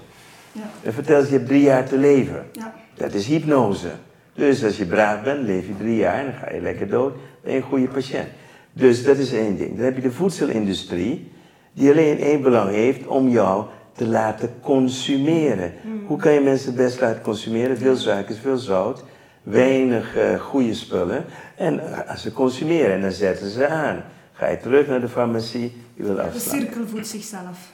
Ja. 0.52 0.70
En 0.84 0.94
vertel 0.94 1.22
ze, 1.22 1.28
je 1.28 1.36
hebt 1.36 1.48
drie 1.48 1.62
jaar 1.62 1.86
te 1.86 1.98
leven. 1.98 2.46
Ja. 2.52 2.74
Dat 2.94 3.14
is 3.14 3.28
hypnose. 3.28 3.92
Dus 4.34 4.64
als 4.64 4.78
je 4.78 4.86
braaf 4.86 5.24
bent, 5.24 5.48
leef 5.48 5.68
je 5.68 5.78
drie 5.78 5.96
jaar 5.96 6.20
en 6.20 6.26
dan 6.26 6.34
ga 6.34 6.54
je 6.54 6.62
lekker 6.62 6.90
dood. 6.90 7.14
Ben 7.44 7.52
je 7.52 7.58
een 7.58 7.64
goede 7.64 7.88
patiënt. 7.88 8.28
Dus 8.74 9.04
dat 9.04 9.18
is 9.18 9.34
één 9.34 9.58
ding. 9.58 9.76
Dan 9.76 9.86
heb 9.86 9.96
je 9.96 10.02
de 10.02 10.12
voedselindustrie, 10.12 11.32
die 11.74 11.92
alleen 11.92 12.20
één 12.20 12.42
belang 12.42 12.70
heeft 12.70 13.08
om 13.08 13.30
jou 13.30 13.66
te 13.94 14.08
laten 14.08 14.50
consumeren. 14.62 15.74
Hmm. 15.82 16.04
Hoe 16.08 16.18
kan 16.18 16.32
je 16.32 16.40
mensen 16.40 16.68
het 16.68 16.76
best 16.76 17.00
laten 17.00 17.22
consumeren? 17.22 17.78
Veel 17.78 17.96
suikers, 17.96 18.40
veel 18.40 18.58
zout, 18.58 19.04
weinig 19.44 20.18
uh, 20.18 20.40
goede 20.40 20.74
spullen. 20.74 21.26
En 21.56 21.74
uh, 21.74 22.16
ze 22.16 22.34
consumeren 22.34 22.94
en 22.94 23.02
dan 23.02 23.12
zetten 23.12 23.50
ze 23.50 23.68
aan. 23.68 24.04
Ga 24.34 24.48
je 24.48 24.58
terug 24.58 24.88
naar 24.88 25.02
de 25.02 25.10
farmacie, 25.10 25.82
je 25.94 26.04
wil 26.04 26.20
afslaan. 26.20 26.60
De 26.60 26.66
cirkel 26.66 26.88
voedt 26.88 27.08
zichzelf. 27.08 27.72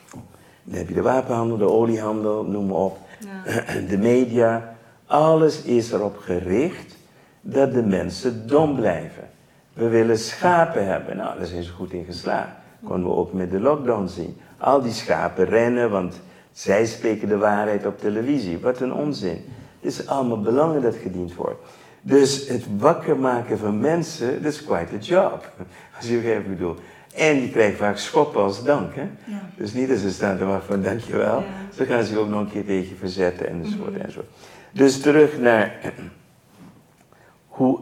Dan 0.63 0.78
heb 0.78 0.88
je 0.88 0.93
de 0.93 1.01
wapenhandel, 1.01 1.58
de 1.58 1.69
oliehandel, 1.69 2.43
noem 2.43 2.65
maar 2.65 2.78
op. 2.78 2.97
Ja. 3.19 3.63
De 3.89 3.97
media. 3.97 4.75
Alles 5.06 5.62
is 5.62 5.91
erop 5.91 6.17
gericht 6.17 6.95
dat 7.41 7.73
de 7.73 7.84
mensen 7.84 8.47
dom 8.47 8.75
blijven. 8.75 9.30
We 9.73 9.88
willen 9.88 10.17
schapen 10.17 10.86
hebben. 10.88 11.17
Nou, 11.17 11.38
daar 11.38 11.47
zijn 11.47 11.63
ze 11.63 11.71
goed 11.71 11.93
in 11.93 12.06
geslaagd. 12.06 12.49
Konden 12.84 13.10
we 13.10 13.15
ook 13.15 13.34
met 13.34 13.51
de 13.51 13.60
lockdown 13.60 14.08
zien. 14.08 14.38
Al 14.58 14.82
die 14.82 14.91
schapen 14.91 15.45
rennen, 15.45 15.89
want 15.89 16.21
zij 16.51 16.86
spreken 16.86 17.28
de 17.28 17.38
waarheid 17.38 17.86
op 17.86 17.99
televisie. 17.99 18.60
Wat 18.60 18.80
een 18.82 18.93
onzin. 18.93 19.45
Het 19.86 19.93
is 19.93 20.08
allemaal 20.08 20.41
belangen 20.41 20.82
dat 20.82 20.95
gediend 20.95 21.36
wordt. 21.36 21.60
Dus 22.02 22.48
het 22.48 22.63
wakker 22.78 23.17
maken 23.17 23.58
van 23.58 23.80
mensen, 23.80 24.43
dat 24.43 24.52
is 24.52 24.65
quite 24.65 24.95
a 24.95 24.98
job. 25.00 25.52
Als 25.98 26.08
je 26.08 26.15
begrijpt 26.15 26.48
wat 26.48 26.58
bedoel. 26.58 26.76
En 27.15 27.39
die 27.39 27.50
krijgen 27.50 27.78
vaak 27.78 27.98
schoppen 27.98 28.41
als 28.41 28.63
dank. 28.63 28.95
Hè? 28.95 29.02
Ja. 29.02 29.50
Dus 29.58 29.74
niet 29.74 29.89
dat 29.89 29.98
ze 29.98 30.12
staan 30.12 30.38
te 30.38 30.45
wachten 30.45 30.67
van 30.67 30.82
dankjewel. 30.82 31.39
Ja. 31.39 31.45
Ze 31.76 31.86
gaan 31.86 32.04
zich 32.04 32.17
ook 32.17 32.30
nog 32.30 32.39
een 32.39 32.50
keer 32.50 32.65
tegen 32.65 32.89
je 32.89 32.95
verzetten 32.95 33.48
enzovoort 33.48 33.89
mm 33.89 33.95
-hmm. 33.95 34.04
enzovoort. 34.04 34.30
Dus 34.71 35.02
terug 35.02 35.39
naar 35.39 35.93
hoe 37.48 37.80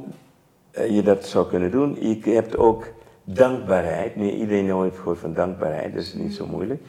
eh, 0.71 0.95
je 0.95 1.01
dat 1.01 1.25
zou 1.25 1.47
kunnen 1.47 1.71
doen. 1.71 1.97
Je 1.99 2.19
hebt 2.23 2.57
ook 2.57 2.87
dankbaarheid. 3.23 4.15
Nu, 4.15 4.31
iedereen 4.31 4.81
heeft 4.81 4.97
gehoord 4.97 5.19
van 5.19 5.33
dankbaarheid, 5.33 5.93
dat 5.93 6.03
is 6.03 6.13
niet 6.13 6.33
zo 6.33 6.47
moeilijk. 6.47 6.81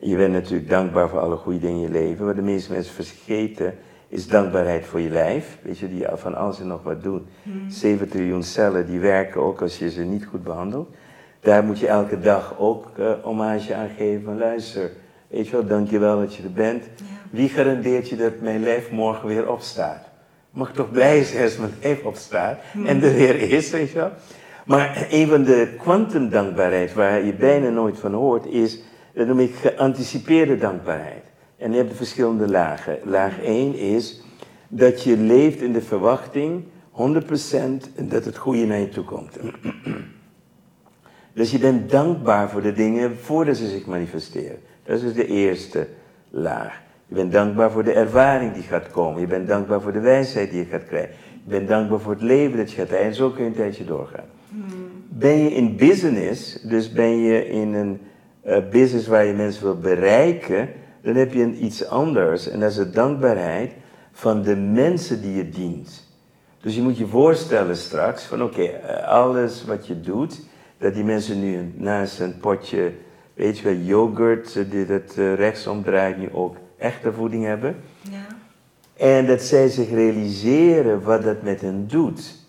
Je 0.00 0.16
bent 0.16 0.32
natuurlijk 0.32 0.68
dankbaar 0.68 1.08
voor 1.08 1.20
alle 1.20 1.36
goede 1.36 1.58
dingen 1.58 1.76
in 1.76 1.82
je 1.82 1.90
leven. 1.90 2.26
Wat 2.26 2.36
de 2.36 2.42
meeste 2.42 2.72
mensen 2.72 2.94
vergeten 2.94 3.74
is 4.12 4.28
dankbaarheid 4.28 4.86
voor 4.86 5.00
je 5.00 5.10
lijf. 5.10 5.58
Weet 5.62 5.78
je, 5.78 5.88
die 5.88 6.04
van 6.12 6.34
alles 6.34 6.60
en 6.60 6.66
nog 6.66 6.82
wat 6.82 7.02
doen. 7.02 7.26
7 7.68 7.98
hmm. 7.98 8.08
triljoen 8.08 8.42
cellen 8.42 8.86
die 8.86 9.00
werken 9.00 9.40
ook 9.40 9.62
als 9.62 9.78
je 9.78 9.90
ze 9.90 10.02
niet 10.02 10.24
goed 10.24 10.44
behandelt. 10.44 10.94
Daar 11.40 11.64
moet 11.64 11.78
je 11.78 11.86
elke 11.86 12.20
dag 12.20 12.54
ook 12.58 12.86
uh, 12.98 13.12
hommage 13.22 13.74
aan 13.74 13.88
geven 13.96 14.22
van 14.24 14.38
luister. 14.38 14.90
Weet 15.28 15.46
je 15.46 15.52
wel, 15.52 15.66
dankjewel 15.66 16.20
dat 16.20 16.34
je 16.34 16.42
er 16.42 16.52
bent. 16.52 16.84
Wie 17.30 17.48
garandeert 17.48 18.08
je 18.08 18.16
dat 18.16 18.40
mijn 18.40 18.62
lijf 18.62 18.90
morgen 18.90 19.28
weer 19.28 19.50
opstaat? 19.50 20.08
Mag 20.50 20.72
toch 20.72 20.90
blij 20.90 21.24
zijn 21.24 21.44
als 21.44 21.56
mijn 21.56 21.72
lijf 21.82 22.04
opstaat 22.04 22.58
hmm. 22.72 22.86
en 22.86 23.02
er 23.02 23.14
weer 23.14 23.50
is, 23.50 23.70
weet 23.70 23.90
je 23.90 23.98
wel. 23.98 24.10
Maar 24.66 25.06
een 25.10 25.28
van 25.28 25.44
de 25.44 25.74
kwantumdankbaarheid 25.78 26.92
waar 26.92 27.24
je 27.24 27.34
bijna 27.34 27.68
nooit 27.68 27.98
van 27.98 28.12
hoort 28.12 28.46
is, 28.46 28.78
dat 29.14 29.26
noem 29.26 29.40
ik 29.40 29.54
geanticipeerde 29.54 30.58
dankbaarheid. 30.58 31.31
En 31.62 31.70
je 31.70 31.76
hebt 31.76 31.90
de 31.90 31.96
verschillende 31.96 32.48
lagen. 32.48 32.98
Laag 33.04 33.42
1 33.42 33.74
is 33.74 34.22
dat 34.68 35.02
je 35.02 35.16
leeft 35.16 35.60
in 35.60 35.72
de 35.72 35.82
verwachting 35.82 36.64
100% 36.92 36.96
dat 38.02 38.24
het 38.24 38.36
goede 38.36 38.66
naar 38.66 38.78
je 38.78 38.88
toe 38.88 39.04
komt. 39.04 39.36
Dus 41.34 41.50
je 41.50 41.58
bent 41.58 41.90
dankbaar 41.90 42.50
voor 42.50 42.62
de 42.62 42.72
dingen 42.72 43.16
voordat 43.18 43.56
ze 43.56 43.68
zich 43.68 43.86
manifesteren. 43.86 44.58
Dat 44.84 44.96
is 44.96 45.02
dus 45.02 45.14
de 45.14 45.26
eerste 45.26 45.88
laag. 46.30 46.80
Je 47.06 47.14
bent 47.14 47.32
dankbaar 47.32 47.70
voor 47.70 47.84
de 47.84 47.92
ervaring 47.92 48.52
die 48.52 48.62
gaat 48.62 48.90
komen. 48.90 49.20
Je 49.20 49.26
bent 49.26 49.48
dankbaar 49.48 49.80
voor 49.80 49.92
de 49.92 50.00
wijsheid 50.00 50.50
die 50.50 50.58
je 50.58 50.70
gaat 50.70 50.86
krijgen. 50.86 51.14
Je 51.44 51.50
bent 51.50 51.68
dankbaar 51.68 52.00
voor 52.00 52.12
het 52.12 52.22
leven 52.22 52.56
dat 52.56 52.70
je 52.70 52.76
gaat 52.76 52.90
leiden. 52.90 53.10
En 53.10 53.16
zo 53.16 53.30
kun 53.30 53.44
je 53.44 53.50
een 53.50 53.56
tijdje 53.56 53.84
doorgaan. 53.84 54.24
Ben 55.08 55.36
je 55.36 55.50
in 55.54 55.76
business, 55.76 56.62
dus 56.62 56.92
ben 56.92 57.16
je 57.18 57.48
in 57.48 57.74
een 57.74 58.00
uh, 58.46 58.56
business 58.70 59.06
waar 59.06 59.24
je 59.24 59.32
mensen 59.32 59.62
wil 59.62 59.78
bereiken, 59.78 60.68
dan 61.02 61.14
heb 61.14 61.32
je 61.32 61.56
iets 61.56 61.86
anders. 61.86 62.48
En 62.48 62.60
dat 62.60 62.70
is 62.70 62.76
de 62.76 62.90
dankbaarheid 62.90 63.72
van 64.12 64.42
de 64.42 64.56
mensen 64.56 65.22
die 65.22 65.34
je 65.34 65.48
dient. 65.48 66.10
Dus 66.60 66.74
je 66.74 66.82
moet 66.82 66.98
je 66.98 67.06
voorstellen 67.06 67.76
straks 67.76 68.24
van 68.24 68.42
oké, 68.42 68.62
eh, 68.62 69.08
alles 69.08 69.64
wat 69.64 69.86
je 69.86 70.00
doet, 70.00 70.40
dat 70.78 70.94
die 70.94 71.04
mensen 71.04 71.40
nu 71.40 71.72
naast 71.76 72.20
een 72.20 72.36
potje, 72.38 72.92
weet 73.34 73.58
je 73.58 73.64
wel, 73.64 73.74
yoghurt, 73.74 74.56
eh, 74.56 74.70
die 74.70 74.86
dat 74.86 75.14
rechtsom 75.14 75.82
draait, 75.82 76.18
nu 76.18 76.32
ook 76.32 76.56
echte 76.78 77.12
voeding 77.12 77.44
hebben. 77.44 77.76
Ja. 78.10 78.26
En 78.96 79.26
dat 79.26 79.42
zij 79.42 79.68
zich 79.68 79.90
realiseren 79.90 81.02
wat 81.02 81.22
dat 81.22 81.42
met 81.42 81.60
hen 81.60 81.88
doet. 81.88 82.40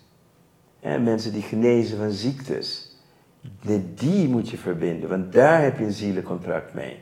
En 0.80 1.04
mensen 1.04 1.34
die 1.34 1.42
genezen 1.42 1.98
van 1.98 2.12
ziektes. 2.12 2.98
Die 3.96 4.28
moet 4.28 4.50
je 4.50 4.58
verbinden, 4.58 5.10
want 5.10 5.34
daar 5.34 5.62
heb 5.62 5.78
je 5.78 5.86
een 5.86 5.92
zielencontract 5.92 6.74
mee. 6.74 7.00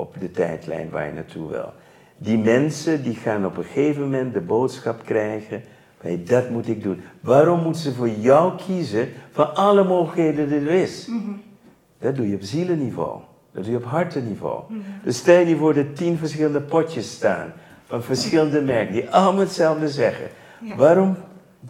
Op 0.00 0.14
de 0.20 0.30
tijdlijn 0.30 0.90
waar 0.90 1.06
je 1.06 1.12
naartoe 1.12 1.48
wil. 1.48 1.72
Die 2.16 2.38
mensen 2.38 3.02
die 3.02 3.14
gaan 3.14 3.46
op 3.46 3.56
een 3.56 3.64
gegeven 3.64 4.02
moment 4.02 4.34
de 4.34 4.40
boodschap 4.40 5.04
krijgen. 5.04 5.62
Hey, 6.00 6.22
dat 6.24 6.50
moet 6.50 6.68
ik 6.68 6.82
doen. 6.82 7.00
Waarom 7.20 7.62
moeten 7.62 7.82
ze 7.82 7.94
voor 7.94 8.08
jou 8.08 8.56
kiezen 8.56 9.08
van 9.30 9.54
alle 9.54 9.84
mogelijkheden 9.84 10.48
die 10.48 10.58
er 10.58 10.82
is? 10.82 11.06
Mhm. 11.06 11.30
Dat 11.98 12.16
doe 12.16 12.28
je 12.28 12.34
op 12.34 12.42
zielenniveau. 12.42 13.20
Dat 13.52 13.64
doe 13.64 13.72
je 13.72 13.78
op 13.78 13.84
hartenniveau. 13.84 14.62
Mm 14.68 14.82
Dus 15.04 15.16
stel 15.16 15.46
je 15.46 15.56
voor 15.56 15.74
de 15.74 15.92
tien 15.92 16.18
verschillende 16.18 16.60
potjes 16.60 17.10
staan. 17.10 17.52
Van 17.86 18.02
verschillende 18.02 18.60
merken 18.60 18.92
die 18.92 19.10
allemaal 19.10 19.40
hetzelfde 19.40 19.88
zeggen. 19.88 20.28
Waarom 20.76 21.16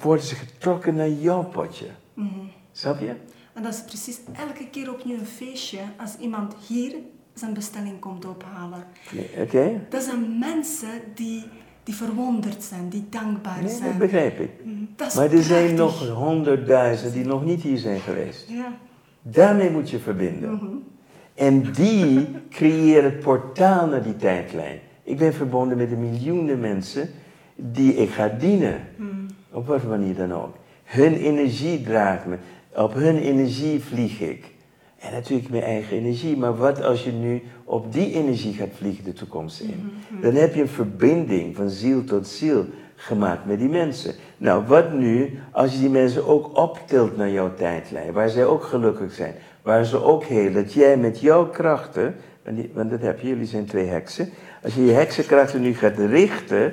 worden 0.01 0.25
ze 0.25 0.35
getrokken 0.35 0.95
naar 0.95 1.09
jouw 1.09 1.45
potje. 1.45 1.87
Mm 2.15 2.51
Snap 2.73 3.01
je? 3.01 3.15
En 3.53 3.63
dat 3.63 3.75
is 3.75 3.85
precies 3.85 4.21
elke 4.33 4.69
keer 4.71 4.93
opnieuw 4.93 5.19
een 5.19 5.27
feestje 5.27 5.79
als 5.99 6.17
iemand 6.17 6.55
hier 6.69 6.95
zijn 7.35 7.55
bestelling 7.55 7.99
komt 7.99 8.25
ophalen. 8.25 8.85
Oké. 9.39 9.81
Dat 9.89 10.03
zijn 10.03 10.39
mensen 10.39 10.89
die, 11.15 11.45
die 11.83 11.95
verwonderd 11.95 12.63
zijn, 12.63 12.89
die 12.89 13.07
dankbaar 13.11 13.63
nee, 13.63 13.75
zijn. 13.75 13.89
Dat 13.89 13.99
begrijp 13.99 14.41
ik. 14.41 14.51
Dat 14.97 15.15
maar 15.15 15.33
er 15.33 15.43
zijn 15.43 15.75
nog 15.75 16.09
honderdduizenden 16.09 17.13
die 17.13 17.27
nog 17.27 17.45
niet 17.45 17.63
hier 17.63 17.79
zijn 17.79 18.01
geweest. 18.01 18.49
Ja. 18.49 18.77
Daarmee 19.23 19.71
moet 19.71 19.91
je 19.91 19.99
verbinden. 19.99 20.55
Mhm. 20.55 20.67
En 21.35 21.73
die 21.73 22.29
creëren 22.59 23.05
het 23.05 23.21
portaal 23.21 23.87
naar 23.87 24.03
die 24.03 24.17
tijdlijn. 24.17 24.79
Ik 25.03 25.19
ben 25.19 25.35
verbonden 25.35 25.77
met 25.77 25.91
de 25.91 25.97
miljoenen 25.97 26.61
mensen 26.61 27.09
die 27.55 27.95
ik 27.95 28.11
ga 28.11 28.29
dienen. 28.29 28.81
Mhm. 28.97 29.09
Op 29.51 29.67
wat 29.67 29.83
manier 29.83 30.15
dan 30.15 30.33
ook. 30.33 30.57
Hun 30.85 31.15
energie 31.15 31.83
draagt 31.83 32.27
me. 32.27 32.37
Op 32.75 32.95
hun 32.95 33.17
energie 33.17 33.81
vlieg 33.81 34.21
ik. 34.21 34.59
En 35.01 35.13
natuurlijk 35.13 35.49
mijn 35.49 35.63
eigen 35.63 35.97
energie. 35.97 36.37
Maar 36.37 36.57
wat 36.57 36.83
als 36.83 37.05
je 37.05 37.13
nu 37.13 37.43
op 37.65 37.93
die 37.93 38.15
energie 38.15 38.55
gaat 38.55 38.69
vliegen 38.75 39.05
de 39.05 39.13
toekomst 39.13 39.61
in? 39.61 39.75
Mhm, 39.77 40.15
mhm. 40.15 40.23
Dan 40.23 40.35
heb 40.35 40.55
je 40.55 40.61
een 40.61 40.69
verbinding 40.69 41.57
van 41.57 41.71
ziel 41.71 42.05
tot 42.05 42.27
ziel 42.27 42.67
gemaakt 42.97 43.47
met 43.47 43.59
die 43.59 43.69
mensen. 43.69 44.15
Nou, 44.37 44.67
wat 44.67 44.93
nu 44.93 45.39
als 45.53 45.73
je 45.73 45.79
die 45.79 45.91
mensen 45.91 46.27
ook 46.27 46.59
optilt 46.59 47.17
naar 47.17 47.31
jouw 47.31 47.55
tijdlijn, 47.55 48.13
waar 48.13 48.29
zij 48.29 48.45
ook 48.45 48.63
gelukkig 48.63 49.13
zijn, 49.13 49.35
waar 49.63 49.85
ze 49.85 50.03
ook 50.05 50.25
heel, 50.25 50.53
dat 50.53 50.73
jij 50.73 50.97
met 50.97 51.21
jouw 51.21 51.47
krachten, 51.47 52.15
want 52.73 52.91
dat 52.91 53.01
heb 53.01 53.21
je, 53.21 53.29
jullie 53.29 53.47
zijn 53.47 53.65
twee 53.65 53.87
heksen, 53.87 54.29
als 54.63 54.75
je 54.75 54.85
je 54.85 54.93
heksenkrachten 54.93 55.61
nu 55.61 55.75
gaat 55.75 55.99
richten, 55.99 56.73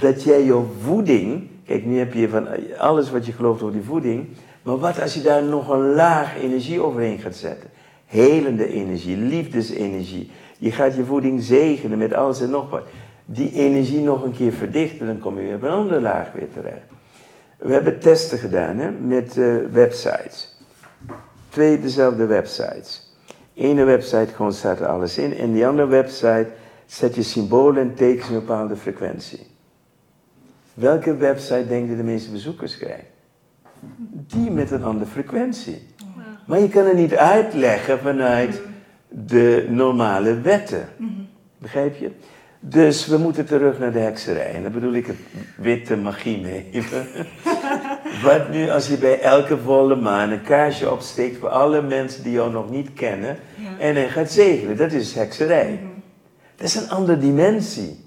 dat 0.00 0.22
jij 0.22 0.44
jouw 0.44 0.66
voeding 0.80 1.50
Kijk, 1.66 1.84
nu 1.84 1.98
heb 1.98 2.12
je 2.14 2.28
van 2.28 2.46
alles 2.78 3.10
wat 3.10 3.26
je 3.26 3.32
gelooft 3.32 3.62
over 3.62 3.74
die 3.74 3.84
voeding. 3.84 4.28
Maar 4.62 4.78
wat 4.78 5.00
als 5.00 5.14
je 5.14 5.22
daar 5.22 5.42
nog 5.42 5.68
een 5.68 5.94
laag 5.94 6.36
energie 6.36 6.80
overheen 6.80 7.18
gaat 7.18 7.34
zetten? 7.34 7.70
Helende 8.06 8.68
energie, 8.68 9.16
liefdesenergie. 9.16 10.30
Je 10.58 10.72
gaat 10.72 10.94
je 10.94 11.04
voeding 11.04 11.42
zegenen 11.42 11.98
met 11.98 12.12
alles 12.12 12.40
en 12.40 12.50
nog 12.50 12.70
wat. 12.70 12.82
Die 13.24 13.52
energie 13.52 14.00
nog 14.00 14.22
een 14.22 14.32
keer 14.32 14.52
verdichten, 14.52 15.06
dan 15.06 15.18
kom 15.18 15.38
je 15.38 15.42
weer 15.42 15.54
op 15.54 15.62
een 15.62 15.70
andere 15.70 16.00
laag 16.00 16.32
weer 16.32 16.52
terecht. 16.52 16.86
We 17.58 17.72
hebben 17.72 17.98
testen 17.98 18.38
gedaan 18.38 18.76
hè, 18.76 18.90
met 18.90 19.36
uh, 19.36 19.56
websites. 19.72 20.56
Twee 21.48 21.80
dezelfde 21.80 22.26
websites. 22.26 23.16
Ene 23.54 23.84
website 23.84 24.34
gewoon 24.34 24.52
staat 24.52 24.80
er 24.80 24.86
alles 24.86 25.18
in. 25.18 25.36
En 25.36 25.52
die 25.52 25.66
andere 25.66 25.88
website 25.88 26.48
zet 26.86 27.14
je 27.14 27.22
symbolen 27.22 27.82
en 27.82 27.94
tekens 27.94 28.28
in 28.28 28.34
een 28.34 28.40
bepaalde 28.40 28.76
frequentie. 28.76 29.46
Welke 30.74 31.16
website 31.16 31.66
denk 31.68 31.88
je 31.88 31.96
de 31.96 32.02
meeste 32.02 32.30
bezoekers 32.30 32.78
krijgt? 32.78 33.11
Die 34.26 34.50
met 34.50 34.70
een 34.70 34.84
andere 34.84 35.10
frequentie. 35.10 35.82
Maar 36.46 36.60
je 36.60 36.68
kan 36.68 36.86
het 36.86 36.96
niet 36.96 37.14
uitleggen 37.14 37.98
vanuit 37.98 38.60
de 39.08 39.66
normale 39.70 40.40
wetten. 40.40 40.88
Begrijp 41.58 41.96
je? 41.96 42.10
Dus 42.60 43.06
we 43.06 43.16
moeten 43.16 43.46
terug 43.46 43.78
naar 43.78 43.92
de 43.92 43.98
hekserij. 43.98 44.54
En 44.54 44.62
dan 44.62 44.72
bedoel 44.72 44.92
ik 44.92 45.06
het 45.06 45.16
witte 45.56 45.96
magie 45.96 46.40
nemen. 46.40 47.06
Wat 48.22 48.50
nu 48.50 48.70
als 48.70 48.88
je 48.88 48.96
bij 48.96 49.20
elke 49.20 49.58
volle 49.58 49.96
maan 49.96 50.30
een 50.30 50.42
kaarsje 50.42 50.90
opsteekt 50.90 51.38
voor 51.38 51.48
alle 51.48 51.82
mensen 51.82 52.22
die 52.22 52.32
jou 52.32 52.52
nog 52.52 52.70
niet 52.70 52.92
kennen. 52.92 53.36
En 53.78 53.94
hij 53.94 54.08
gaat 54.08 54.30
zegenen. 54.30 54.76
Dat 54.76 54.92
is 54.92 55.14
hekserij. 55.14 55.80
Dat 56.56 56.66
is 56.66 56.74
een 56.74 56.90
andere 56.90 57.18
dimensie. 57.18 58.04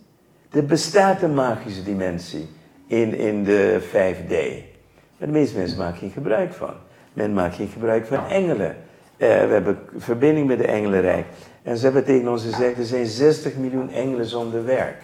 Er 0.52 0.66
bestaat 0.66 1.22
een 1.22 1.34
magische 1.34 1.84
dimensie 1.84 2.48
in, 2.88 3.18
in 3.18 3.44
de 3.44 3.82
5D. 3.82 4.74
Maar 5.18 5.28
de 5.28 5.34
meeste 5.34 5.58
mensen 5.58 5.78
maken 5.78 5.98
geen 5.98 6.12
gebruik 6.12 6.54
van. 6.54 6.74
Men 7.14 7.34
maakt 7.34 7.56
geen 7.56 7.68
gebruik 7.68 8.06
van 8.06 8.28
engelen. 8.28 8.76
Uh, 9.18 9.28
we 9.28 9.54
hebben 9.54 9.80
verbinding 9.98 10.48
met 10.48 10.58
de 10.58 10.68
engelenrijk. 10.68 11.26
En 11.64 11.78
ze 11.78 11.84
hebben 11.84 12.04
tegen 12.04 12.28
ons 12.28 12.44
gezegd, 12.44 12.78
er 12.78 12.86
zijn 12.86 13.06
60 13.06 13.56
miljoen 13.56 13.90
engelen 13.90 14.26
zonder 14.26 14.66
werk. 14.66 15.00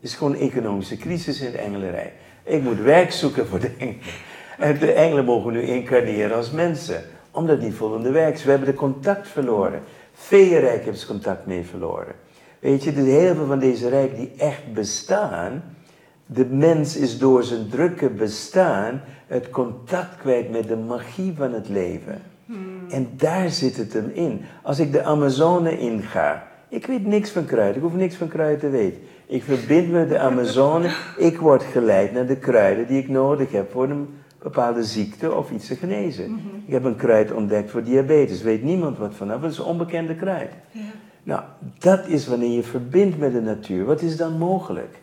Het 0.00 0.12
is 0.12 0.14
gewoon 0.14 0.32
een 0.32 0.40
economische 0.40 0.96
crisis 0.96 1.40
in 1.40 1.50
de 1.50 1.58
engelenrijk. 1.58 2.12
Ik 2.42 2.62
moet 2.62 2.80
werk 2.80 3.12
zoeken 3.12 3.46
voor 3.46 3.60
de 3.60 3.70
engelen. 3.78 4.00
En 4.58 4.78
de 4.78 4.92
engelen 4.92 5.24
mogen 5.24 5.52
nu 5.52 5.62
incarneren 5.62 6.36
als 6.36 6.50
mensen. 6.50 7.02
Omdat 7.30 7.60
niet 7.60 7.74
voldoende 7.74 8.10
werk 8.10 8.34
is. 8.34 8.44
We 8.44 8.50
hebben 8.50 8.68
de 8.68 8.74
contact 8.74 9.28
verloren. 9.28 9.82
Feeënrijk 10.12 10.82
hebben 10.82 11.00
ze 11.00 11.06
contact 11.06 11.46
mee 11.46 11.64
verloren. 11.64 12.14
Weet 12.58 12.84
je, 12.84 12.90
er 12.90 12.96
zijn 12.96 13.06
heel 13.06 13.34
veel 13.34 13.46
van 13.46 13.58
deze 13.58 13.88
rijken 13.88 14.16
die 14.16 14.32
echt 14.36 14.72
bestaan. 14.72 15.73
De 16.26 16.44
mens 16.44 16.96
is 16.96 17.18
door 17.18 17.42
zijn 17.42 17.68
drukke 17.68 18.10
bestaan 18.10 19.02
het 19.26 19.50
contact 19.50 20.16
kwijt 20.16 20.50
met 20.50 20.68
de 20.68 20.76
magie 20.76 21.32
van 21.36 21.52
het 21.52 21.68
leven. 21.68 22.22
En 22.88 23.08
daar 23.16 23.50
zit 23.50 23.76
het 23.76 23.92
hem 23.92 24.10
in. 24.14 24.40
Als 24.62 24.78
ik 24.78 24.92
de 24.92 25.02
Amazone 25.02 25.78
inga, 25.78 26.46
ik 26.68 26.86
weet 26.86 27.06
niks 27.06 27.30
van 27.30 27.44
kruiden, 27.44 27.76
ik 27.76 27.82
hoef 27.82 27.94
niks 27.94 28.14
van 28.14 28.28
kruiden 28.28 28.60
te 28.60 28.68
weten. 28.68 29.00
Ik 29.26 29.42
verbind 29.42 29.86
me 29.86 29.98
met 29.98 30.08
de 30.08 30.18
Amazone, 30.18 30.94
ik 31.18 31.38
word 31.38 31.62
geleid 31.62 32.12
naar 32.12 32.26
de 32.26 32.36
kruiden 32.36 32.86
die 32.86 32.98
ik 32.98 33.08
nodig 33.08 33.52
heb 33.52 33.70
voor 33.70 33.88
een 33.88 34.08
bepaalde 34.38 34.84
ziekte 34.84 35.34
of 35.34 35.50
iets 35.50 35.66
te 35.66 35.76
genezen. 35.76 36.30
Mhm. 36.30 36.40
Ik 36.66 36.72
heb 36.72 36.84
een 36.84 36.96
kruid 36.96 37.32
ontdekt 37.32 37.70
voor 37.70 37.82
diabetes, 37.82 38.42
weet 38.42 38.62
niemand 38.62 38.98
wat 38.98 39.14
vanaf, 39.14 39.40
dat 39.40 39.50
is 39.50 39.58
een 39.58 39.64
onbekende 39.64 40.14
kruid. 40.14 40.52
Ja. 40.70 40.80
Nou, 41.22 41.42
dat 41.78 42.06
is 42.06 42.26
wanneer 42.26 42.50
je 42.50 42.62
verbindt 42.62 43.18
met 43.18 43.32
de 43.32 43.40
natuur. 43.40 43.84
Wat 43.84 44.02
is 44.02 44.16
dan 44.16 44.38
mogelijk? 44.38 45.02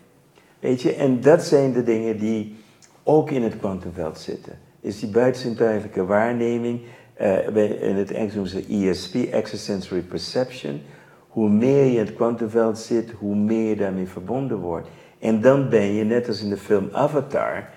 Weet 0.62 0.82
je, 0.82 0.94
en 0.94 1.22
dat 1.22 1.44
zijn 1.44 1.74
de 1.74 1.84
dingen 1.84 2.18
die 2.18 2.56
ook 3.04 3.32
in 3.32 3.44
het 3.44 3.58
kwantumveld 3.58 4.20
zitten. 4.20 4.60
Is 4.80 5.00
die 5.00 5.10
buitenzintuigelijke 5.10 6.06
waarneming, 6.06 6.82
uh, 7.22 7.82
in 7.90 7.96
het 7.96 8.12
Engels 8.12 8.34
noemen 8.34 8.52
ze 8.52 8.90
ESP, 8.90 9.16
Extrasensory 9.16 10.02
Perception. 10.02 10.82
Hoe 11.28 11.50
meer 11.50 11.86
je 11.86 11.92
in 11.92 12.06
het 12.06 12.16
kwantumveld 12.16 12.78
zit, 12.78 13.12
hoe 13.12 13.36
meer 13.36 13.70
je 13.70 13.76
daarmee 13.76 14.08
verbonden 14.08 14.58
wordt. 14.58 14.88
En 15.20 15.42
dan 15.42 15.70
ben 15.70 15.94
je, 15.94 16.04
net 16.04 16.28
als 16.28 16.42
in 16.42 16.50
de 16.50 16.58
film 16.58 16.90
Avatar, 16.92 17.70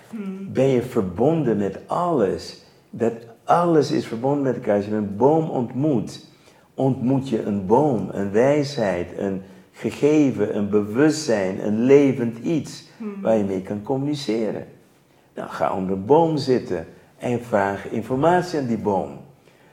ben 0.52 0.68
je 0.68 0.82
verbonden 0.82 1.56
met 1.56 1.78
alles. 1.86 2.62
Dat 2.90 3.12
alles 3.44 3.90
is 3.90 4.06
verbonden 4.06 4.42
met 4.42 4.54
elkaar. 4.54 4.76
Als 4.76 4.86
je 4.86 4.94
een 4.94 5.16
boom 5.16 5.50
ontmoet, 5.50 6.26
ontmoet 6.74 7.28
je 7.28 7.42
een 7.42 7.66
boom, 7.66 8.08
een 8.12 8.30
wijsheid, 8.30 9.08
een 9.18 9.42
gegeven, 9.90 10.56
een 10.56 10.68
bewustzijn, 10.68 11.66
een 11.66 11.80
levend 11.80 12.38
iets 12.38 12.84
waar 13.20 13.36
je 13.36 13.44
mee 13.44 13.62
kan 13.62 13.82
communiceren. 13.82 14.66
Nou, 15.34 15.50
ga 15.50 15.74
onder 15.74 15.96
een 15.96 16.04
boom 16.04 16.36
zitten 16.36 16.86
en 17.18 17.44
vraag 17.44 17.88
informatie 17.88 18.58
aan 18.58 18.66
die 18.66 18.78
boom. 18.78 19.20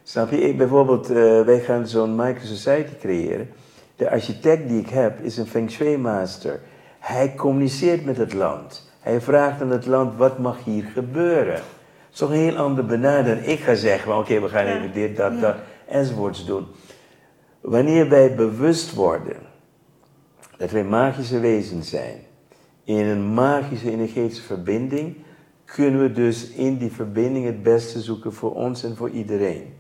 Snap 0.04 0.32
je? 0.32 0.42
Ik, 0.42 0.58
bijvoorbeeld, 0.58 1.12
uh, 1.12 1.42
wij 1.42 1.60
gaan 1.60 1.88
zo'n 1.88 2.16
micro-society 2.16 2.96
creëren. 3.00 3.50
De 3.96 4.10
architect 4.10 4.68
die 4.68 4.80
ik 4.80 4.90
heb 4.90 5.20
is 5.20 5.38
een 5.38 5.48
Feng 5.48 5.72
Shui 5.72 5.98
master. 5.98 6.60
Hij 7.00 7.34
communiceert 7.36 8.06
met 8.06 8.18
het 8.18 8.34
land. 8.34 8.90
Hij 9.00 9.22
vraagt 9.22 9.62
aan 9.62 9.72
het 9.72 9.86
land, 9.86 10.18
wat 10.18 10.40
mag 10.40 10.64
hier 10.64 10.84
gebeuren? 10.84 11.56
Dat 11.56 11.64
is 12.12 12.18
toch 12.18 12.30
een 12.30 12.36
heel 12.36 12.58
ander 12.58 12.86
benadering. 12.86 13.46
Ik 13.46 13.60
ga 13.60 13.76
zeggen, 13.76 14.18
oké, 14.18 14.40
we 14.40 14.50
gaan 14.50 14.66
even 14.66 14.94
dit, 14.94 15.18
dat, 15.18 15.42
dat, 15.42 15.56
enzovoorts 15.88 16.46
doen. 16.46 16.66
Wanneer 17.62 18.10
wij 18.10 18.36
bewust 18.36 18.94
worden 18.94 19.50
dat 20.62 20.72
wij 20.72 20.84
magische 20.84 21.40
wezens 21.40 21.90
zijn, 21.90 22.18
in 22.84 23.06
een 23.06 23.34
magische 23.34 23.92
energetische 23.92 24.44
verbinding, 24.44 25.16
kunnen 25.66 26.02
we 26.02 26.12
dus 26.12 26.50
in 26.50 26.78
die 26.78 26.92
verbinding 26.92 27.46
het 27.46 27.64
beste 27.64 28.02
zoeken 28.02 28.34
voor 28.34 28.54
ons 28.54 28.84
en 28.84 28.96
voor 28.96 29.10
iedereen. 29.10 29.74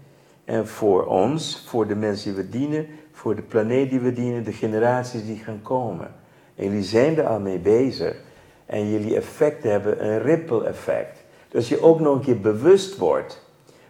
En 0.45 0.67
voor 0.67 1.05
ons, 1.05 1.63
voor 1.67 1.87
de 1.87 1.95
mensen 1.95 2.33
die 2.33 2.43
we 2.43 2.49
dienen, 2.49 2.87
voor 3.11 3.35
de 3.35 3.41
planeet 3.41 3.89
die 3.89 3.99
we 3.99 4.13
dienen, 4.13 4.43
de 4.43 4.53
generaties 4.53 5.25
die 5.25 5.37
gaan 5.37 5.61
komen. 5.61 6.13
En 6.55 6.65
jullie 6.65 6.83
zijn 6.83 7.17
er 7.17 7.27
al 7.27 7.39
mee 7.39 7.59
bezig. 7.59 8.21
En 8.65 8.89
jullie 8.91 9.15
effecten 9.15 9.71
hebben 9.71 10.05
een 10.05 10.21
ripple 10.21 10.65
effect. 10.65 11.23
Dus 11.49 11.69
je 11.69 11.81
ook 11.81 11.99
nog 11.99 12.15
een 12.15 12.21
keer 12.21 12.39
bewust 12.39 12.97
wordt 12.97 13.41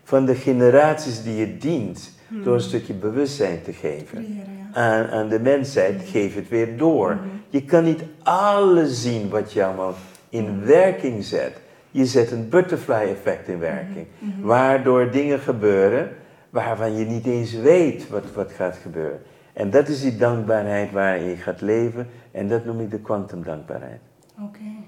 van 0.03 0.25
de 0.25 0.35
generaties 0.35 1.23
die 1.23 1.35
je 1.35 1.57
dient, 1.57 2.11
door 2.43 2.53
een 2.53 2.61
stukje 2.61 2.93
bewustzijn 2.93 3.61
te 3.61 3.73
geven 3.73 4.25
aan, 4.73 5.07
aan 5.07 5.29
de 5.29 5.39
mensheid, 5.39 6.01
geef 6.05 6.35
het 6.35 6.49
weer 6.49 6.77
door. 6.77 7.17
Je 7.49 7.65
kan 7.65 7.83
niet 7.83 8.03
alles 8.23 9.01
zien 9.01 9.29
wat 9.29 9.53
je 9.53 9.65
allemaal 9.65 9.93
in 10.29 10.65
werking 10.65 11.23
zet. 11.23 11.61
Je 11.91 12.05
zet 12.05 12.31
een 12.31 12.49
butterfly 12.49 13.07
effect 13.09 13.47
in 13.47 13.59
werking, 13.59 14.07
waardoor 14.41 15.11
dingen 15.11 15.39
gebeuren 15.39 16.11
waarvan 16.49 16.97
je 16.97 17.05
niet 17.05 17.25
eens 17.25 17.53
weet 17.53 18.09
wat, 18.09 18.23
wat 18.33 18.51
gaat 18.51 18.77
gebeuren. 18.77 19.21
En 19.53 19.69
dat 19.69 19.87
is 19.87 20.01
die 20.01 20.17
dankbaarheid 20.17 20.91
waarin 20.91 21.29
je 21.29 21.35
gaat 21.35 21.61
leven 21.61 22.07
en 22.31 22.47
dat 22.47 22.65
noem 22.65 22.79
ik 22.79 22.91
de 22.91 22.99
kwantumdankbaarheid. 22.99 23.99
Oké. 24.43 24.80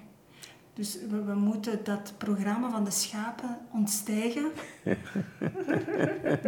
Dus 0.76 0.98
we, 1.10 1.24
we, 1.24 1.34
moeten 1.34 1.80
dat 1.84 2.14
programma 2.18 2.70
van 2.70 2.84
de 2.84 2.92
schapen 2.92 3.58
ontstijgen 3.74 4.52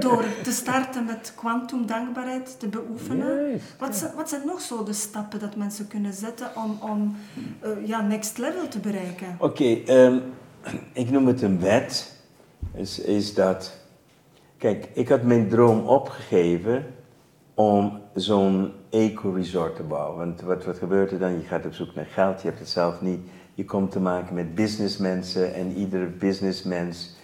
door 0.06 0.24
te 0.44 0.52
starten 0.52 1.06
met 1.06 1.34
kwantumdankbaarheid 1.36 2.60
te 2.60 2.68
beoefenen. 2.68 3.60
Wat, 3.80 3.96
zijn, 3.96 4.16
wat 4.16 4.30
zijn 4.30 4.42
nog 4.46 4.62
zo 4.62 4.84
de 4.84 4.94
stappen 4.94 5.40
dat 5.40 5.56
mensen 5.56 5.88
kunnen 5.88 6.14
zetten 6.14 6.48
om, 6.56 6.78
om 6.92 7.16
uh, 7.64 7.88
ja, 7.88 8.02
next 8.02 8.38
level 8.38 8.68
te 8.68 8.80
bereiken? 8.80 9.36
Oké, 9.40 9.44
okay, 9.46 10.06
um, 10.06 10.22
ik 10.94 11.10
noem 11.10 11.28
het 11.28 11.42
een 11.42 11.60
wet. 11.60 12.20
Is, 12.74 13.00
is 13.00 13.34
dat, 13.34 13.78
kijk, 14.58 14.90
ik 14.94 15.10
had 15.10 15.24
mijn 15.24 15.50
droom 15.50 15.86
opgegeven 15.88 16.86
om 17.54 18.02
zo'n 18.14 18.72
eco-resort 18.90 19.76
te 19.76 19.84
bouwen. 19.84 20.18
Want 20.18 20.42
wat, 20.42 20.66
wat 20.66 20.78
gebeurt 20.78 21.12
er 21.12 21.20
dan? 21.20 21.32
Je 21.32 21.46
gaat 21.46 21.66
op 21.66 21.74
zoek 21.74 21.96
naar 21.96 22.06
geld, 22.06 22.42
je 22.42 22.48
hebt 22.48 22.60
het 22.60 22.70
zelf 22.70 23.02
niet. 23.02 23.20
Je 23.56 23.66
komt 23.66 23.92
te 23.92 24.00
maken 24.00 24.36
met 24.36 24.56
businessmensen 24.56 25.54
en 25.54 25.72
iedere 25.72 26.06
businessmens 26.06 27.16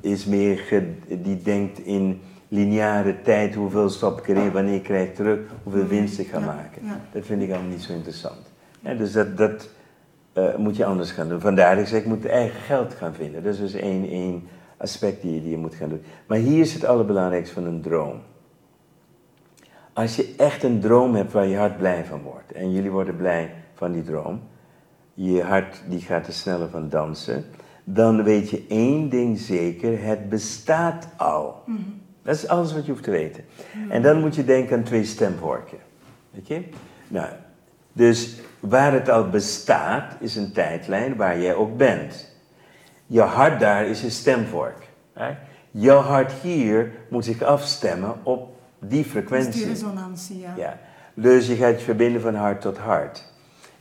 is 0.00 0.24
meer, 0.24 0.84
die 1.08 1.42
denkt 1.42 1.78
in 1.78 2.20
lineare 2.48 3.22
tijd, 3.22 3.54
hoeveel 3.54 3.90
stop 3.90 4.18
ik 4.18 4.28
erin, 4.28 4.52
wanneer 4.52 4.80
krijg 4.80 5.08
ik 5.08 5.14
terug, 5.14 5.40
hoeveel 5.62 5.86
winst 5.86 6.18
ik 6.18 6.28
ga 6.28 6.38
Ja, 6.38 6.46
maken. 6.46 6.82
ja. 6.84 7.00
Dat 7.12 7.26
vind 7.26 7.42
ik 7.42 7.50
allemaal 7.50 7.70
niet 7.70 7.82
zo 7.82 7.92
interessant. 7.92 8.52
Dus 8.80 9.12
dat, 9.12 9.36
dat 9.36 9.68
eh, 10.32 10.56
moet 10.56 10.76
je 10.76 10.84
anders 10.84 11.10
gaan 11.10 11.28
doen. 11.28 11.40
Vandaar 11.40 11.74
dat 11.74 11.84
ik 11.84 11.90
zeg, 11.90 12.00
ik 12.00 12.06
moet 12.06 12.26
eigen 12.26 12.60
geld 12.60 12.94
gaan 12.94 13.14
vinden. 13.14 13.42
Dat 13.42 13.52
is 13.52 13.58
dus 13.60 13.74
één, 13.74 14.08
één 14.08 14.48
aspect 14.76 15.22
die 15.22 15.34
je, 15.34 15.40
die 15.40 15.50
je 15.50 15.56
moet 15.56 15.74
gaan 15.74 15.88
doen. 15.88 16.02
Maar 16.26 16.38
hier 16.38 16.60
is 16.60 16.74
het 16.74 16.84
allerbelangrijkste 16.84 17.54
van 17.54 17.64
een 17.64 17.80
droom. 17.80 18.20
Als 19.92 20.16
je 20.16 20.34
echt 20.36 20.62
een 20.62 20.80
droom 20.80 21.14
hebt 21.14 21.32
waar 21.32 21.46
je 21.46 21.56
hart 21.56 21.76
blij 21.78 22.04
van 22.04 22.20
wordt, 22.22 22.52
en 22.52 22.72
jullie 22.72 22.90
worden 22.90 23.16
blij 23.16 23.54
van 23.74 23.92
die 23.92 24.02
droom, 24.02 24.40
je 25.18 25.42
hart 25.42 25.82
die 25.88 26.00
gaat 26.00 26.26
er 26.26 26.32
sneller 26.32 26.68
van 26.68 26.88
dansen, 26.88 27.44
dan 27.84 28.22
weet 28.22 28.50
je 28.50 28.64
één 28.68 29.08
ding 29.08 29.38
zeker, 29.38 30.02
het 30.04 30.28
bestaat 30.28 31.08
al. 31.16 31.62
Dat 32.22 32.34
is 32.34 32.48
alles 32.48 32.72
wat 32.74 32.84
je 32.86 32.90
hoeft 32.90 33.04
te 33.04 33.10
weten. 33.10 33.44
En 33.88 34.02
dan 34.02 34.20
moet 34.20 34.34
je 34.34 34.44
denken 34.44 34.76
aan 34.76 34.82
twee 34.82 35.04
stemvorken. 35.04 35.78
Weet 36.30 36.46
je? 36.48 36.62
Nou, 37.08 37.28
dus 37.92 38.36
waar 38.60 38.92
het 38.92 39.08
al 39.08 39.28
bestaat, 39.28 40.16
is 40.20 40.36
een 40.36 40.52
tijdlijn 40.52 41.16
waar 41.16 41.40
jij 41.40 41.54
ook 41.54 41.76
bent. 41.76 42.34
Je 43.06 43.20
hart 43.20 43.60
daar 43.60 43.86
is 43.86 44.02
een 44.02 44.10
stemvork. 44.10 44.88
Hè? 45.12 45.34
Jouw 45.70 46.00
hart 46.00 46.32
hier 46.32 46.92
moet 47.10 47.24
zich 47.24 47.42
afstemmen 47.42 48.14
op 48.22 48.56
die 48.78 49.02
Dus 49.02 49.10
frequentie. 49.12 49.52
die 49.52 49.66
resonantie, 49.70 50.38
ja. 50.38 50.52
Ja. 50.56 50.78
Dus 51.14 51.46
je 51.46 51.54
gaat 51.54 51.78
je 51.78 51.84
verbinden 51.84 52.20
van 52.20 52.34
hart 52.34 52.60
tot 52.60 52.78
hart. 52.78 53.34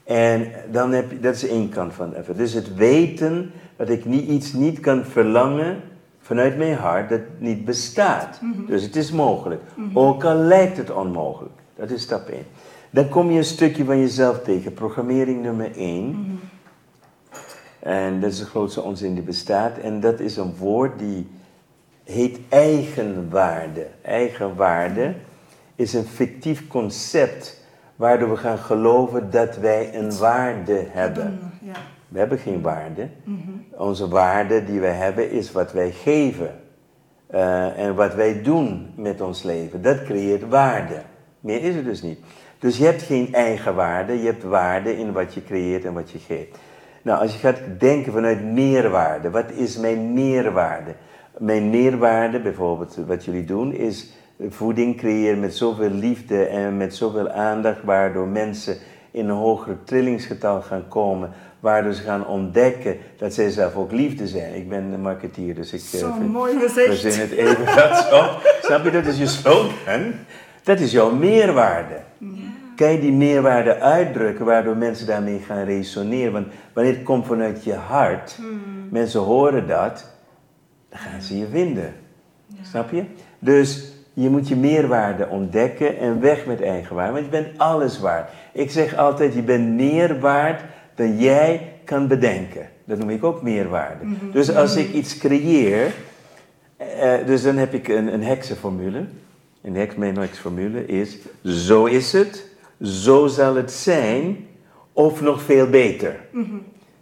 En 0.05 0.51
dan 0.71 0.91
heb 0.91 1.11
je, 1.11 1.19
dat 1.19 1.35
is 1.35 1.47
één 1.47 1.69
kant 1.69 1.93
van 1.93 2.09
het 2.09 2.17
even. 2.17 2.37
Dus 2.37 2.53
het 2.53 2.75
weten 2.75 3.51
dat 3.75 3.89
ik 3.89 4.05
niet, 4.05 4.27
iets 4.27 4.53
niet 4.53 4.79
kan 4.79 5.05
verlangen 5.05 5.81
vanuit 6.19 6.57
mijn 6.57 6.75
hart 6.75 7.09
dat 7.09 7.21
niet 7.37 7.65
bestaat. 7.65 8.39
Dus 8.67 8.83
het 8.83 8.95
is 8.95 9.11
mogelijk. 9.11 9.61
Ook 9.93 10.23
al 10.23 10.35
lijkt 10.35 10.77
het 10.77 10.91
onmogelijk. 10.91 11.53
Dat 11.75 11.89
is 11.89 12.01
stap 12.01 12.27
1. 12.27 12.43
Dan 12.89 13.09
kom 13.09 13.31
je 13.31 13.37
een 13.37 13.43
stukje 13.43 13.85
van 13.85 13.99
jezelf 13.99 14.39
tegen. 14.39 14.73
Programmering 14.73 15.41
nummer 15.41 15.75
1. 15.75 16.39
En 17.79 18.19
dat 18.19 18.31
is 18.31 18.39
de 18.39 18.45
grootste 18.45 18.81
onzin 18.81 19.13
die 19.13 19.23
bestaat. 19.23 19.77
En 19.77 19.99
dat 19.99 20.19
is 20.19 20.37
een 20.37 20.55
woord 20.55 20.99
die 20.99 21.27
heet 22.03 22.39
eigenwaarde. 22.49 23.87
Eigenwaarde 24.01 25.13
is 25.75 25.93
een 25.93 26.05
fictief 26.05 26.67
concept 26.67 27.63
waardoor 27.95 28.29
we 28.29 28.37
gaan 28.37 28.57
geloven 28.57 29.31
dat 29.31 29.57
wij 29.57 29.95
een 29.95 30.17
waarde 30.17 30.85
hebben. 30.89 31.39
Ja. 31.61 31.73
We 32.07 32.19
hebben 32.19 32.37
geen 32.37 32.61
waarde. 32.61 33.09
Onze 33.71 34.07
waarde 34.07 34.63
die 34.63 34.79
wij 34.79 34.93
hebben 34.93 35.31
is 35.31 35.51
wat 35.51 35.71
wij 35.71 35.91
geven. 35.91 36.59
Eh, 37.27 37.79
en 37.79 37.95
wat 37.95 38.13
wij 38.13 38.41
doen 38.41 38.93
met 38.95 39.21
ons 39.21 39.43
leven. 39.43 39.81
Dat 39.81 40.03
creëert 40.03 40.47
waarde. 40.49 41.01
Meer 41.39 41.61
is 41.61 41.75
het 41.75 41.85
dus 41.85 42.01
niet. 42.01 42.19
Dus 42.59 42.77
je 42.77 42.85
hebt 42.85 43.01
geen 43.01 43.33
eigen 43.33 43.75
waarde, 43.75 44.19
je 44.19 44.25
hebt 44.25 44.43
waarde 44.43 44.97
in 44.97 45.11
wat 45.11 45.33
je 45.33 45.43
creëert 45.43 45.85
en 45.85 45.93
wat 45.93 46.11
je 46.11 46.19
geeft. 46.19 46.57
Nou, 47.01 47.21
als 47.21 47.33
je 47.33 47.39
gaat 47.39 47.59
denken 47.79 48.11
vanuit 48.11 48.43
meerwaarde, 48.43 49.29
wat 49.29 49.51
is 49.51 49.77
mijn 49.77 50.13
meerwaarde? 50.13 50.95
Mijn 51.37 51.69
meerwaarde, 51.69 52.39
bijvoorbeeld 52.39 52.97
wat 53.07 53.25
jullie 53.25 53.45
doen, 53.45 53.73
is 53.73 54.13
voeding 54.49 54.97
creëren 54.97 55.39
met 55.39 55.55
zoveel 55.55 55.89
liefde 55.89 56.45
en 56.45 56.77
met 56.77 56.95
zoveel 56.95 57.29
aandacht, 57.29 57.83
waardoor 57.83 58.27
mensen 58.27 58.77
in 59.11 59.29
een 59.29 59.35
hoger 59.35 59.77
trillingsgetal 59.83 60.61
gaan 60.61 60.87
komen, 60.87 61.29
waardoor 61.59 61.93
ze 61.93 62.01
gaan 62.01 62.27
ontdekken 62.27 62.97
dat 63.17 63.33
zij 63.33 63.49
zelf 63.49 63.75
ook 63.75 63.91
liefde 63.91 64.27
zijn. 64.27 64.55
Ik 64.55 64.69
ben 64.69 64.83
een 64.83 65.01
marketeer, 65.01 65.55
dus 65.55 65.73
ik 65.73 65.79
Zo 65.79 66.07
eh, 66.09 66.17
mooi 66.17 66.59
verzin 66.59 66.85
gezegd. 66.85 67.17
het 67.17 67.31
even 67.31 67.65
dat 67.75 68.07
zo. 68.09 68.29
Snap 68.61 68.83
je, 68.83 68.91
dat 68.91 69.05
is 69.05 69.17
je 69.17 69.27
slogan. 69.27 70.13
Dat 70.63 70.79
is 70.79 70.91
jouw 70.91 71.11
meerwaarde. 71.11 71.95
Kan 72.75 72.91
je 72.91 72.99
die 72.99 73.11
meerwaarde 73.11 73.79
uitdrukken, 73.79 74.45
waardoor 74.45 74.77
mensen 74.77 75.07
daarmee 75.07 75.39
gaan 75.39 75.63
resoneren? 75.63 76.33
Want 76.33 76.47
wanneer 76.73 76.93
het 76.93 77.03
komt 77.03 77.25
vanuit 77.25 77.63
je 77.63 77.73
hart, 77.73 78.39
mensen 78.89 79.19
horen 79.19 79.67
dat, 79.67 80.11
dan 80.89 80.99
gaan 80.99 81.21
ze 81.21 81.37
je 81.37 81.47
vinden. 81.51 81.93
Snap 82.61 82.91
je? 82.91 83.03
Dus 83.39 83.93
je 84.15 84.29
moet 84.29 84.47
je 84.47 84.55
meerwaarde 84.55 85.27
ontdekken 85.27 85.97
en 85.97 86.21
weg 86.21 86.45
met 86.45 86.61
eigenwaarde, 86.61 87.11
want 87.11 87.25
je 87.25 87.31
bent 87.31 87.57
alles 87.57 87.99
waard. 87.99 88.29
Ik 88.53 88.71
zeg 88.71 88.95
altijd, 88.95 89.33
je 89.33 89.41
bent 89.41 89.67
meer 89.69 90.19
waard 90.19 90.61
dan 90.95 91.17
jij 91.17 91.73
kan 91.83 92.07
bedenken. 92.07 92.69
Dat 92.85 92.97
noem 92.97 93.09
ik 93.09 93.23
ook 93.23 93.41
meerwaarde. 93.41 94.05
Dus 94.31 94.55
als 94.55 94.75
ik 94.75 94.93
iets 94.93 95.17
creëer, 95.17 95.93
eh, 96.77 97.13
dus 97.25 97.43
dan 97.43 97.57
heb 97.57 97.73
ik 97.73 97.87
een, 97.87 98.13
een 98.13 98.23
heksenformule. 98.23 99.05
Een 99.61 99.75
heks, 99.75 99.95
mijn 99.95 100.17
heksenformule 100.17 100.85
is, 100.85 101.17
zo 101.43 101.85
is 101.85 102.11
het, 102.11 102.45
zo 102.81 103.27
zal 103.27 103.55
het 103.55 103.71
zijn, 103.71 104.47
of 104.93 105.21
nog 105.21 105.41
veel 105.41 105.69
beter. 105.69 106.15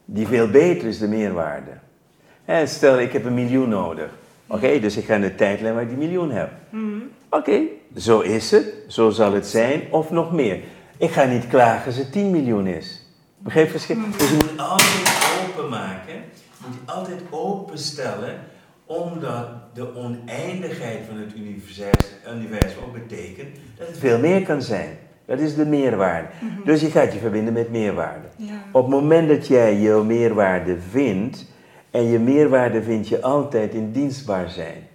Die 0.05 0.27
veel 0.27 0.49
beter 0.49 0.87
is 0.87 0.97
de 0.97 1.07
meerwaarde. 1.07 1.71
Hè, 2.45 2.65
stel, 2.65 2.99
ik 2.99 3.13
heb 3.13 3.25
een 3.25 3.33
miljoen 3.33 3.69
nodig. 3.69 4.09
Oké, 4.53 4.79
dus 4.79 4.97
ik 4.97 5.05
ga 5.05 5.15
in 5.15 5.21
de 5.21 5.35
tijdlijn 5.35 5.73
waar 5.73 5.83
ik 5.83 5.89
die 5.89 5.97
miljoen 5.97 6.31
heb. 6.31 6.49
Oké, 7.29 7.61
zo 7.97 8.19
is 8.19 8.51
het, 8.51 8.73
zo 8.87 9.09
zal 9.09 9.33
het 9.33 9.47
zijn, 9.47 9.81
of 9.91 10.11
nog 10.11 10.31
meer. 10.31 10.59
Ik 10.97 11.11
ga 11.11 11.23
niet 11.23 11.47
klagen 11.47 11.85
als 11.85 11.95
het 11.95 12.11
10 12.11 12.31
miljoen 12.31 12.67
is. 12.67 13.05
Begrijp 13.37 13.69
verschil? 13.69 13.95
Dus 14.17 14.29
je 14.29 14.35
moet 14.35 14.59
altijd 14.59 15.21
openmaken, 15.47 16.13
je 16.13 16.65
moet 16.67 16.75
je 16.85 16.91
altijd 16.93 17.19
openstellen, 17.29 18.39
omdat 18.85 19.47
de 19.73 19.95
oneindigheid 19.95 20.99
van 21.07 21.17
het 21.17 21.35
universum, 21.35 22.83
ook 22.85 22.93
betekent 22.93 23.55
dat 23.77 23.87
het 23.87 23.97
veel 23.97 24.19
meer 24.19 24.43
kan 24.43 24.61
zijn. 24.61 24.97
Dat 25.25 25.39
is 25.39 25.55
de 25.55 25.65
meerwaarde. 25.65 26.27
Dus 26.65 26.81
je 26.81 26.89
gaat 26.89 27.13
je 27.13 27.19
verbinden 27.19 27.53
met 27.53 27.71
meerwaarde. 27.71 28.27
Ja. 28.35 28.53
Op 28.71 28.81
het 28.81 28.91
moment 29.01 29.27
dat 29.27 29.47
jij 29.47 29.75
je 29.75 30.03
meerwaarde 30.05 30.77
vindt, 30.89 31.45
en 31.93 32.03
je 32.03 32.19
meerwaarde 32.19 32.83
vind 32.83 33.07
je 33.07 33.21
altijd 33.21 33.73
in 33.73 33.91
dienstbaar 33.91 34.49
zijn. 34.49 34.87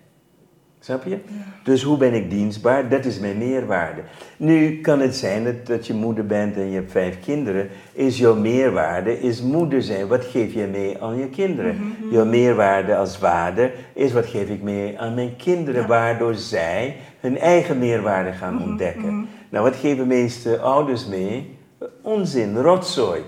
Snap 0.80 1.04
je? 1.04 1.18
Dus 1.62 1.82
hoe 1.82 1.96
ben 1.96 2.14
ik 2.14 2.30
dienstbaar? 2.30 2.88
Dat 2.88 3.04
is 3.04 3.18
mijn 3.18 3.38
meerwaarde. 3.38 4.00
Nu 4.36 4.80
kan 4.80 5.00
het 5.00 5.16
zijn 5.16 5.44
dat, 5.44 5.66
dat 5.66 5.86
je 5.86 5.94
moeder 5.94 6.26
bent 6.26 6.56
en 6.56 6.70
je 6.70 6.74
hebt 6.74 6.90
vijf 6.90 7.20
kinderen. 7.20 7.68
Is 7.92 8.18
jouw 8.18 8.34
meerwaarde 8.34 9.20
is 9.20 9.42
moeder 9.42 9.82
zijn. 9.82 10.06
Wat 10.06 10.24
geef 10.24 10.54
je 10.54 10.66
mee 10.66 11.02
aan 11.02 11.18
je 11.18 11.28
kinderen? 11.28 11.94
Jouw 12.10 12.24
meerwaarde 12.24 12.96
als 12.96 13.16
vader 13.16 13.72
is 13.92 14.12
wat 14.12 14.26
geef 14.26 14.48
ik 14.48 14.62
mee 14.62 14.98
aan 14.98 15.14
mijn 15.14 15.36
kinderen, 15.36 15.86
waardoor 15.86 16.34
zij 16.34 16.96
hun 17.20 17.38
eigen 17.38 17.78
meerwaarde 17.78 18.32
gaan 18.32 18.62
ontdekken. 18.62 19.28
Nou, 19.48 19.64
wat 19.64 19.76
geven 19.76 19.98
de 19.98 20.14
meeste 20.14 20.58
ouders 20.58 21.06
mee? 21.06 21.56
Onzin, 22.02 22.56
rotzooi. 22.56 23.20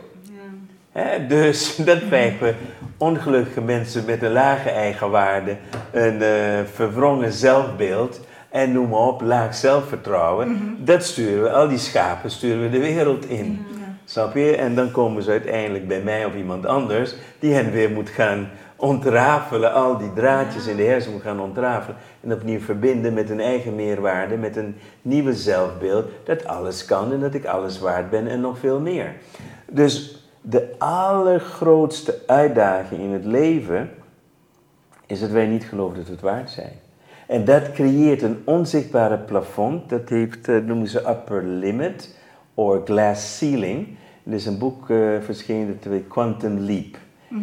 Hè, 0.93 1.27
dus 1.27 1.77
dat 1.89 1.99
krijgen 2.07 2.47
we 2.47 2.55
ongelukkige 3.01 3.61
mensen 3.61 4.05
met 4.05 4.23
een 4.23 4.33
lage 4.33 4.71
eigenwaarde, 4.71 5.57
een 5.91 6.23
eh, 6.23 6.59
verwrongen 6.73 7.33
zelfbeeld 7.33 8.21
en 8.49 8.73
noem 8.73 8.89
maar 8.89 8.99
op, 8.99 9.21
laag 9.21 9.55
zelfvertrouwen. 9.55 10.77
Dat 10.85 11.05
sturen 11.05 11.43
we, 11.43 11.51
al 11.51 11.69
die 11.69 11.79
schapen 11.79 12.31
sturen 12.31 12.63
we 12.63 12.71
de 12.71 12.79
wereld 12.79 13.29
in. 13.29 13.67
Snap 14.05 14.35
je? 14.35 14.57
En 14.57 14.75
dan 14.75 14.91
komen 14.91 15.23
ze 15.23 15.31
uiteindelijk 15.31 15.89
bij 15.89 16.01
mij 16.01 16.25
of 16.25 16.35
iemand 16.35 16.67
anders 16.67 17.15
die 17.39 17.55
hen 17.55 17.71
weer 17.71 17.91
moet 17.91 18.09
gaan 18.09 18.51
ontrafelen, 18.77 19.73
al 19.73 19.99
die 19.99 20.13
draadjes 20.13 20.67
in 20.67 20.77
de 20.77 20.83
hersenen 20.83 21.15
moet 21.15 21.25
gaan 21.25 21.41
ontrafelen 21.41 21.97
en 22.21 22.33
opnieuw 22.33 22.61
verbinden 22.61 23.15
met 23.15 23.31
een 23.31 23.41
eigen 23.41 23.75
meerwaarde, 23.75 24.37
met 24.37 24.57
een 24.57 24.77
nieuwe 25.03 25.35
zelfbeeld, 25.35 26.11
dat 26.25 26.47
alles 26.47 26.85
kan 26.85 27.13
en 27.13 27.21
dat 27.21 27.35
ik 27.35 27.45
alles 27.45 27.79
waard 27.79 28.11
ben 28.11 28.27
en 28.27 28.41
nog 28.41 28.59
veel 28.59 28.81
meer. 28.81 29.15
Dus 29.71 30.20
de 30.41 30.75
allergrootste 30.79 32.19
uitdaging 32.27 33.01
in 33.01 33.11
het 33.11 33.25
leven 33.25 33.91
is 35.07 35.21
dat 35.21 35.31
wij 35.31 35.47
niet 35.47 35.65
geloven 35.65 35.97
dat 35.97 36.07
we 36.07 36.13
het 36.13 36.21
waard 36.21 36.51
zijn. 36.51 36.73
En 37.27 37.45
dat 37.45 37.73
creëert 37.73 38.23
een 38.23 38.43
onzichtbare 38.45 39.19
plafond, 39.19 39.89
dat 39.89 40.09
heeft, 40.09 40.49
eh, 40.49 40.57
noemen 40.57 40.89
ze 40.89 41.09
upper 41.09 41.45
limit, 41.45 42.17
of 42.55 42.85
glass 42.85 43.37
ceiling. 43.37 43.89
Er 44.25 44.33
is 44.33 44.47
een 44.47 44.59
boek 44.59 44.91
eh, 44.91 44.97
verschenen, 45.21 45.79
dat 45.83 45.93
heet 45.93 46.09
Quantum 46.09 46.59
Leap. 46.59 46.99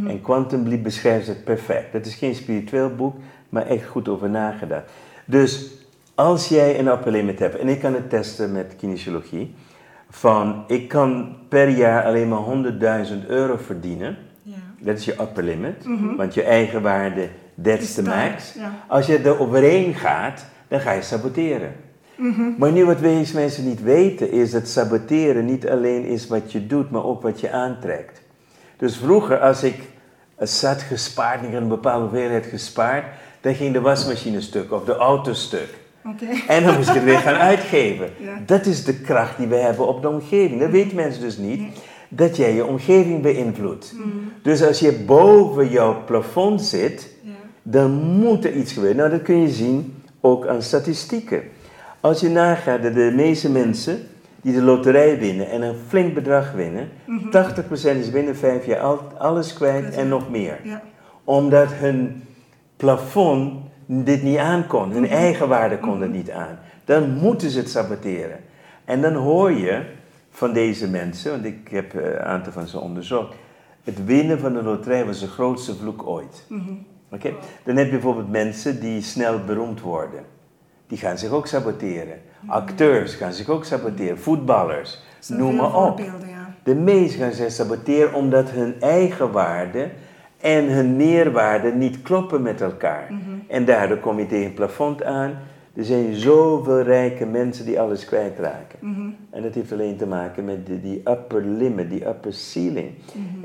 En 0.08 0.22
Quantum 0.22 0.68
Leap 0.68 0.84
beschrijft 0.84 1.28
het 1.28 1.44
perfect. 1.44 1.94
Het 1.94 2.06
is 2.06 2.16
geen 2.16 2.36
spiritueel 2.36 2.96
boek, 2.96 3.16
maar 3.50 3.66
echt 3.66 3.86
goed 3.86 4.08
over 4.08 4.30
nagedacht. 4.30 4.92
Dus 5.26 5.72
als 6.16 6.48
jij 6.48 6.80
een 6.80 6.88
upper 6.88 7.12
limit 7.12 7.40
hebt, 7.40 7.56
en 7.56 7.68
ik 7.68 7.80
kan 7.80 7.94
het 7.94 8.10
testen 8.10 8.52
met 8.52 8.76
kinesiologie, 8.78 9.56
van 10.10 10.64
ik 10.68 10.88
kan 10.88 11.36
per 11.50 11.70
jaar 11.70 12.04
alleen 12.04 12.28
maar 12.28 13.06
100.000 13.22 13.28
euro 13.28 13.58
verdienen. 13.58 14.18
Ja. 14.42 14.56
Dat 14.80 14.98
is 14.98 15.06
je 15.06 15.16
upper 15.22 15.44
limit, 15.44 15.86
want 16.18 16.34
je 16.34 16.44
eigen 16.44 16.82
waarde, 16.82 17.30
that's 17.64 17.82
Is 17.82 17.94
the 17.94 18.02
daar, 18.02 18.30
max. 18.30 18.54
ja. 18.54 18.72
Als 18.88 19.06
je 19.06 19.18
er 19.18 19.40
overheen 19.40 19.94
gaat, 19.94 20.46
dan 20.68 20.80
ga 20.80 20.92
je 20.92 21.02
saboteren. 21.02 21.76
Maar 22.58 22.72
nu 22.72 22.86
wat 22.86 23.00
deze 23.00 23.36
mensen 23.36 23.66
niet 23.66 23.82
weten, 23.82 24.32
is 24.32 24.52
dat 24.52 24.68
saboteren 24.68 25.46
niet 25.46 25.70
alleen 25.70 26.06
is 26.06 26.28
wat 26.28 26.52
je 26.52 26.68
doet, 26.68 26.92
maar 26.92 27.04
ook 27.04 27.22
wat 27.22 27.40
je 27.40 27.52
aantrekt. 27.52 28.22
Dus 28.78 28.98
vroeger, 28.98 29.40
als 29.40 29.64
ik 29.64 29.76
zat 30.40 30.82
gespaard, 30.82 31.44
ik 31.44 31.52
had 31.54 31.62
een 31.62 31.68
bepaalde 31.68 32.06
hoeveelheid 32.06 32.46
gespaard, 32.46 33.06
dan 33.42 33.56
ging 33.56 33.74
de 33.74 33.82
wasmachine 33.82 34.42
stuk 34.42 34.72
of 34.72 34.84
de 34.84 34.96
auto 34.96 35.34
stuk. 35.34 35.78
En 36.48 36.64
dan 36.64 36.76
moest 36.76 36.88
je 36.88 36.94
het 36.94 37.04
weer 37.04 37.18
gaan 37.18 37.36
uitgeven. 37.52 38.10
Ja. 38.20 38.40
Dat 38.46 38.66
is 38.66 38.84
de 38.84 38.94
kracht 39.00 39.38
die 39.38 39.48
we 39.48 39.56
hebben 39.56 39.88
op 39.88 40.02
de 40.02 40.10
omgeving. 40.10 40.60
Dat 40.60 40.70
weten 40.70 40.96
mensen 40.96 41.22
dus 41.22 41.38
niet. 41.38 41.62
Dat 42.10 42.38
jij 42.38 42.54
je 42.54 42.66
omgeving 42.66 43.22
beïnvloedt. 43.22 43.96
Dus 44.42 44.64
als 44.64 44.80
je 44.80 44.92
boven 44.94 45.70
jouw 45.70 46.04
plafond 46.06 46.62
zit, 46.62 47.10
Ja. 47.22 47.32
dan 47.64 47.92
moet 47.92 48.46
er 48.46 48.54
iets 48.54 48.74
gebeuren. 48.74 48.98
Nou, 48.98 49.10
dat 49.10 49.22
kun 49.22 49.42
je 49.42 49.50
zien 49.50 49.96
ook 50.22 50.48
aan 50.48 50.62
statistieken. 50.62 51.42
Als 52.00 52.20
je 52.20 52.30
nagaat 52.30 52.84
dat 52.84 52.94
de 52.94 53.12
meeste 53.16 53.52
mensen 53.52 54.00
die 54.42 54.54
de 54.54 54.62
loterij 54.62 55.20
winnen 55.20 55.50
en 55.50 55.62
een 55.62 55.76
flink 55.88 56.14
bedrag 56.14 56.52
winnen, 56.52 56.90
80% 57.32 58.00
is 58.00 58.12
binnen 58.12 58.36
vijf 58.36 58.66
jaar 58.66 58.80
al- 58.80 59.02
alles 59.18 59.54
kwijt 59.54 59.96
en 59.96 60.08
nog 60.08 60.30
meer 60.30 60.60
Ja. 60.64 60.82
omdat 61.24 61.68
hun 61.74 62.24
plafond 62.78 63.54
dit 63.88 64.24
niet 64.24 64.38
aankon. 64.38 64.92
Hun 64.92 65.08
eigen 65.08 65.48
waarde 65.48 65.80
kon 65.80 66.02
het 66.02 66.12
niet 66.12 66.32
aan. 66.32 66.60
Dan 66.86 67.14
moeten 67.14 67.50
ze 67.50 67.60
het 67.60 67.70
saboteren. 67.70 68.40
En 68.86 69.02
dan 69.02 69.14
hoor 69.14 69.52
je 69.52 69.82
van 70.30 70.54
deze 70.54 70.90
mensen, 70.90 71.32
want 71.32 71.46
ik 71.46 71.68
heb 71.68 71.94
eh, 71.94 72.04
een 72.06 72.20
aantal 72.20 72.52
van 72.52 72.68
ze 72.68 72.80
onderzocht. 72.80 73.36
Het 73.84 74.06
winnen 74.06 74.40
van 74.40 74.54
de 74.54 74.64
loterij 74.64 75.06
was 75.06 75.20
de 75.20 75.28
grootste 75.28 75.76
vloek 75.76 76.08
ooit. 76.08 76.46
Oké? 77.12 77.34
Dan 77.64 77.76
heb 77.76 77.86
je 77.86 77.92
bijvoorbeeld 77.92 78.32
mensen 78.32 78.80
die 78.80 79.02
snel 79.02 79.44
beroemd 79.44 79.82
worden. 79.82 80.24
Die 80.88 80.98
gaan 80.98 81.18
zich 81.18 81.30
ook 81.30 81.48
saboteren. 81.48 82.22
Acteurs 82.48 83.14
gaan 83.14 83.34
zich 83.34 83.50
ook 83.50 83.66
saboteren. 83.66 84.20
Voetballers. 84.20 85.00
Noem 85.28 85.56
maar 85.56 85.76
op. 85.76 86.00
ja. 86.00 86.56
De 86.64 86.76
meesten 86.76 87.20
gaan 87.20 87.32
zich 87.32 87.52
saboteren 87.52 88.14
omdat 88.14 88.50
hun 88.50 88.82
eigen 88.82 89.32
waarde 89.32 89.90
en 90.48 90.72
hun 90.72 90.96
meerwaarde 90.96 91.72
niet 91.72 92.02
kloppen 92.02 92.42
met 92.42 92.62
elkaar. 92.62 93.12
En 93.48 93.66
daardoor 93.66 93.98
kom 93.98 94.20
je 94.20 94.26
tegen 94.26 94.46
een 94.46 94.54
plafond 94.54 95.04
aan. 95.04 95.40
Er 95.76 95.84
zijn 95.84 96.16
zoveel 96.16 96.82
rijke 96.82 97.26
mensen 97.26 97.66
die 97.66 97.80
alles 97.80 98.06
kwijtraken. 98.06 98.80
En 99.30 99.42
dat 99.42 99.54
heeft 99.54 99.72
alleen 99.72 99.98
te 99.98 100.08
maken 100.08 100.46
met 100.46 100.68
die 100.68 101.02
upper 101.06 101.46
limit, 101.46 101.90
die 101.90 102.08
upper 102.08 102.34
ceiling. 102.34 102.92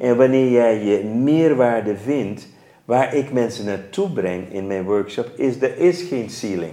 En 0.00 0.16
wanneer 0.16 0.50
jij 0.50 0.84
je 0.84 1.05
meerwaarde 1.05 1.96
vindt, 1.96 2.48
waar 2.84 3.14
ik 3.14 3.32
mensen 3.32 3.64
naartoe 3.64 4.11
breng 4.11 4.53
in 4.53 4.66
mijn 4.66 4.84
workshop, 4.84 5.30
is 5.36 5.62
er 5.62 5.78
is 5.78 6.03
geen 6.03 6.30
ceiling. 6.30 6.72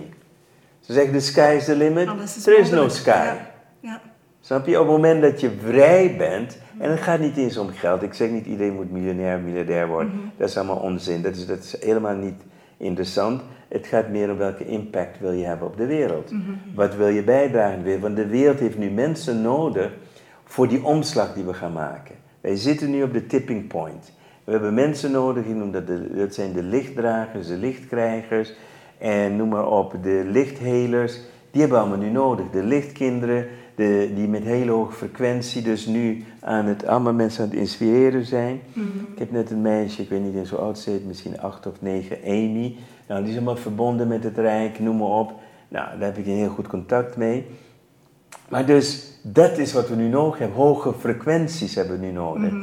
Ze 0.80 0.94
zeggen, 0.94 1.14
the 1.14 1.20
sky 1.20 1.54
is 1.58 1.66
the 1.66 1.76
limit. 1.76 2.10
Is 2.24 2.44
There 2.44 2.58
is 2.58 2.70
no 2.70 2.88
sky. 2.88 3.10
Ja. 3.12 3.52
Ja. 3.80 4.02
Snap 4.50 4.66
je? 4.66 4.80
Op 4.80 4.88
het 4.88 4.96
moment 4.96 5.22
dat 5.22 5.40
je 5.40 5.52
vrij 5.66 6.16
bent, 6.18 6.58
en 6.78 6.90
het 6.90 7.00
gaat 7.00 7.20
niet 7.20 7.38
eens 7.38 7.58
om 7.58 7.70
geld. 7.70 8.02
Ik 8.02 8.14
zeg 8.14 8.30
niet 8.30 8.46
iedereen 8.46 8.74
moet 8.74 8.92
miljonair, 8.92 9.40
miljardair 9.40 9.88
worden. 9.88 10.32
Dat 10.38 10.50
is 10.50 10.58
allemaal 10.58 10.78
onzin. 10.78 11.22
Dat 11.22 11.36
is, 11.36 11.46
dat 11.46 11.58
is 11.58 11.76
helemaal 11.82 12.16
niet 12.16 12.42
interessant. 12.78 13.42
Het 13.68 13.88
gaat 13.88 14.10
meer 14.10 14.32
om 14.32 14.38
welke 14.38 14.66
impact 14.66 15.20
wil 15.20 15.32
je 15.32 15.46
hebben 15.46 15.68
op 15.68 15.78
de 15.78 15.86
wereld. 15.86 16.32
Wat 16.76 16.96
wil 16.96 17.08
je 17.08 17.24
bijdragen 17.24 17.84
wereld? 17.84 18.02
Want 18.02 18.16
de 18.16 18.28
wereld 18.28 18.60
heeft 18.60 18.78
nu 18.78 18.90
mensen 18.90 19.42
nodig 19.42 19.92
voor 20.44 20.68
die 20.68 20.84
omslag 20.84 21.34
die 21.34 21.44
we 21.44 21.54
gaan 21.54 21.74
maken. 21.74 22.16
Wij 22.42 22.56
zitten 22.56 22.90
nu 22.90 23.04
op 23.04 23.14
de 23.14 23.26
tipping 23.26 23.68
point. 23.68 24.12
We 24.44 24.52
hebben 24.52 24.74
mensen 24.74 25.12
nodig, 25.12 25.46
ik 25.46 25.56
noem 25.56 25.72
dat, 25.72 25.88
de, 25.88 26.16
dat 26.16 26.34
zijn 26.34 26.54
de 26.54 26.64
lichtdragers, 26.64 27.48
de 27.48 27.58
lichtkrijgers 27.58 28.54
en 28.98 29.36
noem 29.36 29.50
maar 29.50 29.68
op, 29.68 29.96
de 30.04 30.24
lichthelers. 30.26 31.20
Die 31.52 31.62
hebben 31.62 31.80
we 31.80 31.86
allemaal 31.86 32.06
nu 32.06 32.12
nodig. 32.12 32.50
De 32.50 32.64
lichtkinderen, 32.64 33.48
de, 33.80 34.12
die 34.16 34.28
met 34.28 34.44
hele 34.44 34.72
hoge 34.72 34.94
frequentie 34.94 35.62
dus 35.62 35.86
nu 35.86 36.24
aan 36.40 36.66
het, 36.66 36.86
allemaal 36.86 37.14
mensen 37.14 37.44
aan 37.44 37.50
het 37.50 37.60
inspireren 37.60 38.26
zijn. 38.26 38.62
Ik 39.14 39.20
heb 39.20 39.32
net 39.32 39.52
een 39.52 39.62
meisje, 39.62 40.02
ik 40.02 40.10
weet 40.10 40.24
niet 40.24 40.36
eens 40.36 40.50
hoe 40.50 40.60
oud 40.60 40.80
ze 40.80 40.96
is, 40.96 41.02
misschien 41.02 41.40
acht 41.40 41.68
of 41.68 41.82
negen, 41.82 42.18
Amy. 42.26 42.76
Nou, 43.08 43.22
die 43.22 43.30
is 43.30 43.36
allemaal 43.36 43.56
verbonden 43.56 44.08
met 44.08 44.24
het 44.24 44.38
Rijk, 44.38 44.80
noem 44.80 44.98
maar 44.98 45.08
op. 45.08 45.34
Nou, 45.68 46.00
daar 46.00 46.08
heb 46.08 46.18
ik 46.18 46.26
een 46.26 46.32
heel 46.32 46.50
goed 46.50 46.68
contact 46.68 47.18
mee. 47.18 47.46
Maar 48.50 48.66
dus, 48.66 49.20
dat 49.22 49.58
is 49.58 49.74
wat 49.74 49.90
we 49.90 49.96
nu 49.96 50.08
nodig 50.08 50.40
hebben. 50.40 50.58
Hoge 50.58 50.94
frequenties 50.94 51.76
hebben 51.76 52.00
we 52.00 52.06
nu 52.06 52.12
nodig. 52.12 52.54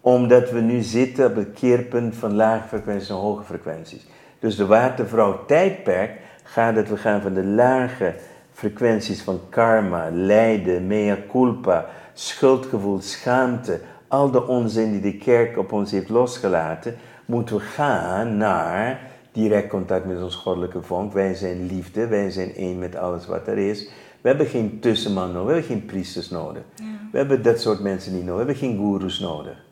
Omdat 0.00 0.50
we 0.50 0.60
nu 0.60 0.80
zitten 0.80 1.26
op 1.26 1.36
het 1.36 1.52
keerpunt 1.54 2.16
van 2.16 2.34
lage 2.34 2.68
frequenties 2.68 3.08
naar 3.08 3.18
hoge 3.18 3.44
frequenties. 3.44 4.06
Dus 4.38 4.56
de 4.56 4.66
watervrouw 4.66 5.44
tijdperk 5.46 6.20
gaat 6.42 6.74
dat 6.74 6.88
we 6.88 6.96
gaan 6.96 7.22
van 7.22 7.34
de 7.34 7.44
lage 7.44 8.14
frequenties 8.58 9.22
van 9.22 9.40
karma, 9.48 10.10
lijden, 10.12 10.86
mea 10.86 11.18
culpa, 11.30 11.86
schuldgevoel, 12.12 13.00
schaamte, 13.00 13.80
al 14.08 14.30
de 14.30 14.46
onzin 14.46 14.90
die 14.90 15.00
de 15.00 15.16
kerk 15.16 15.58
op 15.58 15.72
ons 15.72 15.90
heeft 15.90 16.08
losgelaten, 16.08 16.96
moeten 17.24 17.56
we 17.56 17.62
gaan 17.62 18.36
naar 18.36 19.00
direct 19.32 19.68
contact 19.68 20.06
met 20.06 20.22
ons 20.22 20.34
goddelijke 20.34 20.82
vonk. 20.82 21.12
Wij 21.12 21.34
zijn 21.34 21.66
liefde, 21.66 22.06
wij 22.06 22.30
zijn 22.30 22.54
één 22.54 22.78
met 22.78 22.96
alles 22.96 23.26
wat 23.26 23.46
er 23.46 23.58
is. 23.58 23.88
We 24.20 24.28
hebben 24.28 24.46
geen 24.46 24.80
tussenman 24.80 25.32
nodig, 25.32 25.46
we 25.46 25.52
hebben 25.52 25.76
geen 25.76 25.86
priesters 25.86 26.30
nodig. 26.30 26.62
We 27.12 27.18
hebben 27.18 27.42
dat 27.42 27.60
soort 27.60 27.80
mensen 27.80 28.14
niet 28.14 28.24
nodig, 28.24 28.44
we 28.44 28.52
hebben 28.52 28.68
geen 28.68 28.78
goeroes 28.78 29.18
nodig. 29.18 29.64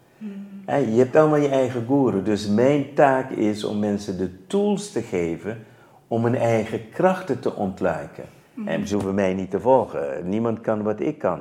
Hè, 0.64 0.76
Je 0.76 0.99
hebt 0.99 1.16
allemaal 1.16 1.39
je 1.39 1.49
eigen 1.49 1.84
guru. 1.87 2.22
Dus 2.22 2.49
mijn 2.49 2.95
taak 2.95 3.30
is 3.30 3.64
om 3.64 3.78
mensen 3.78 4.18
de 4.18 4.47
tools 4.47 4.93
te 4.93 5.03
geven 5.03 5.64
om 6.09 6.24
hun 6.24 6.37
eigen 6.37 6.89
krachten 6.91 7.41
te 7.41 7.55
ontluiken. 7.55 8.36
En 8.65 8.87
ze 8.87 8.95
hoeven 8.95 9.15
mij 9.15 9.35
niet 9.35 9.51
te 9.51 9.61
volgen. 9.61 10.29
Niemand 10.29 10.61
kan 10.61 10.83
wat 10.83 11.01
ik 11.01 11.19
kan. 11.19 11.39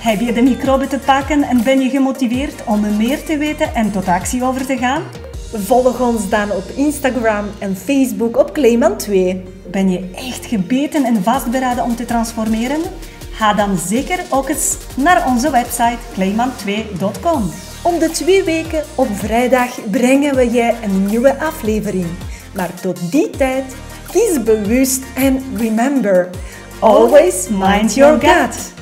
Heb 0.00 0.20
je 0.20 0.32
de 0.32 0.42
microbe 0.42 0.86
te 0.86 0.98
pakken 0.98 1.42
en 1.42 1.62
ben 1.64 1.80
je 1.80 1.88
gemotiveerd 1.88 2.64
om 2.64 2.96
meer 2.96 3.24
te 3.24 3.38
weten 3.38 3.74
en 3.74 3.92
tot 3.92 4.08
actie 4.08 4.44
over 4.44 4.66
te 4.66 4.76
gaan? 4.76 5.02
Volg 5.52 6.00
ons 6.00 6.28
dan 6.28 6.50
op 6.50 6.64
Instagram 6.76 7.44
en 7.58 7.76
Facebook 7.76 8.36
op 8.36 8.52
Clayman 8.52 8.96
2. 8.96 9.42
Ben 9.70 9.90
je 9.90 10.10
echt 10.14 10.46
gebeten 10.46 11.04
en 11.04 11.22
vastberaden 11.22 11.84
om 11.84 11.96
te 11.96 12.04
transformeren? 12.04 12.80
Ga 13.32 13.54
dan 13.54 13.76
zeker 13.76 14.20
ook 14.30 14.48
eens 14.48 14.76
naar 14.96 15.26
onze 15.26 15.50
website 15.50 15.98
clayman2.com. 16.14 17.50
Om 17.82 17.98
de 17.98 18.10
twee 18.12 18.42
weken 18.42 18.84
op 18.94 19.08
vrijdag 19.12 19.90
brengen 19.90 20.34
we 20.34 20.50
je 20.50 20.74
een 20.82 21.06
nieuwe 21.06 21.38
aflevering. 21.38 22.06
Maar 22.54 22.74
tot 22.80 23.12
die 23.12 23.30
tijd, 23.30 23.76
kies 24.16 24.38
bewust 24.38 25.02
en 25.16 25.42
remember, 25.58 26.30
always 26.80 27.50
mind 27.50 27.96
your 27.96 28.18
gut. 28.18 28.75